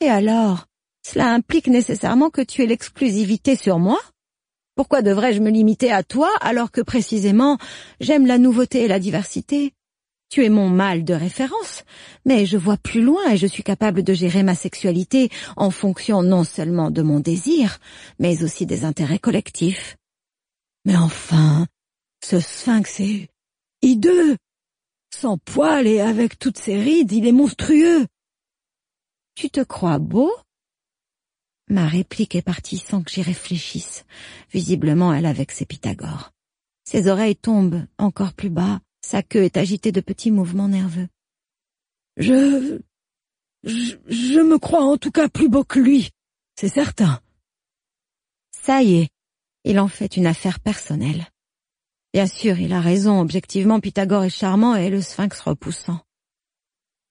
[0.00, 0.66] Et alors,
[1.04, 3.98] cela implique nécessairement que tu aies l'exclusivité sur moi?
[4.76, 7.58] Pourquoi devrais-je me limiter à toi alors que précisément
[8.00, 9.74] j'aime la nouveauté et la diversité?
[10.30, 11.84] Tu es mon mal de référence,
[12.26, 16.22] mais je vois plus loin et je suis capable de gérer ma sexualité en fonction
[16.22, 17.78] non seulement de mon désir,
[18.18, 19.96] mais aussi des intérêts collectifs.
[20.84, 21.66] Mais enfin,
[22.24, 23.28] ce sphinx est
[23.82, 24.36] hideux.
[25.14, 28.06] Sans poils et avec toutes ses rides, il est monstrueux.
[29.34, 30.32] Tu te crois beau?
[31.68, 34.04] Ma réplique est partie sans que j'y réfléchisse.
[34.52, 36.32] Visiblement, elle avec ses Pythagore.
[36.84, 41.08] Ses oreilles tombent encore plus bas, sa queue est agitée de petits mouvements nerveux.
[42.16, 42.80] Je...
[43.64, 43.96] je...
[44.06, 46.10] je me crois en tout cas plus beau que lui,
[46.56, 47.20] c'est certain.
[48.50, 49.08] Ça y est,
[49.64, 51.28] il en fait une affaire personnelle.
[52.12, 56.00] Bien sûr, il a raison, objectivement Pythagore est charmant et le sphinx repoussant.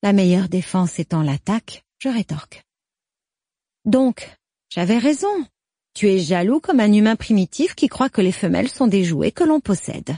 [0.04, 2.64] La meilleure défense étant l'attaque, je rétorque.
[3.86, 4.36] Donc,
[4.70, 5.46] j'avais raison.
[5.94, 9.32] Tu es jaloux comme un humain primitif qui croit que les femelles sont des jouets
[9.32, 10.18] que l'on possède.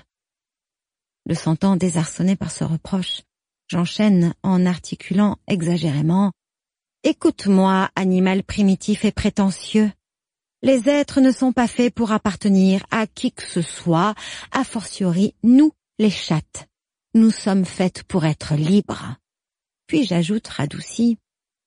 [1.25, 3.21] Le sentant désarçonné par ce reproche,
[3.67, 6.31] j'enchaîne en articulant exagérément.
[7.03, 9.91] Écoute-moi, animal primitif et prétentieux.
[10.61, 14.13] Les êtres ne sont pas faits pour appartenir à qui que ce soit,
[14.51, 16.67] a fortiori nous, les chattes.
[17.13, 19.15] Nous sommes faites pour être libres.
[19.87, 21.17] Puis j'ajoute radouci,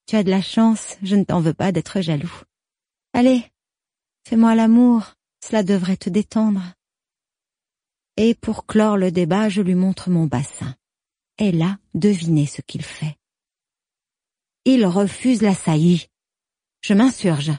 [0.07, 2.43] tu as de la chance, je ne t'en veux pas d'être jaloux.
[3.15, 3.51] Allez,
[4.29, 5.15] fais-moi l'amour,
[5.45, 6.63] cela devrait te détendre.
[8.17, 10.77] Et pour clore le débat, je lui montre mon bassin.
[11.39, 13.17] Et là, devinez ce qu'il fait.
[14.65, 16.09] Il refuse la saillie.
[16.83, 17.53] Je m'insurge.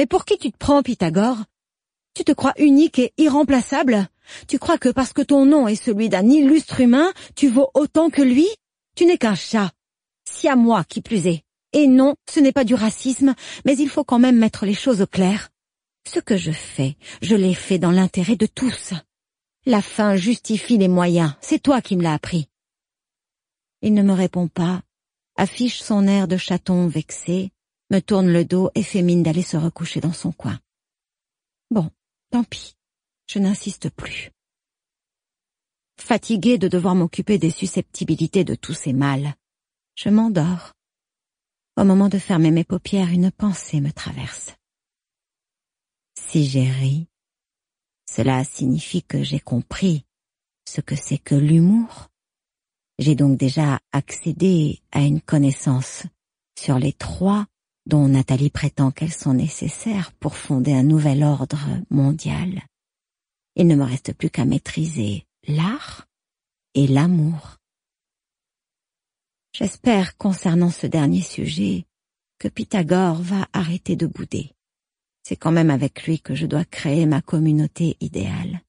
[0.00, 1.36] Mais pour qui tu te prends, Pythagore?
[2.14, 4.08] Tu te crois unique et irremplaçable?
[4.48, 8.08] Tu crois que parce que ton nom est celui d'un illustre humain, tu vaux autant
[8.08, 8.48] que lui?
[8.96, 9.72] Tu n'es qu'un chat.
[10.24, 11.42] Si à moi, qui plus est.
[11.74, 13.34] Et non, ce n'est pas du racisme,
[13.66, 15.50] mais il faut quand même mettre les choses au clair.
[16.10, 18.94] Ce que je fais, je l'ai fait dans l'intérêt de tous.
[19.66, 22.48] La fin justifie les moyens, c'est toi qui me l'as appris.
[23.82, 24.80] Il ne me répond pas,
[25.36, 27.52] affiche son air de chaton vexé,
[27.90, 30.58] me tourne le dos et fait mine d'aller se recoucher dans son coin.
[31.70, 31.90] Bon,
[32.30, 32.76] tant pis,
[33.26, 34.30] je n'insiste plus.
[35.98, 39.34] Fatigué de devoir m'occuper des susceptibilités de tous ces mâles,
[39.94, 40.72] je m'endors.
[41.76, 44.54] Au moment de fermer mes paupières, une pensée me traverse.
[46.16, 47.08] Si j'ai ri,
[48.08, 50.04] cela signifie que j'ai compris
[50.64, 52.08] ce que c'est que l'humour.
[52.98, 56.04] J'ai donc déjà accédé à une connaissance
[56.58, 57.46] sur les trois
[57.86, 62.62] dont Nathalie prétend qu'elles sont nécessaires pour fonder un nouvel ordre mondial.
[63.56, 66.06] Il ne me reste plus qu'à maîtriser l'art
[66.74, 67.56] et l'amour.
[69.52, 71.84] J'espère, concernant ce dernier sujet,
[72.38, 74.52] que Pythagore va arrêter de bouder.
[75.22, 78.62] C'est quand même avec lui que je dois créer ma communauté idéale.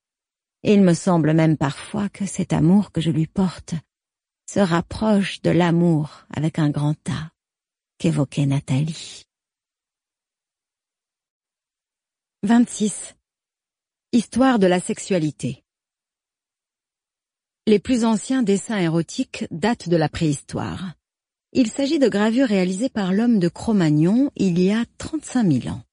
[0.63, 3.75] Il me semble même parfois que cet amour que je lui porte
[4.47, 7.31] se rapproche de l'amour avec un grand A
[8.01, 9.27] qu'évoquait Nathalie.
[12.41, 13.13] 26.
[14.11, 15.63] Histoire de la sexualité.
[17.67, 20.93] Les plus anciens dessins érotiques datent de la préhistoire.
[21.53, 25.83] Il s'agit de gravures réalisées par l'homme de Cro-Magnon il y a 35 000 ans.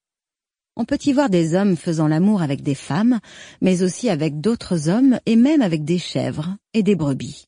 [0.76, 3.20] On peut y voir des hommes faisant l'amour avec des femmes,
[3.61, 7.44] mais aussi avec d'autres hommes et même avec des chèvres et des brebis.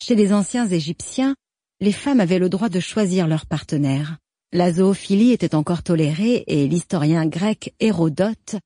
[0.00, 1.36] Chez les anciens Égyptiens,
[1.80, 4.18] les femmes avaient le droit de choisir leur partenaire.
[4.52, 8.56] La zoophilie était encore tolérée et l'historien grec Hérodote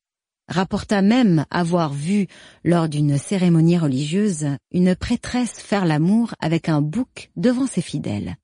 [0.48, 2.26] rapporta même avoir vu,
[2.64, 8.36] lors d'une cérémonie religieuse, une prêtresse faire l'amour avec un bouc devant ses fidèles.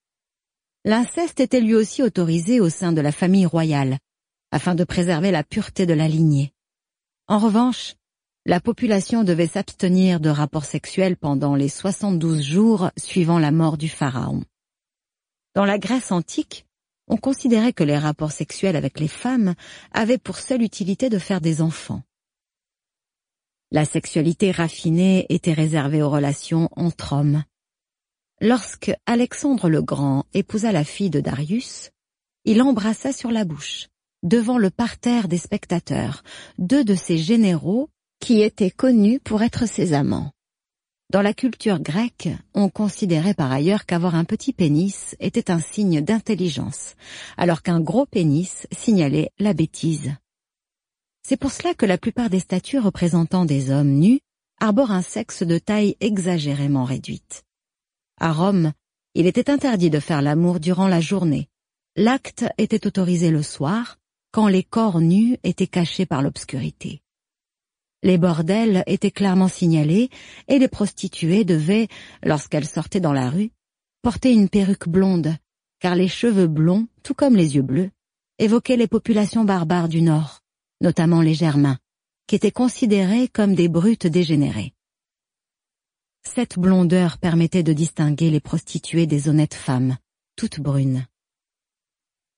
[0.85, 3.99] L'inceste était lui aussi autorisé au sein de la famille royale,
[4.53, 6.53] afin de préserver la pureté de la lignée.
[7.27, 7.95] En revanche,
[8.47, 13.89] la population devait s'abstenir de rapports sexuels pendant les 72 jours suivant la mort du
[13.89, 14.45] pharaon.
[15.57, 16.67] Dans la Grèce antique,
[17.09, 19.55] on considérait que les rapports sexuels avec les femmes
[19.91, 22.03] avaient pour seule utilité de faire des enfants.
[23.71, 27.43] La sexualité raffinée était réservée aux relations entre hommes.
[28.43, 31.91] Lorsque Alexandre le Grand épousa la fille de Darius,
[32.45, 33.89] il embrassa sur la bouche,
[34.23, 36.23] devant le parterre des spectateurs,
[36.59, 37.89] deux de ses généraux
[38.21, 40.36] qui étaient connus pour être ses amants.
[41.09, 46.01] Dans la culture grecque, on considérait par ailleurs qu'avoir un petit pénis était un signe
[46.01, 46.97] d'intelligence,
[47.37, 50.17] alors qu'un gros pénis signalait la bêtise.
[51.23, 54.19] C'est pour cela que la plupart des statues représentant des hommes nus
[54.61, 57.45] arborent un sexe de taille exagérément réduite.
[58.21, 58.73] À Rome,
[59.15, 61.49] il était interdit de faire l'amour durant la journée.
[61.95, 63.99] L'acte était autorisé le soir,
[64.33, 67.01] quand les corps nus étaient cachés par l'obscurité.
[68.07, 70.11] Les bordels étaient clairement signalés
[70.47, 71.89] et les prostituées devaient,
[72.23, 73.51] lorsqu'elles sortaient dans la rue,
[74.01, 75.35] porter une perruque blonde,
[75.81, 77.91] car les cheveux blonds, tout comme les yeux bleus,
[78.39, 80.45] évoquaient les populations barbares du Nord,
[80.81, 81.81] notamment les Germains,
[82.29, 84.73] qui étaient considérés comme des brutes dégénérées.
[86.23, 89.97] Cette blondeur permettait de distinguer les prostituées des honnêtes femmes,
[90.37, 91.07] toutes brunes.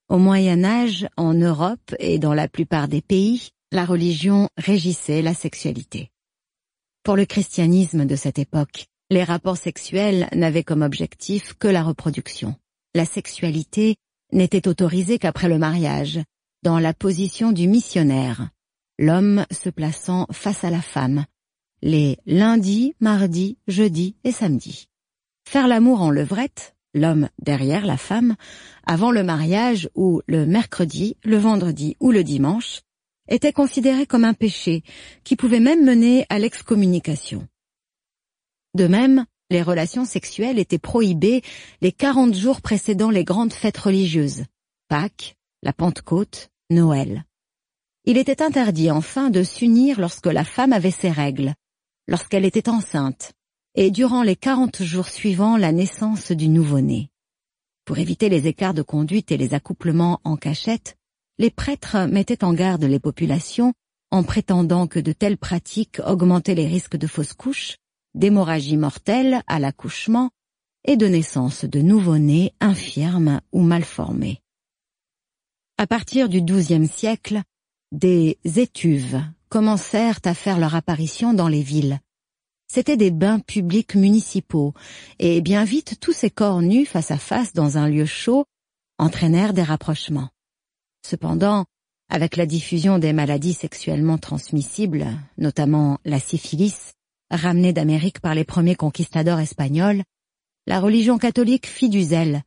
[0.09, 5.35] Au Moyen Âge, en Europe et dans la plupart des pays, la religion régissait la
[5.35, 6.11] sexualité.
[7.03, 12.57] Pour le christianisme de cette époque, les rapports sexuels n'avaient comme objectif que la reproduction.
[12.95, 13.97] La sexualité
[14.33, 16.21] n'était autorisée qu'après le mariage,
[16.63, 18.51] dans la position du missionnaire,
[18.99, 21.25] l'homme se plaçant face à la femme,
[21.83, 24.89] les lundis, mardis, jeudis et samedis.
[25.49, 28.35] Faire l'amour en levrette, l'homme derrière la femme,
[28.85, 32.83] avant le mariage ou le mercredi, le vendredi ou le dimanche,
[33.29, 34.83] était considéré comme un péché
[35.25, 37.47] qui pouvait même mener à l'excommunication.
[38.75, 41.43] De même, les relations sexuelles étaient prohibées
[41.81, 44.45] les quarante jours précédant les grandes fêtes religieuses,
[44.89, 47.25] Pâques, la Pentecôte, Noël.
[48.05, 51.55] Il était interdit enfin de s'unir lorsque la femme avait ses règles,
[52.07, 53.33] lorsqu'elle était enceinte,
[53.75, 57.11] et durant les quarante jours suivant la naissance du nouveau-né.
[57.85, 60.98] Pour éviter les écarts de conduite et les accouplements en cachette,
[61.39, 63.73] les prêtres mettaient en garde les populations
[64.11, 67.77] en prétendant que de telles pratiques augmentaient les risques de fausses couches,
[68.15, 70.31] d'hémorragie mortelle à l'accouchement
[70.85, 74.41] et de naissance de nouveau-nés infirmes ou mal formés.
[75.77, 77.43] À partir du XIIe siècle,
[77.93, 82.01] des étuves commencèrent à faire leur apparition dans les villes.
[82.71, 84.75] C'étaient des bains publics municipaux,
[85.19, 88.45] et bien vite tous ces corps nus face à face dans un lieu chaud
[88.99, 90.29] entraînèrent des rapprochements.
[91.09, 91.65] Cependant,
[92.11, 95.07] avec la diffusion des maladies sexuellement transmissibles,
[95.39, 96.93] notamment la syphilis,
[97.31, 100.03] ramenée d'Amérique par les premiers conquistadors espagnols,
[100.67, 102.43] la religion catholique fit du zèle.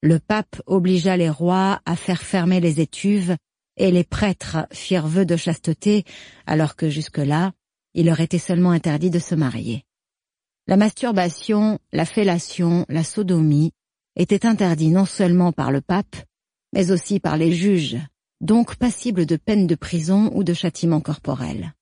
[0.00, 3.36] Le pape obligea les rois à faire fermer les étuves
[3.76, 6.04] et les prêtres firent vœu de chasteté
[6.46, 7.52] alors que jusque-là,
[7.92, 9.84] il leur était seulement interdit de se marier.
[10.66, 13.72] La masturbation, la fellation, la sodomie
[14.16, 16.16] étaient interdits non seulement par le pape,
[16.72, 17.98] mais aussi par les juges,
[18.40, 21.74] donc passibles de peine de prison ou de châtiment corporel.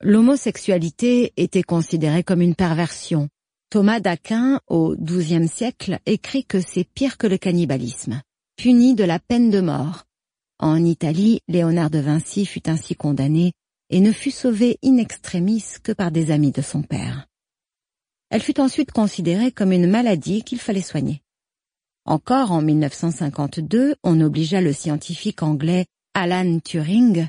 [0.00, 3.28] L'homosexualité était considérée comme une perversion.
[3.70, 8.20] Thomas d'Aquin, au XIIe siècle, écrit que c'est pire que le cannibalisme,
[8.56, 10.04] puni de la peine de mort.
[10.58, 13.52] En Italie, Léonard de Vinci fut ainsi condamné
[13.90, 17.28] et ne fut sauvé in extremis que par des amis de son père.
[18.30, 21.22] Elle fut ensuite considérée comme une maladie qu'il fallait soigner.
[22.04, 27.28] Encore en 1952, on obligea le scientifique anglais Alan Turing,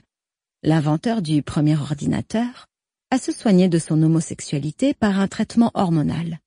[0.64, 2.66] l'inventeur du premier ordinateur,
[3.12, 6.40] à se soigner de son homosexualité par un traitement hormonal.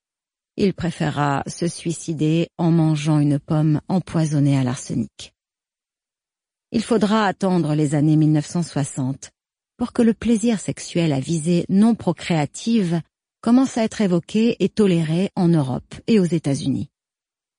[0.56, 5.32] Il préféra se suicider en mangeant une pomme empoisonnée à l'arsenic.
[6.72, 9.30] Il faudra attendre les années 1960
[9.76, 13.00] pour que le plaisir sexuel à visée non procréative
[13.40, 16.90] commence à être évoqué et toléré en Europe et aux États-Unis.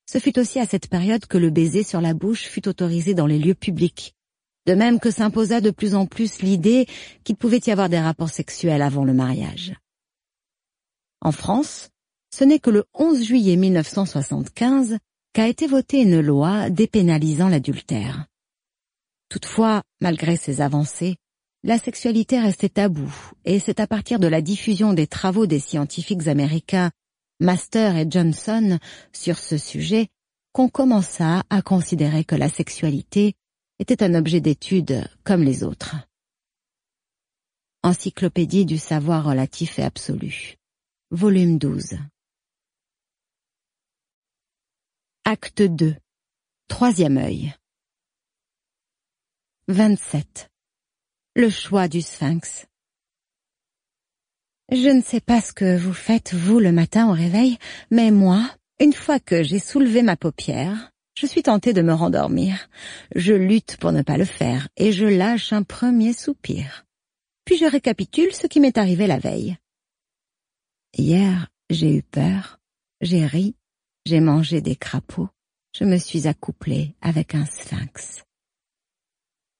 [0.09, 3.27] Ce fut aussi à cette période que le baiser sur la bouche fut autorisé dans
[3.27, 4.15] les lieux publics,
[4.65, 6.87] de même que s'imposa de plus en plus l'idée
[7.23, 9.73] qu'il pouvait y avoir des rapports sexuels avant le mariage.
[11.21, 11.89] En France,
[12.33, 14.97] ce n'est que le 11 juillet 1975
[15.33, 18.27] qu'a été votée une loi dépénalisant l'adultère.
[19.29, 21.17] Toutefois, malgré ces avancées,
[21.63, 23.13] la sexualité restait taboue,
[23.43, 26.91] et c'est à partir de la diffusion des travaux des scientifiques américains
[27.39, 28.79] Master et Johnson
[29.13, 30.07] sur ce sujet
[30.53, 33.35] qu'on commença à considérer que la sexualité
[33.77, 35.95] était un objet d'étude comme les autres.
[37.83, 40.55] Encyclopédie du savoir relatif et absolu.
[41.11, 41.99] Volume 12.
[45.25, 45.95] Acte 2.
[46.67, 47.53] Troisième œil.
[49.67, 50.49] 27.
[51.35, 52.65] Le choix du sphinx.
[54.69, 57.57] Je ne sais pas ce que vous faites, vous, le matin au réveil,
[57.89, 58.49] mais moi,
[58.81, 62.67] une fois que j'ai soulevé ma paupière, je suis tentée de me rendormir.
[63.15, 66.85] Je lutte pour ne pas le faire, et je lâche un premier soupir.
[67.45, 69.55] Puis je récapitule ce qui m'est arrivé la veille.
[70.97, 72.59] Hier, j'ai eu peur,
[72.99, 73.55] j'ai ri,
[74.05, 75.29] j'ai mangé des crapauds,
[75.73, 78.23] je me suis accouplée avec un sphinx.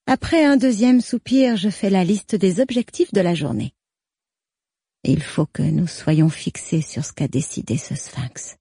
[0.05, 3.73] Après un deuxième soupir, je fais la liste des objectifs de la journée.
[5.03, 8.57] Il faut que nous soyons fixés sur ce qu'a décidé ce sphinx.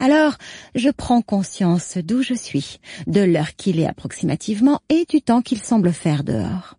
[0.00, 0.36] Alors,
[0.74, 5.62] je prends conscience d'où je suis, de l'heure qu'il est approximativement et du temps qu'il
[5.62, 6.76] semble faire dehors.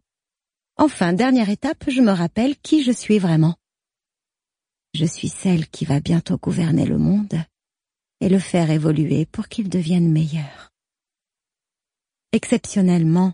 [0.77, 3.55] Enfin, dernière étape, je me rappelle qui je suis vraiment.
[4.95, 7.39] Je suis celle qui va bientôt gouverner le monde
[8.21, 10.71] et le faire évoluer pour qu'il devienne meilleur.
[12.31, 13.33] Exceptionnellement,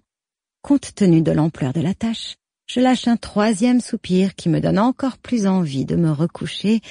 [0.61, 2.35] compte tenu de l'ampleur de la tâche,
[2.67, 6.81] je lâche un troisième soupir qui me donne encore plus envie de me recoucher,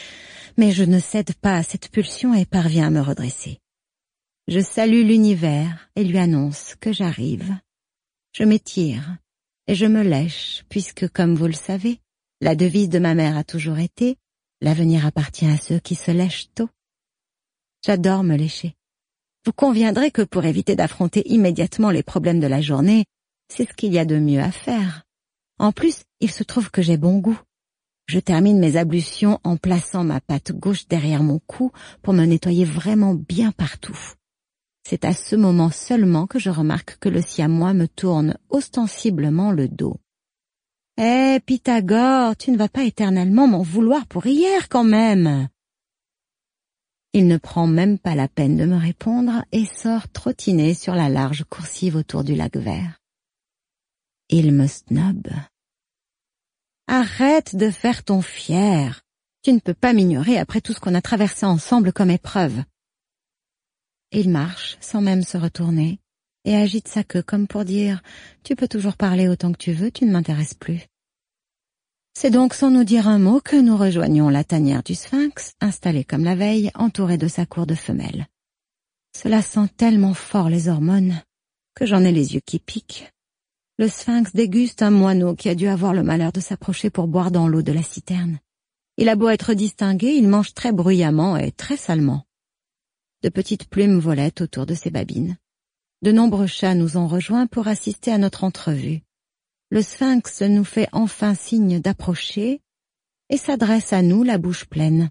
[0.57, 3.61] mais je ne cède pas à cette pulsion et parviens à me redresser.
[4.49, 7.55] Je salue l'univers et lui annonce que j'arrive.
[8.33, 9.17] Je m'étire
[9.67, 12.01] et je me lèche, puisque, comme vous le savez,
[12.41, 14.17] la devise de ma mère a toujours été
[14.63, 16.71] L'avenir appartient à ceux qui se lèchent tôt.
[17.85, 18.75] J'adore me lécher.
[19.45, 23.05] Vous conviendrez que pour éviter d'affronter immédiatement les problèmes de la journée,
[23.49, 25.06] c'est ce qu'il y a de mieux à faire.
[25.59, 27.39] En plus, il se trouve que j'ai bon goût.
[28.07, 31.73] Je termine mes ablutions en plaçant ma patte gauche derrière mon cou
[32.03, 33.99] pour me nettoyer vraiment bien partout.
[34.89, 39.67] C'est à ce moment seulement que je remarque que le siamois me tourne ostensiblement le
[39.67, 39.97] dos.
[40.99, 45.49] Eh, Pythagore, tu ne vas pas éternellement m'en vouloir pour hier quand même.
[47.13, 51.09] Il ne prend même pas la peine de me répondre et sort trottiner sur la
[51.09, 53.01] large coursive autour du lac vert.
[54.29, 55.29] Il me snob.
[56.89, 59.03] Arrête de faire ton fier.
[59.43, 62.65] Tu ne peux pas m'ignorer après tout ce qu'on a traversé ensemble comme épreuve.
[64.11, 66.01] Il marche sans même se retourner
[66.45, 68.03] et agite sa queue comme pour dire
[68.43, 70.87] Tu peux toujours parler autant que tu veux, tu ne m'intéresses plus.
[72.15, 76.03] C'est donc sans nous dire un mot que nous rejoignons la tanière du sphinx, installée
[76.03, 78.27] comme la veille, entourée de sa cour de femelles.
[79.17, 81.23] Cela sent tellement fort les hormones
[81.77, 83.13] que j'en ai les yeux qui piquent.
[83.79, 87.31] Le sphinx déguste un moineau qui a dû avoir le malheur de s'approcher pour boire
[87.31, 88.39] dans l'eau de la citerne.
[88.97, 92.25] Il a beau être distingué, il mange très bruyamment et très salement.
[93.23, 95.37] De petites plumes volaient autour de ses babines.
[96.01, 99.03] De nombreux chats nous ont rejoints pour assister à notre entrevue.
[99.69, 102.63] Le sphinx nous fait enfin signe d'approcher
[103.29, 105.11] et s'adresse à nous la bouche pleine.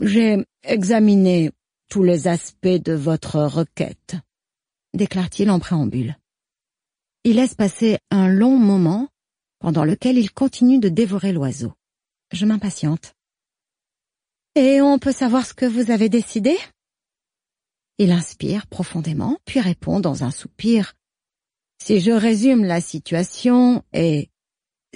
[0.00, 1.52] J'ai examiné
[1.88, 4.16] tous les aspects de votre requête,
[4.92, 6.16] déclare-t-il en préambule.
[7.28, 9.06] Il laisse passer un long moment,
[9.58, 11.74] pendant lequel il continue de dévorer l'oiseau.
[12.32, 13.12] Je m'impatiente.
[14.54, 16.56] Et on peut savoir ce que vous avez décidé?
[17.98, 20.94] Il inspire profondément, puis répond dans un soupir.
[21.84, 24.30] Si je résume la situation, et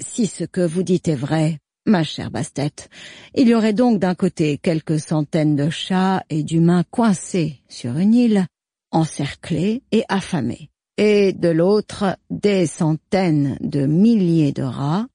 [0.00, 2.88] si ce que vous dites est vrai, ma chère Bastet,
[3.34, 8.14] il y aurait donc d'un côté quelques centaines de chats et d'humains coincés sur une
[8.14, 8.46] île,
[8.90, 10.71] encerclés et affamés
[11.04, 15.08] et de l'autre des centaines de milliers de rats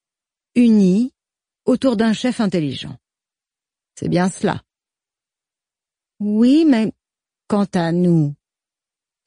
[0.54, 1.14] unis
[1.64, 2.98] autour d'un chef intelligent.
[3.96, 4.62] C'est bien cela.
[6.20, 6.92] Oui, mais
[7.48, 8.36] quant à nous,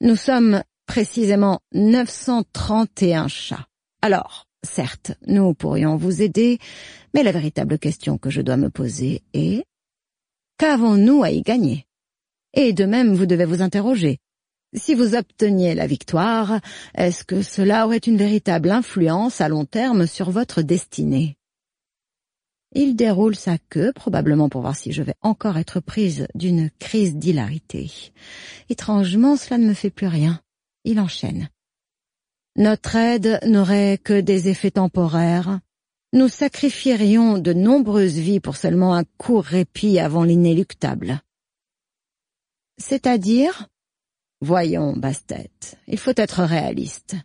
[0.01, 3.65] nous sommes précisément 931 chats.
[4.03, 6.59] Alors, certes, nous pourrions vous aider,
[7.15, 9.65] mais la véritable question que je dois me poser est
[10.59, 11.87] qu'avons-nous à y gagner?
[12.53, 14.19] Et de même, vous devez vous interroger.
[14.73, 16.61] Si vous obteniez la victoire,
[16.95, 21.37] est-ce que cela aurait une véritable influence à long terme sur votre destinée?
[22.73, 27.17] Il déroule sa queue, probablement pour voir si je vais encore être prise d'une crise
[27.17, 27.91] d'hilarité.
[28.69, 30.39] Étrangement, cela ne me fait plus rien.
[30.85, 31.49] Il enchaîne.
[32.55, 35.59] Notre aide n'aurait que des effets temporaires.
[36.13, 41.21] Nous sacrifierions de nombreuses vies pour seulement un court répit avant l'inéluctable.
[42.77, 43.67] C'est-à-dire?
[44.41, 45.51] Voyons, Bastet,
[45.87, 47.15] il faut être réaliste.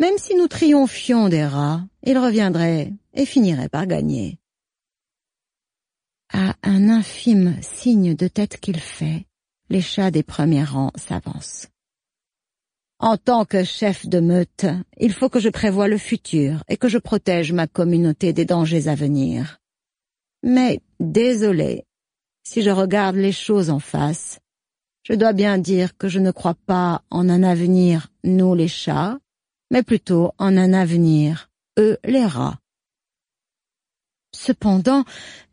[0.00, 4.38] Même si nous triomphions des rats, ils reviendraient et finiraient par gagner.
[6.32, 9.26] À un infime signe de tête qu'il fait,
[9.70, 11.68] les chats des premiers rangs s'avancent.
[12.98, 14.66] En tant que chef de meute,
[14.98, 18.88] il faut que je prévoie le futur et que je protège ma communauté des dangers
[18.88, 19.58] à venir.
[20.42, 21.84] Mais, désolé,
[22.42, 24.40] si je regarde les choses en face,
[25.06, 29.18] je dois bien dire que je ne crois pas en un avenir, nous les chats,
[29.70, 32.58] mais plutôt en un avenir, eux les rats.
[34.34, 35.04] Cependant,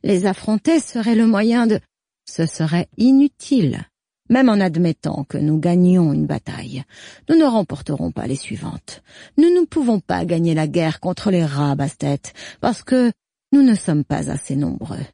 [0.02, 1.80] les affronter serait le moyen de...
[2.26, 3.86] Ce serait inutile.
[4.30, 6.84] Même en admettant que nous gagnions une bataille,
[7.30, 9.04] nous ne remporterons pas les suivantes.
[9.38, 12.22] Nous ne pouvons pas gagner la guerre contre les rats bastet
[12.60, 13.12] parce que
[13.52, 15.06] nous ne sommes pas assez nombreux.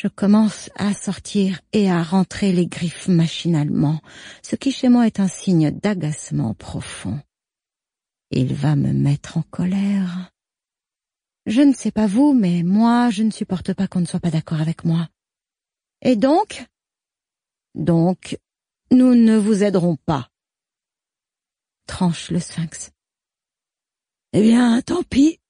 [0.00, 4.00] Je commence à sortir et à rentrer les griffes machinalement,
[4.44, 7.20] ce qui chez moi est un signe d'agacement profond.
[8.30, 10.30] Il va me mettre en colère.
[11.46, 14.30] Je ne sais pas vous, mais moi, je ne supporte pas qu'on ne soit pas
[14.30, 15.08] d'accord avec moi.
[16.02, 16.64] Et donc,
[17.74, 18.38] donc,
[18.92, 20.30] nous ne vous aiderons pas.
[21.88, 22.92] Tranche le sphinx.
[24.32, 25.40] Eh bien, tant pis,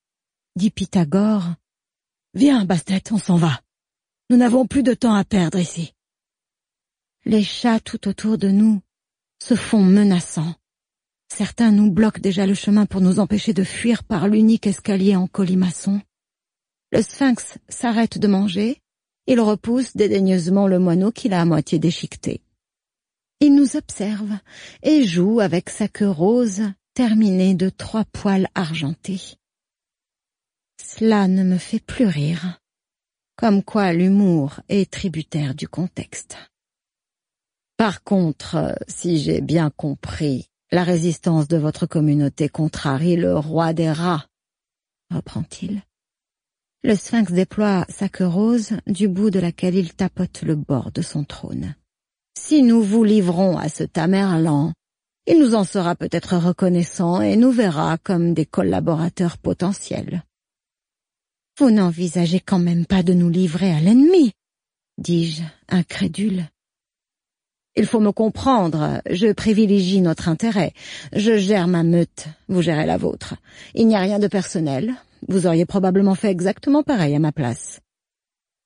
[0.55, 1.53] dit Pythagore.
[2.33, 3.61] Viens, Bastet, on s'en va.
[4.29, 5.93] Nous n'avons plus de temps à perdre ici.
[7.25, 8.81] Les chats tout autour de nous
[9.41, 10.55] se font menaçants.
[11.31, 15.27] Certains nous bloquent déjà le chemin pour nous empêcher de fuir par l'unique escalier en
[15.27, 16.01] colimaçon.
[16.91, 18.81] Le sphinx s'arrête de manger
[19.29, 22.41] il repousse dédaigneusement le moineau qu'il a à moitié déchiqueté.
[23.39, 24.31] Il nous observe
[24.81, 26.63] et joue avec sa queue rose
[26.95, 29.37] terminée de trois poils argentés.
[30.83, 32.58] Cela ne me fait plus rire,
[33.39, 36.35] comme quoi l'humour est tributaire du contexte.
[37.77, 43.89] Par contre, si j'ai bien compris, la résistance de votre communauté contrarie le roi des
[43.89, 44.25] rats,
[45.09, 45.83] reprend-il.
[46.83, 51.01] Le sphinx déploie sa queue rose du bout de laquelle il tapote le bord de
[51.01, 51.75] son trône.
[52.37, 54.73] Si nous vous livrons à ce Tamerlan,
[55.27, 60.23] il nous en sera peut-être reconnaissant et nous verra comme des collaborateurs potentiels.
[61.59, 64.31] Vous n'envisagez quand même pas de nous livrer à l'ennemi,
[64.97, 66.47] dis-je, incrédule.
[67.75, 70.71] Il faut me comprendre, je privilégie notre intérêt.
[71.11, 73.35] Je gère ma meute, vous gérez la vôtre.
[73.75, 74.93] Il n'y a rien de personnel,
[75.27, 77.81] vous auriez probablement fait exactement pareil à ma place.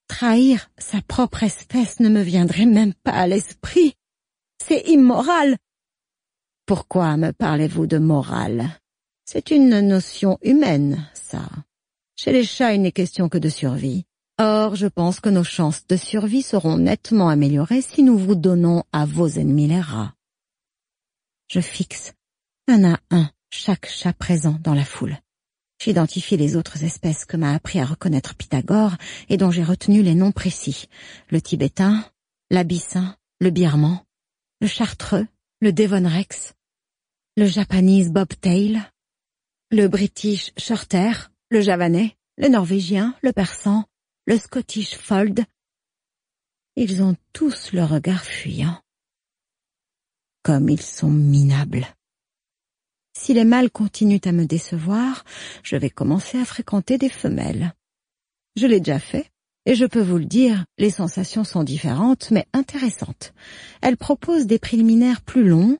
[0.07, 3.95] Trahir sa propre espèce ne me viendrait même pas à l'esprit.
[4.63, 5.57] C'est immoral.
[6.67, 8.69] Pourquoi me parlez-vous de morale?
[9.25, 11.41] C'est une notion humaine, ça.
[12.23, 14.05] Chez les chats, il n'est question que de survie.
[14.39, 18.85] Or, je pense que nos chances de survie seront nettement améliorées si nous vous donnons
[18.93, 20.13] à vos ennemis les rats.
[21.49, 22.13] Je fixe
[22.69, 25.17] un à un chaque chat présent dans la foule.
[25.81, 28.95] J'identifie les autres espèces que m'a appris à reconnaître Pythagore
[29.27, 30.87] et dont j'ai retenu les noms précis.
[31.27, 32.05] Le tibétain,
[32.49, 33.99] l'abyssin, le birman,
[34.61, 35.27] le chartreux,
[35.59, 36.53] le devon rex,
[37.35, 38.81] le japanese bobtail,
[39.71, 43.85] le british shorthair, le javanais, le norvégien, le persan,
[44.25, 45.45] le scottish fold.
[46.75, 48.81] Ils ont tous le regard fuyant.
[50.41, 51.85] Comme ils sont minables.
[53.15, 55.23] Si les mâles continuent à me décevoir,
[55.61, 57.75] je vais commencer à fréquenter des femelles.
[58.55, 59.29] Je l'ai déjà fait,
[59.67, 63.31] et je peux vous le dire, les sensations sont différentes, mais intéressantes.
[63.83, 65.77] Elles proposent des préliminaires plus longs,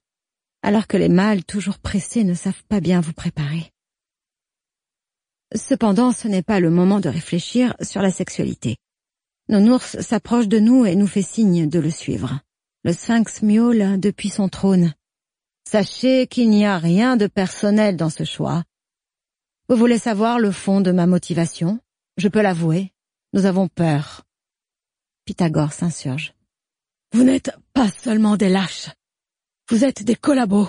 [0.61, 3.72] alors que les mâles toujours pressés ne savent pas bien vous préparer.
[5.55, 8.77] Cependant, ce n'est pas le moment de réfléchir sur la sexualité.
[9.49, 12.39] Nounours s'approche de nous et nous fait signe de le suivre.
[12.83, 14.93] Le sphinx miaule depuis son trône.
[15.69, 18.63] Sachez qu'il n'y a rien de personnel dans ce choix.
[19.69, 21.79] Vous voulez savoir le fond de ma motivation?
[22.17, 22.91] Je peux l'avouer.
[23.33, 24.23] Nous avons peur.
[25.25, 26.33] Pythagore s'insurge.
[27.13, 28.89] Vous n'êtes pas seulement des lâches.
[29.69, 30.67] Vous êtes des collabos.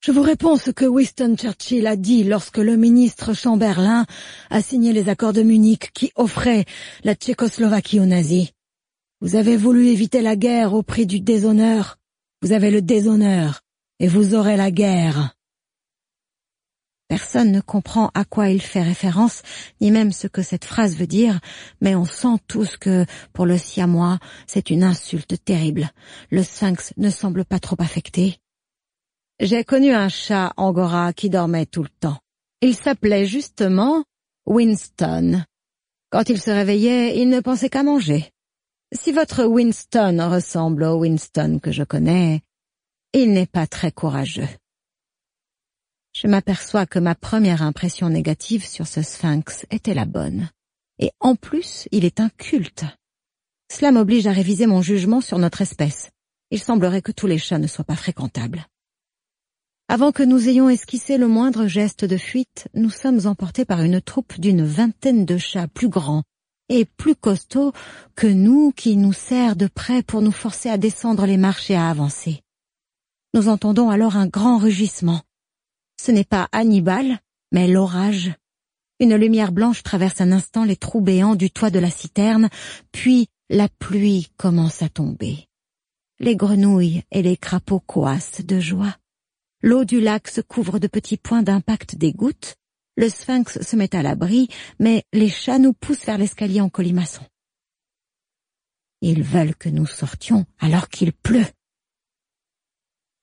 [0.00, 4.06] Je vous réponds ce que Winston Churchill a dit lorsque le ministre Chamberlain
[4.48, 6.66] a signé les accords de Munich qui offraient
[7.02, 8.52] la Tchécoslovaquie aux nazis.
[9.20, 11.98] Vous avez voulu éviter la guerre au prix du déshonneur.
[12.42, 13.62] Vous avez le déshonneur
[13.98, 15.34] et vous aurez la guerre.
[17.08, 19.42] Personne ne comprend à quoi il fait référence,
[19.80, 21.40] ni même ce que cette phrase veut dire,
[21.80, 25.90] mais on sent tous que, pour le siamois, c'est une insulte terrible.
[26.30, 28.38] Le sphinx ne semble pas trop affecté.
[29.40, 32.18] J'ai connu un chat angora qui dormait tout le temps.
[32.60, 34.02] Il s'appelait justement
[34.46, 35.44] Winston.
[36.10, 38.32] Quand il se réveillait, il ne pensait qu'à manger.
[38.92, 42.42] Si votre Winston ressemble au Winston que je connais,
[43.12, 44.48] il n'est pas très courageux.
[46.12, 50.50] Je m'aperçois que ma première impression négative sur ce sphinx était la bonne.
[50.98, 52.84] Et en plus, il est un culte.
[53.70, 56.10] Cela m'oblige à réviser mon jugement sur notre espèce.
[56.50, 58.66] Il semblerait que tous les chats ne soient pas fréquentables.
[59.90, 64.02] Avant que nous ayons esquissé le moindre geste de fuite, nous sommes emportés par une
[64.02, 66.24] troupe d'une vingtaine de chats plus grands
[66.68, 67.72] et plus costauds
[68.14, 71.74] que nous qui nous serrent de près pour nous forcer à descendre les marches et
[71.74, 72.42] à avancer.
[73.32, 75.22] Nous entendons alors un grand rugissement.
[75.98, 77.20] Ce n'est pas Hannibal,
[77.50, 78.34] mais l'orage.
[79.00, 82.50] Une lumière blanche traverse un instant les trous béants du toit de la citerne,
[82.92, 85.48] puis la pluie commence à tomber.
[86.20, 88.94] Les grenouilles et les crapauds coassent de joie.
[89.62, 92.56] L'eau du lac se couvre de petits points d'impact des gouttes,
[92.96, 94.48] le sphinx se met à l'abri,
[94.78, 97.22] mais les chats nous poussent vers l'escalier en colimaçon.
[99.00, 101.46] Ils veulent que nous sortions alors qu'il pleut.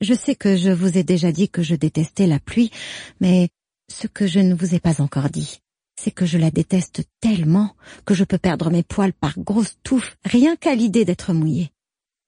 [0.02, 2.72] Je sais que je vous ai déjà dit que je détestais la pluie,
[3.20, 3.50] mais
[3.90, 5.60] ce que je ne vous ai pas encore dit,
[5.98, 7.76] c'est que je la déteste tellement
[8.06, 11.72] que je peux perdre mes poils par grosses touffes rien qu'à l'idée d'être mouillée.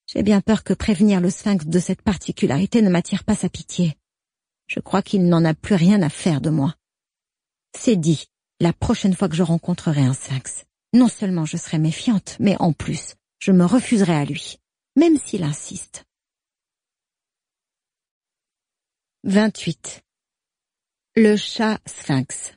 [0.08, 3.98] J'ai bien peur que prévenir le sphinx de cette particularité ne m'attire pas sa pitié.
[4.68, 6.76] Je crois qu'il n'en a plus rien à faire de moi.
[7.78, 8.28] C'est dit,
[8.62, 10.64] la prochaine fois que je rencontrerai un sphinx,
[10.94, 14.60] non seulement je serai méfiante, mais en plus, je me refuserai à lui,
[14.96, 16.06] même s'il insiste.
[19.26, 20.04] 28.
[21.18, 22.54] Le chat sphinx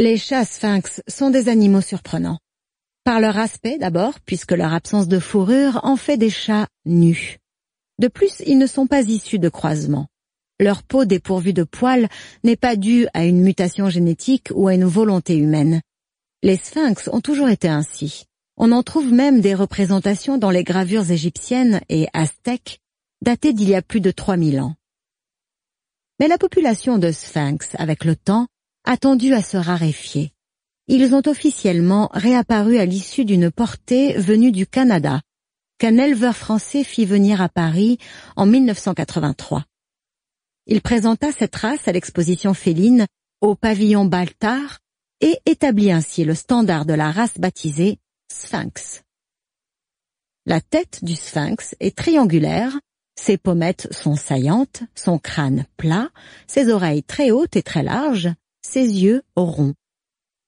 [0.00, 2.40] Les chats sphinx sont des animaux surprenants.
[3.08, 7.38] Par leur aspect d'abord, puisque leur absence de fourrure en fait des chats nus.
[7.98, 10.08] De plus, ils ne sont pas issus de croisement.
[10.60, 12.10] Leur peau dépourvue de poils
[12.44, 15.80] n'est pas due à une mutation génétique ou à une volonté humaine.
[16.42, 18.26] Les sphinx ont toujours été ainsi.
[18.58, 22.78] On en trouve même des représentations dans les gravures égyptiennes et aztèques
[23.22, 24.74] datées d'il y a plus de 3000 ans.
[26.20, 28.48] Mais la population de sphinx, avec le temps,
[28.84, 30.34] a tendu à se raréfier
[30.88, 35.20] ils ont officiellement réapparu à l'issue d'une portée venue du Canada,
[35.78, 37.98] qu'un éleveur français fit venir à Paris
[38.36, 39.64] en 1983.
[40.66, 43.06] Il présenta cette race à l'exposition féline
[43.40, 44.80] au pavillon Baltard
[45.20, 47.98] et établit ainsi le standard de la race baptisée
[48.32, 49.02] Sphinx.
[50.46, 52.78] La tête du sphinx est triangulaire,
[53.18, 56.08] ses pommettes sont saillantes, son crâne plat,
[56.46, 58.30] ses oreilles très hautes et très larges,
[58.62, 59.74] ses yeux ronds.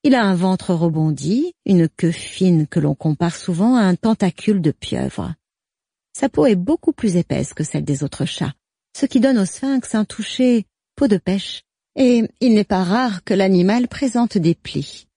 [0.03, 4.59] Il a un ventre rebondi, une queue fine que l'on compare souvent à un tentacule
[4.59, 5.35] de pieuvre.
[6.17, 8.55] Sa peau est beaucoup plus épaisse que celle des autres chats,
[8.97, 10.65] ce qui donne au sphinx un toucher
[10.95, 11.61] peau de pêche,
[11.95, 15.07] et il n'est pas rare que l'animal présente des plis.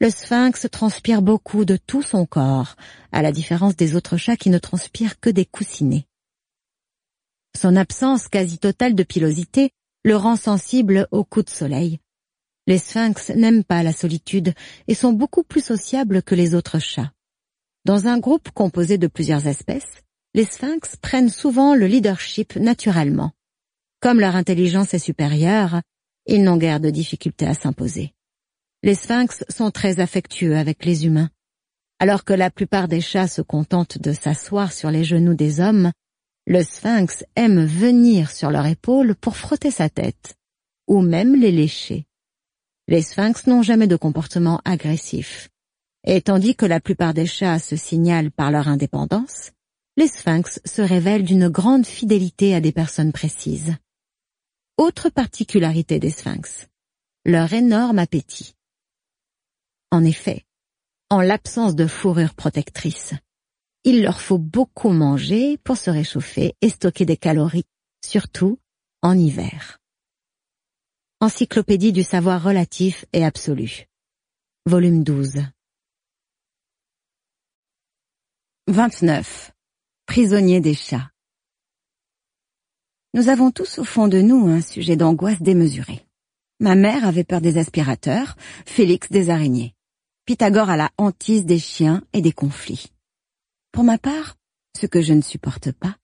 [0.00, 2.76] Le sphinx transpire beaucoup de tout son corps,
[3.10, 6.06] à la différence des autres chats qui ne transpirent que des coussinets.
[7.60, 9.70] Son absence quasi totale de pilosité
[10.04, 11.98] le rend sensible aux coups de soleil,
[12.68, 14.52] les sphinx n'aiment pas la solitude
[14.88, 17.10] et sont beaucoup plus sociables que les autres chats.
[17.86, 20.02] Dans un groupe composé de plusieurs espèces,
[20.34, 23.32] les sphinx prennent souvent le leadership naturellement.
[24.00, 25.80] Comme leur intelligence est supérieure,
[26.26, 28.12] ils n'ont guère de difficulté à s'imposer.
[28.82, 31.30] Les sphinx sont très affectueux avec les humains.
[31.98, 35.90] Alors que la plupart des chats se contentent de s'asseoir sur les genoux des hommes,
[36.46, 40.34] le sphinx aime venir sur leur épaule pour frotter sa tête,
[40.86, 42.04] ou même les lécher.
[42.90, 45.50] Les sphinx n'ont jamais de comportement agressif.
[46.04, 49.52] Et tandis que la plupart des chats se signalent par leur indépendance,
[49.98, 53.76] les sphinx se révèlent d'une grande fidélité à des personnes précises.
[54.78, 56.66] Autre particularité des sphinx,
[57.26, 58.54] leur énorme appétit.
[59.90, 60.46] En effet,
[61.10, 63.12] en l'absence de fourrure protectrice,
[63.84, 67.66] il leur faut beaucoup manger pour se réchauffer et stocker des calories,
[68.02, 68.58] surtout
[69.02, 69.77] en hiver.
[71.20, 73.88] Encyclopédie du savoir relatif et absolu.
[74.66, 75.42] Volume 12.
[78.68, 79.50] 29.
[80.06, 81.10] Prisonnier des chats.
[83.14, 86.06] Nous avons tous au fond de nous un sujet d'angoisse démesuré.
[86.60, 89.74] Ma mère avait peur des aspirateurs, Félix des araignées.
[90.24, 92.92] Pythagore a la hantise des chiens et des conflits.
[93.72, 94.36] Pour ma part,
[94.80, 95.96] ce que je ne supporte pas,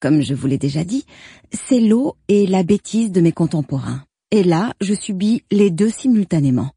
[0.00, 1.06] comme je vous l'ai déjà dit,
[1.50, 4.04] c'est l'eau et la bêtise de mes contemporains.
[4.32, 6.70] Et là, je subis les deux simultanément.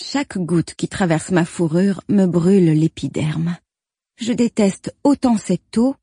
[0.00, 3.56] Chaque goutte qui traverse ma fourrure me brûle l'épiderme.
[4.16, 5.96] Je déteste autant cette eau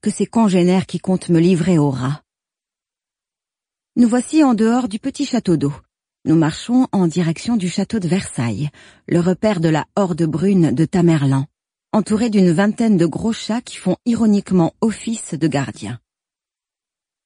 [0.00, 2.22] que ces congénères qui comptent me livrer au rat.
[3.96, 5.74] Nous voici en dehors du petit château d'eau.
[6.24, 8.70] Nous marchons en direction du château de Versailles,
[9.06, 11.46] le repère de la horde brune de Tamerlan,
[11.92, 16.00] entouré d'une vingtaine de gros chats qui font ironiquement office de gardiens.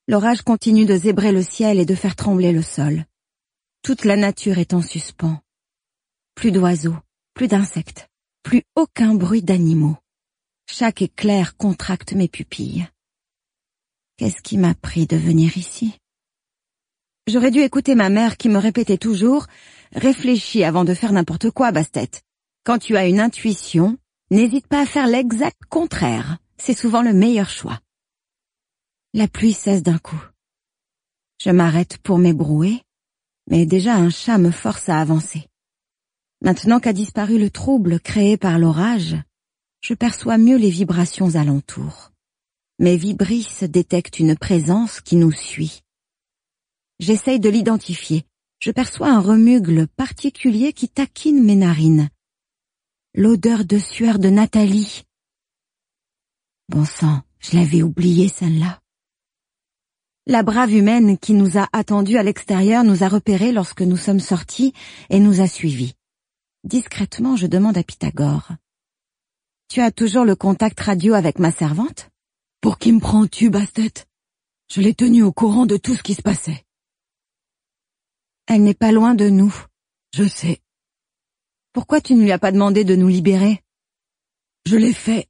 [0.09, 3.05] L'orage continue de zébrer le ciel et de faire trembler le sol.
[3.83, 5.41] Toute la nature est en suspens.
[6.37, 6.97] Plus d'oiseaux,
[7.35, 8.09] plus d'insectes,
[8.45, 9.97] plus aucun bruit d'animaux.
[10.71, 12.87] Chaque éclair contracte mes pupilles.
[14.17, 15.99] Qu'est-ce qui m'a pris de venir ici?
[17.27, 19.49] J'aurais dû écouter ma mère qui me répétait toujours
[19.93, 22.11] «Réfléchis avant de faire n'importe quoi, Bastet.
[22.63, 23.99] Quand tu as une intuition,
[24.31, 26.39] n'hésite pas à faire l'exact contraire.
[26.59, 27.81] C'est souvent le meilleur choix.»
[29.17, 30.23] La pluie cesse d'un coup.
[31.41, 32.83] Je m'arrête pour m'ébrouer,
[33.51, 35.49] mais déjà un chat me force à avancer.
[36.43, 39.17] Maintenant qu'a disparu le trouble créé par l'orage,
[39.81, 42.13] je perçois mieux les vibrations alentour.
[42.79, 45.81] Mes vibrisses détectent une présence qui nous suit.
[46.99, 48.27] J'essaye de l'identifier.
[48.59, 52.11] Je perçois un remugle particulier qui taquine mes narines.
[53.15, 55.05] L'odeur de sueur de Nathalie.
[56.69, 58.79] Bon sang, je l'avais oublié celle-là.
[60.29, 64.19] La brave humaine qui nous a attendus à l'extérieur nous a repérés lorsque nous sommes
[64.19, 64.73] sortis
[65.09, 65.95] et nous a suivis.
[66.65, 68.49] Discrètement, je demande à Pythagore.
[69.69, 72.11] Tu as toujours le contact radio avec ma servante?
[72.61, 73.93] Pour qui me prends-tu, Bastet?
[74.69, 76.65] Je l'ai tenue au courant de tout ce qui se passait.
[78.49, 79.55] Elle n'est pas loin de nous.
[80.13, 80.61] Je sais.
[81.73, 83.63] Pourquoi tu ne lui as pas demandé de nous libérer?
[84.65, 85.29] Je l'ai fait,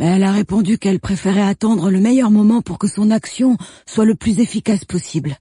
[0.00, 4.06] mais elle a répondu qu'elle préférait attendre le meilleur moment pour que son action soit
[4.06, 5.36] le plus efficace possible.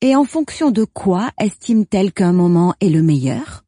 [0.00, 3.66] Et en fonction de quoi estime-t-elle qu'un moment est le meilleur?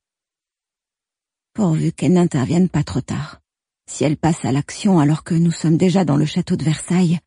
[1.52, 3.42] Pourvu qu'elle n'intervienne pas trop tard.
[3.86, 7.18] Si elle passe à l'action alors que nous sommes déjà dans le château de Versailles,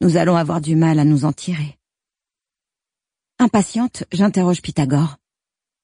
[0.00, 1.76] nous allons avoir du mal à nous en tirer.
[3.40, 5.16] Impatiente, j'interroge Pythagore.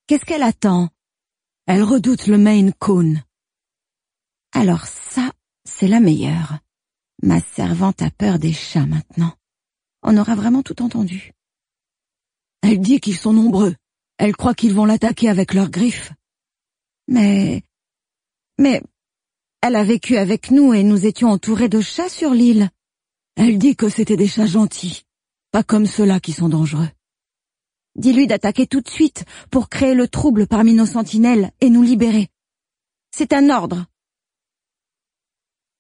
[0.07, 0.89] Qu'est-ce qu'elle attend?
[1.67, 3.17] Elle redoute le Maine Coon.
[4.53, 5.33] Alors ça,
[5.67, 6.59] c'est la meilleure.
[7.23, 9.35] Ma servante a peur des chats maintenant.
[10.03, 11.33] On aura vraiment tout entendu.
[12.63, 13.75] Elle dit qu'ils sont nombreux.
[14.19, 16.13] Elle croit qu'ils vont l'attaquer avec leurs griffes.
[17.09, 17.63] Mais
[18.59, 18.83] mais
[19.61, 22.71] elle a vécu avec nous et nous étions entourés de chats sur l'île.
[23.37, 25.03] Elle dit que c'était des chats gentils,
[25.51, 26.89] pas comme ceux-là qui sont dangereux.
[27.97, 32.29] Dis-lui d'attaquer tout de suite pour créer le trouble parmi nos sentinelles et nous libérer.
[33.11, 33.87] C'est un ordre.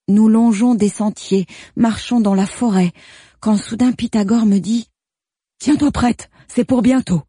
[0.08, 2.92] Nous longeons des sentiers, marchons dans la forêt,
[3.40, 4.88] quand soudain Pythagore me dit
[5.58, 7.22] «Tiens-toi prête, c'est pour bientôt.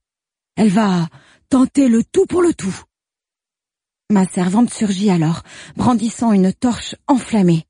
[0.56, 1.08] Elle va
[1.50, 2.84] tenter le tout pour le tout.»
[4.12, 5.42] Ma servante surgit alors,
[5.76, 7.66] brandissant une torche enflammée.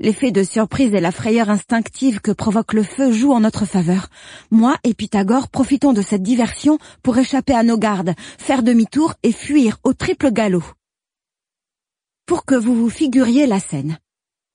[0.00, 4.08] L'effet de surprise et la frayeur instinctive que provoque le feu jouent en notre faveur.
[4.50, 9.32] Moi et Pythagore profitons de cette diversion pour échapper à nos gardes, faire demi-tour et
[9.32, 10.64] fuir au triple galop.
[12.26, 13.98] Pour que vous vous figuriez la scène.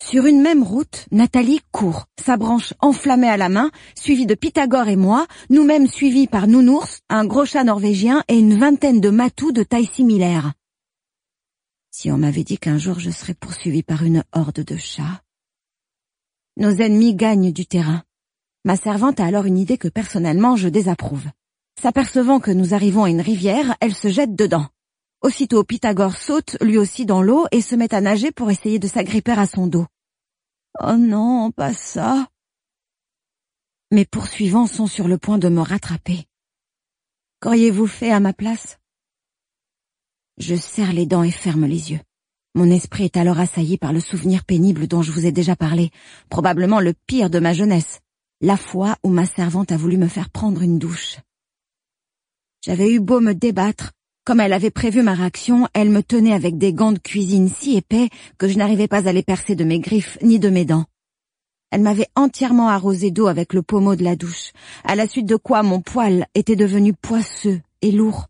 [0.08, 4.88] Sur une même route, Nathalie court, sa branche enflammée à la main, suivie de Pythagore
[4.88, 9.52] et moi, nous-mêmes suivis par Nounours, un gros chat norvégien et une vingtaine de matous
[9.52, 10.54] de taille similaire.
[11.90, 15.24] Si on m'avait dit qu'un jour je serais poursuivi par une horde de chats.
[16.56, 18.04] Nos ennemis gagnent du terrain.
[18.64, 21.26] Ma servante a alors une idée que personnellement je désapprouve.
[21.82, 24.68] S'apercevant que nous arrivons à une rivière, elle se jette dedans.
[25.24, 28.88] Aussitôt Pythagore saute lui aussi dans l'eau et se met à nager pour essayer de
[28.88, 29.88] s'agripper à son dos.
[30.82, 32.28] Oh non, pas ça.
[33.92, 36.26] Mes poursuivants sont sur le point de me rattraper.
[37.40, 38.78] Qu'auriez-vous fait à ma place?
[40.38, 42.02] Je serre les dents et ferme les yeux.
[42.56, 45.92] Mon esprit est alors assailli par le souvenir pénible dont je vous ai déjà parlé,
[46.30, 48.02] probablement le pire de ma jeunesse,
[48.42, 51.20] la fois où ma servante a voulu me faire prendre une douche.
[52.62, 53.92] J'avais eu beau me débattre,
[54.26, 57.78] comme elle avait prévu ma réaction, elle me tenait avec des gants de cuisine si
[57.78, 60.86] épais que je n'arrivais pas à les percer de mes griffes ni de mes dents.
[61.72, 64.52] Elle m'avait entièrement arrosé d'eau avec le pommeau de la douche,
[64.84, 68.28] à la suite de quoi mon poil était devenu poisseux et lourd.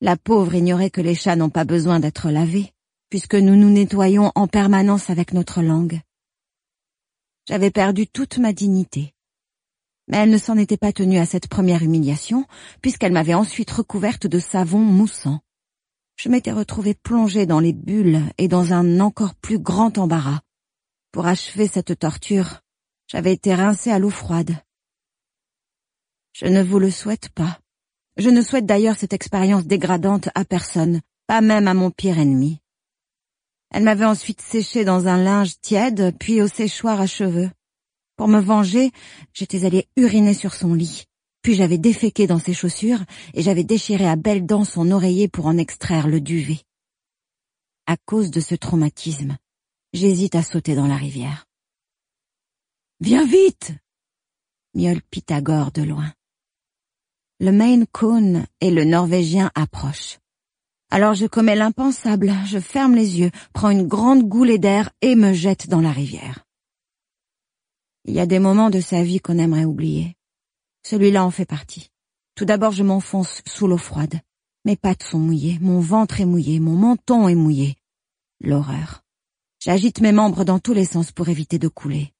[0.00, 2.72] La pauvre ignorait que les chats n'ont pas besoin d'être lavés,
[3.10, 6.00] puisque nous nous nettoyons en permanence avec notre langue.
[7.46, 9.12] J'avais perdu toute ma dignité.
[10.08, 12.46] Mais elle ne s'en était pas tenue à cette première humiliation,
[12.82, 15.40] puisqu'elle m'avait ensuite recouverte de savon moussant.
[16.16, 20.40] Je m'étais retrouvée plongée dans les bulles et dans un encore plus grand embarras.
[21.12, 22.60] Pour achever cette torture,
[23.06, 24.56] j'avais été rincée à l'eau froide.
[26.32, 27.58] Je ne vous le souhaite pas.
[28.16, 32.60] Je ne souhaite d'ailleurs cette expérience dégradante à personne, pas même à mon pire ennemi.
[33.70, 37.50] Elle m'avait ensuite séché dans un linge tiède, puis au séchoir à cheveux.
[38.18, 38.90] Pour me venger,
[39.32, 41.04] j'étais allée uriner sur son lit,
[41.40, 45.46] puis j'avais déféqué dans ses chaussures et j'avais déchiré à belles dents son oreiller pour
[45.46, 46.58] en extraire le duvet.
[47.86, 49.36] À cause de ce traumatisme,
[49.92, 51.46] j'hésite à sauter dans la rivière.
[52.98, 53.72] Viens vite
[54.74, 56.12] miaule Pythagore de loin.
[57.38, 60.18] Le Maine Coon et le Norvégien approchent.
[60.90, 65.32] Alors je commets l'impensable, je ferme les yeux, prends une grande goulée d'air et me
[65.32, 66.47] jette dans la rivière.
[68.08, 70.16] Il y a des moments de sa vie qu'on aimerait oublier.
[70.82, 71.90] Celui-là en fait partie.
[72.34, 74.18] Tout d'abord je m'enfonce sous l'eau froide.
[74.64, 77.76] Mes pattes sont mouillées, mon ventre est mouillé, mon menton est mouillé.
[78.40, 79.04] L'horreur.
[79.60, 82.14] J'agite mes membres dans tous les sens pour éviter de couler.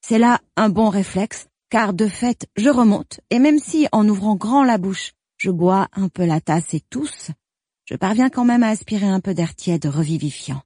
[0.00, 4.36] C'est là un bon réflexe, car de fait, je remonte, et même si, en ouvrant
[4.36, 7.32] grand la bouche, je bois un peu la tasse et tousse,
[7.84, 10.62] je parviens quand même à aspirer un peu d'air tiède revivifiant.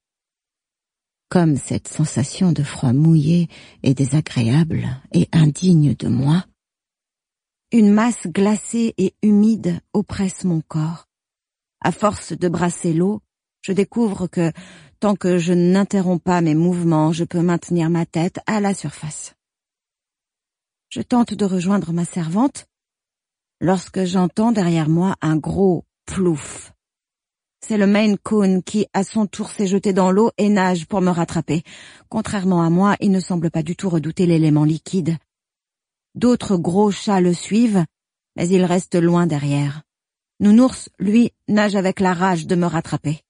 [1.29, 3.49] Comme cette sensation de froid mouillé
[3.83, 6.47] est désagréable et indigne de moi,
[7.71, 11.07] une masse glacée et humide oppresse mon corps.
[11.83, 13.21] À force de brasser l'eau,
[13.61, 14.53] je découvre que,
[15.01, 19.35] tant que je n'interromps pas mes mouvements, je peux maintenir ma tête à la surface.
[20.89, 22.67] Je tente de rejoindre ma servante
[23.61, 26.73] lorsque j'entends derrière moi un gros plouf.
[27.61, 31.01] C'est le Maine Coon qui, à son tour, s'est jeté dans l'eau et nage pour
[31.01, 31.63] me rattraper.
[32.09, 35.17] Contrairement à moi, il ne semble pas du tout redouter l'élément liquide.
[36.15, 37.85] D'autres gros chats le suivent,
[38.37, 39.83] mais il reste loin derrière.
[40.41, 43.21] Nounours, lui, nage avec la rage de me rattraper.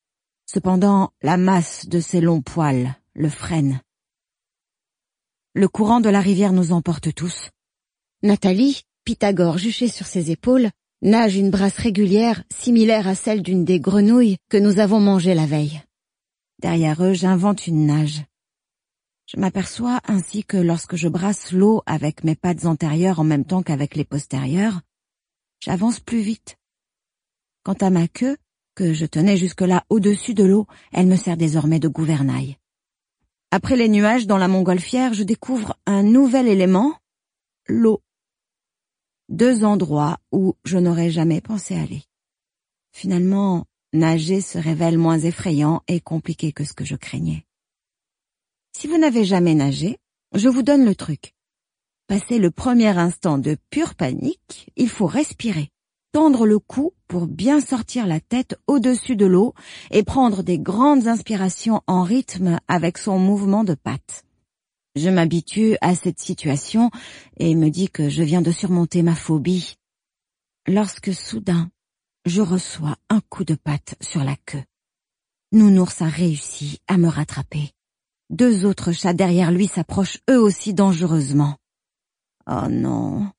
[0.47, 3.81] Cependant, la masse de ses longs poils le freine.
[5.55, 7.51] Le courant de la rivière nous emporte tous.
[8.23, 10.71] Nathalie, Pythagore juché sur ses épaules,
[11.03, 15.47] nage une brasse régulière similaire à celle d'une des grenouilles que nous avons mangées la
[15.47, 15.83] veille.
[16.61, 18.25] Derrière eux, j'invente une nage.
[19.27, 23.63] Je m'aperçois ainsi que lorsque je brasse l'eau avec mes pattes antérieures en même temps
[23.63, 24.81] qu'avec les postérieures,
[25.61, 26.57] j'avance plus vite.
[27.63, 28.37] Quant à ma queue,
[28.75, 32.57] que je tenais jusque-là au-dessus de l'eau, elle me sert désormais de gouvernail.
[33.51, 36.95] Après les nuages dans la montgolfière, je découvre un nouvel élément,
[37.67, 38.01] l'eau.
[39.29, 42.03] Deux endroits où je n'aurais jamais pensé aller.
[42.93, 47.45] Finalement, nager se révèle moins effrayant et compliqué que ce que je craignais.
[48.75, 49.99] Si vous n'avez jamais nagé,
[50.35, 51.35] je vous donne le truc.
[52.07, 55.69] Passé le premier instant de pure panique, il faut respirer,
[56.13, 59.53] tendre le cou pour bien sortir la tête au-dessus de l'eau
[59.91, 64.25] et prendre des grandes inspirations en rythme avec son mouvement de patte.
[64.99, 66.91] Je m'habitue à cette situation
[67.37, 69.77] et me dis que je viens de surmonter ma phobie.
[70.67, 71.71] Lorsque soudain,
[72.27, 74.65] je reçois un coup de patte sur la queue.
[75.53, 77.71] Nounours a réussi à me rattraper.
[78.29, 81.55] Deux autres chats derrière lui s'approchent eux aussi dangereusement.
[82.51, 83.31] Oh non,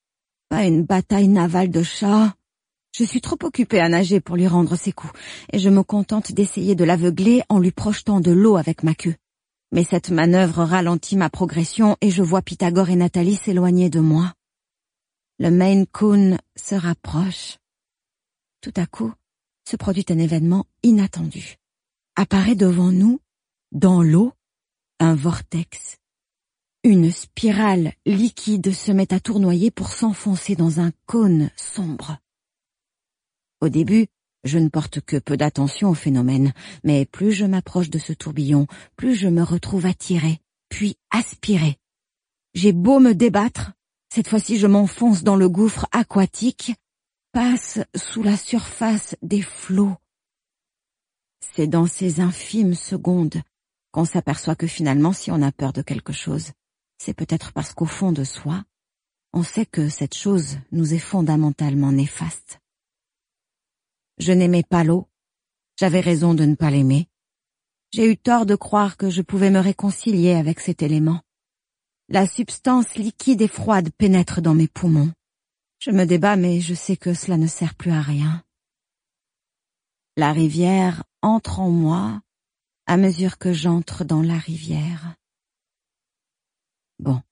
[0.48, 2.34] pas une bataille navale de chats.
[2.96, 5.12] Je suis trop occupée à nager pour lui rendre ses coups,
[5.52, 9.14] et je me contente d'essayer de l'aveugler en lui projetant de l'eau avec ma queue.
[9.72, 14.34] Mais cette manœuvre ralentit ma progression et je vois Pythagore et Nathalie s'éloigner de moi.
[15.38, 17.58] Le Maine Coon se rapproche.
[18.60, 19.12] Tout à coup,
[19.68, 21.56] se produit un événement inattendu.
[22.16, 23.20] Apparaît devant nous,
[23.72, 24.32] dans l'eau,
[24.98, 25.96] un vortex.
[26.82, 32.18] Une spirale liquide se met à tournoyer pour s'enfoncer dans un cône sombre.
[33.60, 34.08] Au début,
[34.44, 36.52] je ne porte que peu d'attention au phénomène,
[36.84, 41.78] mais plus je m'approche de ce tourbillon, plus je me retrouve attiré, puis aspiré.
[42.54, 43.72] J'ai beau me débattre,
[44.12, 46.74] cette fois-ci je m'enfonce dans le gouffre aquatique,
[47.32, 49.96] passe sous la surface des flots.
[51.54, 53.42] C'est dans ces infimes secondes
[53.92, 56.52] qu'on s'aperçoit que finalement si on a peur de quelque chose,
[56.98, 58.64] c'est peut-être parce qu'au fond de soi,
[59.32, 62.59] on sait que cette chose nous est fondamentalement néfaste.
[64.20, 65.08] Je n'aimais pas l'eau,
[65.78, 67.08] j'avais raison de ne pas l'aimer.
[67.90, 71.22] J'ai eu tort de croire que je pouvais me réconcilier avec cet élément.
[72.10, 75.10] La substance liquide et froide pénètre dans mes poumons.
[75.78, 78.44] Je me débat, mais je sais que cela ne sert plus à rien.
[80.18, 82.20] La rivière entre en moi
[82.84, 85.14] à mesure que j'entre dans la rivière.
[86.98, 87.22] Bon.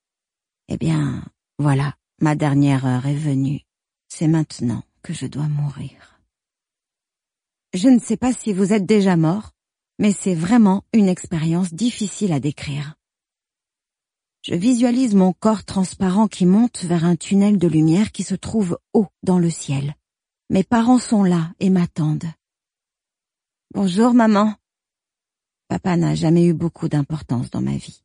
[0.68, 1.22] Eh bien,
[1.58, 3.60] voilà, ma dernière heure est venue.
[4.08, 6.07] C'est maintenant que je dois mourir.
[7.80, 9.52] Je ne sais pas si vous êtes déjà mort,
[10.00, 12.96] mais c'est vraiment une expérience difficile à décrire.
[14.42, 18.80] Je visualise mon corps transparent qui monte vers un tunnel de lumière qui se trouve
[18.94, 19.94] haut dans le ciel.
[20.50, 22.26] Mes parents sont là et m'attendent.
[23.72, 24.56] Bonjour maman,
[25.68, 28.02] Papa n'a jamais eu beaucoup d'importance dans ma vie.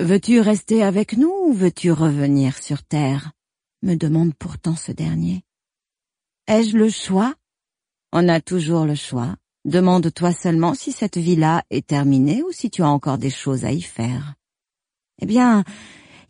[0.00, 3.32] Veux-tu rester avec nous ou veux-tu revenir sur Terre?
[3.80, 5.44] me demande pourtant ce dernier.
[6.46, 7.34] Ai-je le choix?
[8.12, 9.36] On a toujours le choix.
[9.64, 13.72] Demande-toi seulement si cette vie-là est terminée ou si tu as encore des choses à
[13.72, 14.34] y faire.
[15.20, 15.64] Eh bien,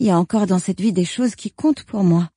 [0.02, 2.28] Il y a encore dans cette vie des choses qui comptent pour moi.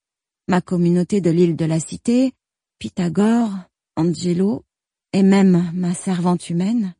[0.47, 2.31] Ma communauté de l'île de la Cité,
[2.77, 3.49] Pythagore,
[3.95, 4.63] Angelo,
[5.13, 6.93] et même ma servante humaine.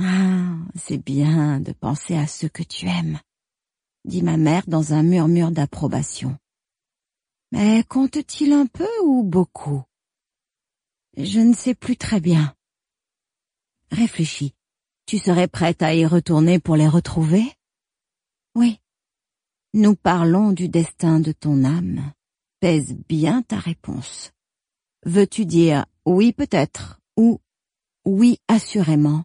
[0.00, 3.18] Ah, c'est bien de penser à ceux que tu aimes,
[4.06, 6.38] dit ma mère dans un murmure d'approbation.
[7.52, 9.82] Mais compte-t-il un peu ou beaucoup?
[11.16, 12.54] Je ne sais plus très bien.
[13.90, 14.54] Réfléchis.
[15.06, 17.44] Tu serais prête à y retourner pour les retrouver?
[18.54, 18.80] Oui.
[19.72, 22.12] Nous parlons du destin de ton âme.
[22.60, 24.32] Pèse bien ta réponse.
[25.04, 27.40] Veux-tu dire oui peut-être ou
[28.04, 29.24] oui assurément?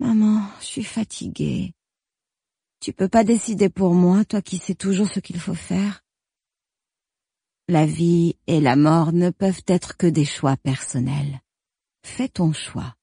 [0.00, 1.72] Maman, je suis fatiguée.
[2.80, 6.02] Tu peux pas décider pour moi, toi qui sais toujours ce qu'il faut faire.
[7.68, 11.40] La vie et la mort ne peuvent être que des choix personnels.
[12.04, 12.94] Fais ton choix.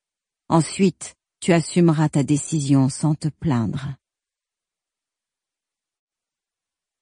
[0.48, 3.90] Ensuite, tu assumeras ta décision sans te plaindre.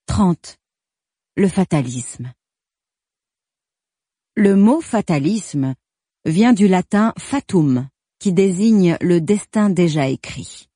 [0.08, 0.58] 30.
[1.36, 2.34] Le fatalisme.
[4.36, 5.76] Le mot fatalisme
[6.26, 10.68] vient du latin fatum, qui désigne le destin déjà écrit.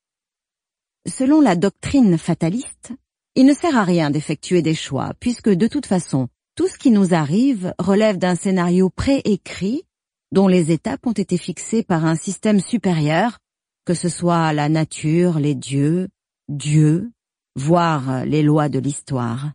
[1.04, 2.92] Selon la doctrine fataliste,
[3.34, 6.90] il ne sert à rien d'effectuer des choix, puisque de toute façon, tout ce qui
[6.90, 9.84] nous arrive relève d'un scénario préécrit
[10.32, 13.38] dont les étapes ont été fixées par un système supérieur,
[13.84, 16.08] que ce soit la nature, les dieux,
[16.48, 17.12] Dieu,
[17.54, 19.52] voire les lois de l'histoire.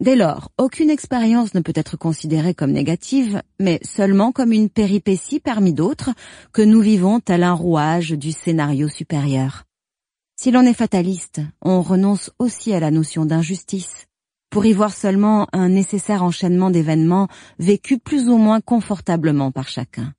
[0.00, 5.40] Dès lors, aucune expérience ne peut être considérée comme négative, mais seulement comme une péripétie
[5.40, 6.10] parmi d'autres
[6.52, 9.64] que nous vivons tel un rouage du scénario supérieur.
[10.36, 14.07] Si l'on est fataliste, on renonce aussi à la notion d'injustice,
[14.50, 20.14] pour y voir seulement un nécessaire enchaînement d'événements vécus plus ou moins confortablement par chacun.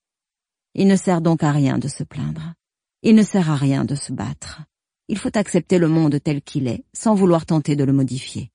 [0.75, 2.53] Il ne sert donc à rien de se plaindre.
[3.01, 4.61] Il ne sert à rien de se battre.
[5.07, 8.51] Il faut accepter le monde tel qu'il est, sans vouloir tenter de le modifier.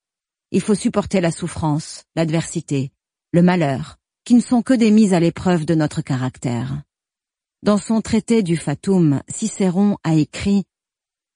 [0.52, 2.92] Il faut supporter la souffrance, l'adversité,
[3.32, 6.82] le malheur, qui ne sont que des mises à l'épreuve de notre caractère.
[7.64, 10.64] Dans son traité du Fatum, Cicéron a écrit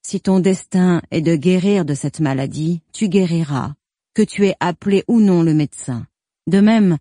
[0.02, 3.74] Si ton destin est de guérir de cette maladie, tu guériras,
[4.18, 6.04] que tu aies appelé ou non le médecin.
[6.48, 6.98] De même,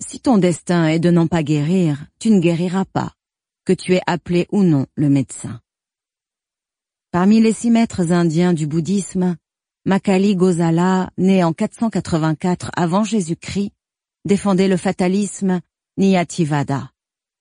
[0.00, 3.12] si ton destin est de n'en pas guérir, tu ne guériras pas,
[3.64, 5.60] que tu aies appelé ou non le médecin.
[7.12, 9.36] Parmi les six maîtres indiens du bouddhisme,
[9.84, 13.70] Makali Gosala, né en 484 avant Jésus-Christ,
[14.24, 15.60] défendait le fatalisme
[15.98, 16.90] Niyativada.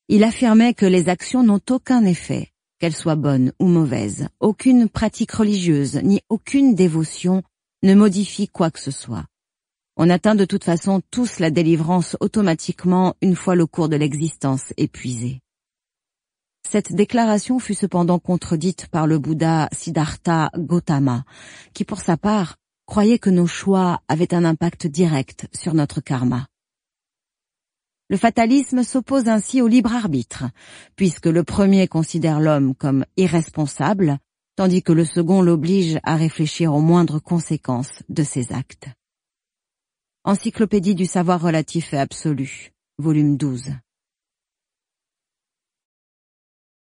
[0.08, 5.32] Il affirmait que les actions n'ont aucun effet, qu'elles soient bonnes ou mauvaises, aucune pratique
[5.32, 7.42] religieuse ni aucune dévotion
[7.86, 9.26] ne modifie quoi que ce soit.
[9.96, 14.74] On atteint de toute façon tous la délivrance automatiquement une fois le cours de l'existence
[14.76, 15.40] épuisé.
[16.68, 21.24] Cette déclaration fut cependant contredite par le Bouddha Siddhartha Gautama,
[21.74, 22.56] qui pour sa part
[22.88, 26.48] croyait que nos choix avaient un impact direct sur notre karma.
[28.10, 30.46] Le fatalisme s'oppose ainsi au libre arbitre,
[30.96, 34.18] puisque le premier considère l'homme comme irresponsable,
[34.56, 38.88] tandis que le second l'oblige à réfléchir aux moindres conséquences de ses actes.
[40.24, 43.72] Encyclopédie du savoir relatif et absolu, volume 12.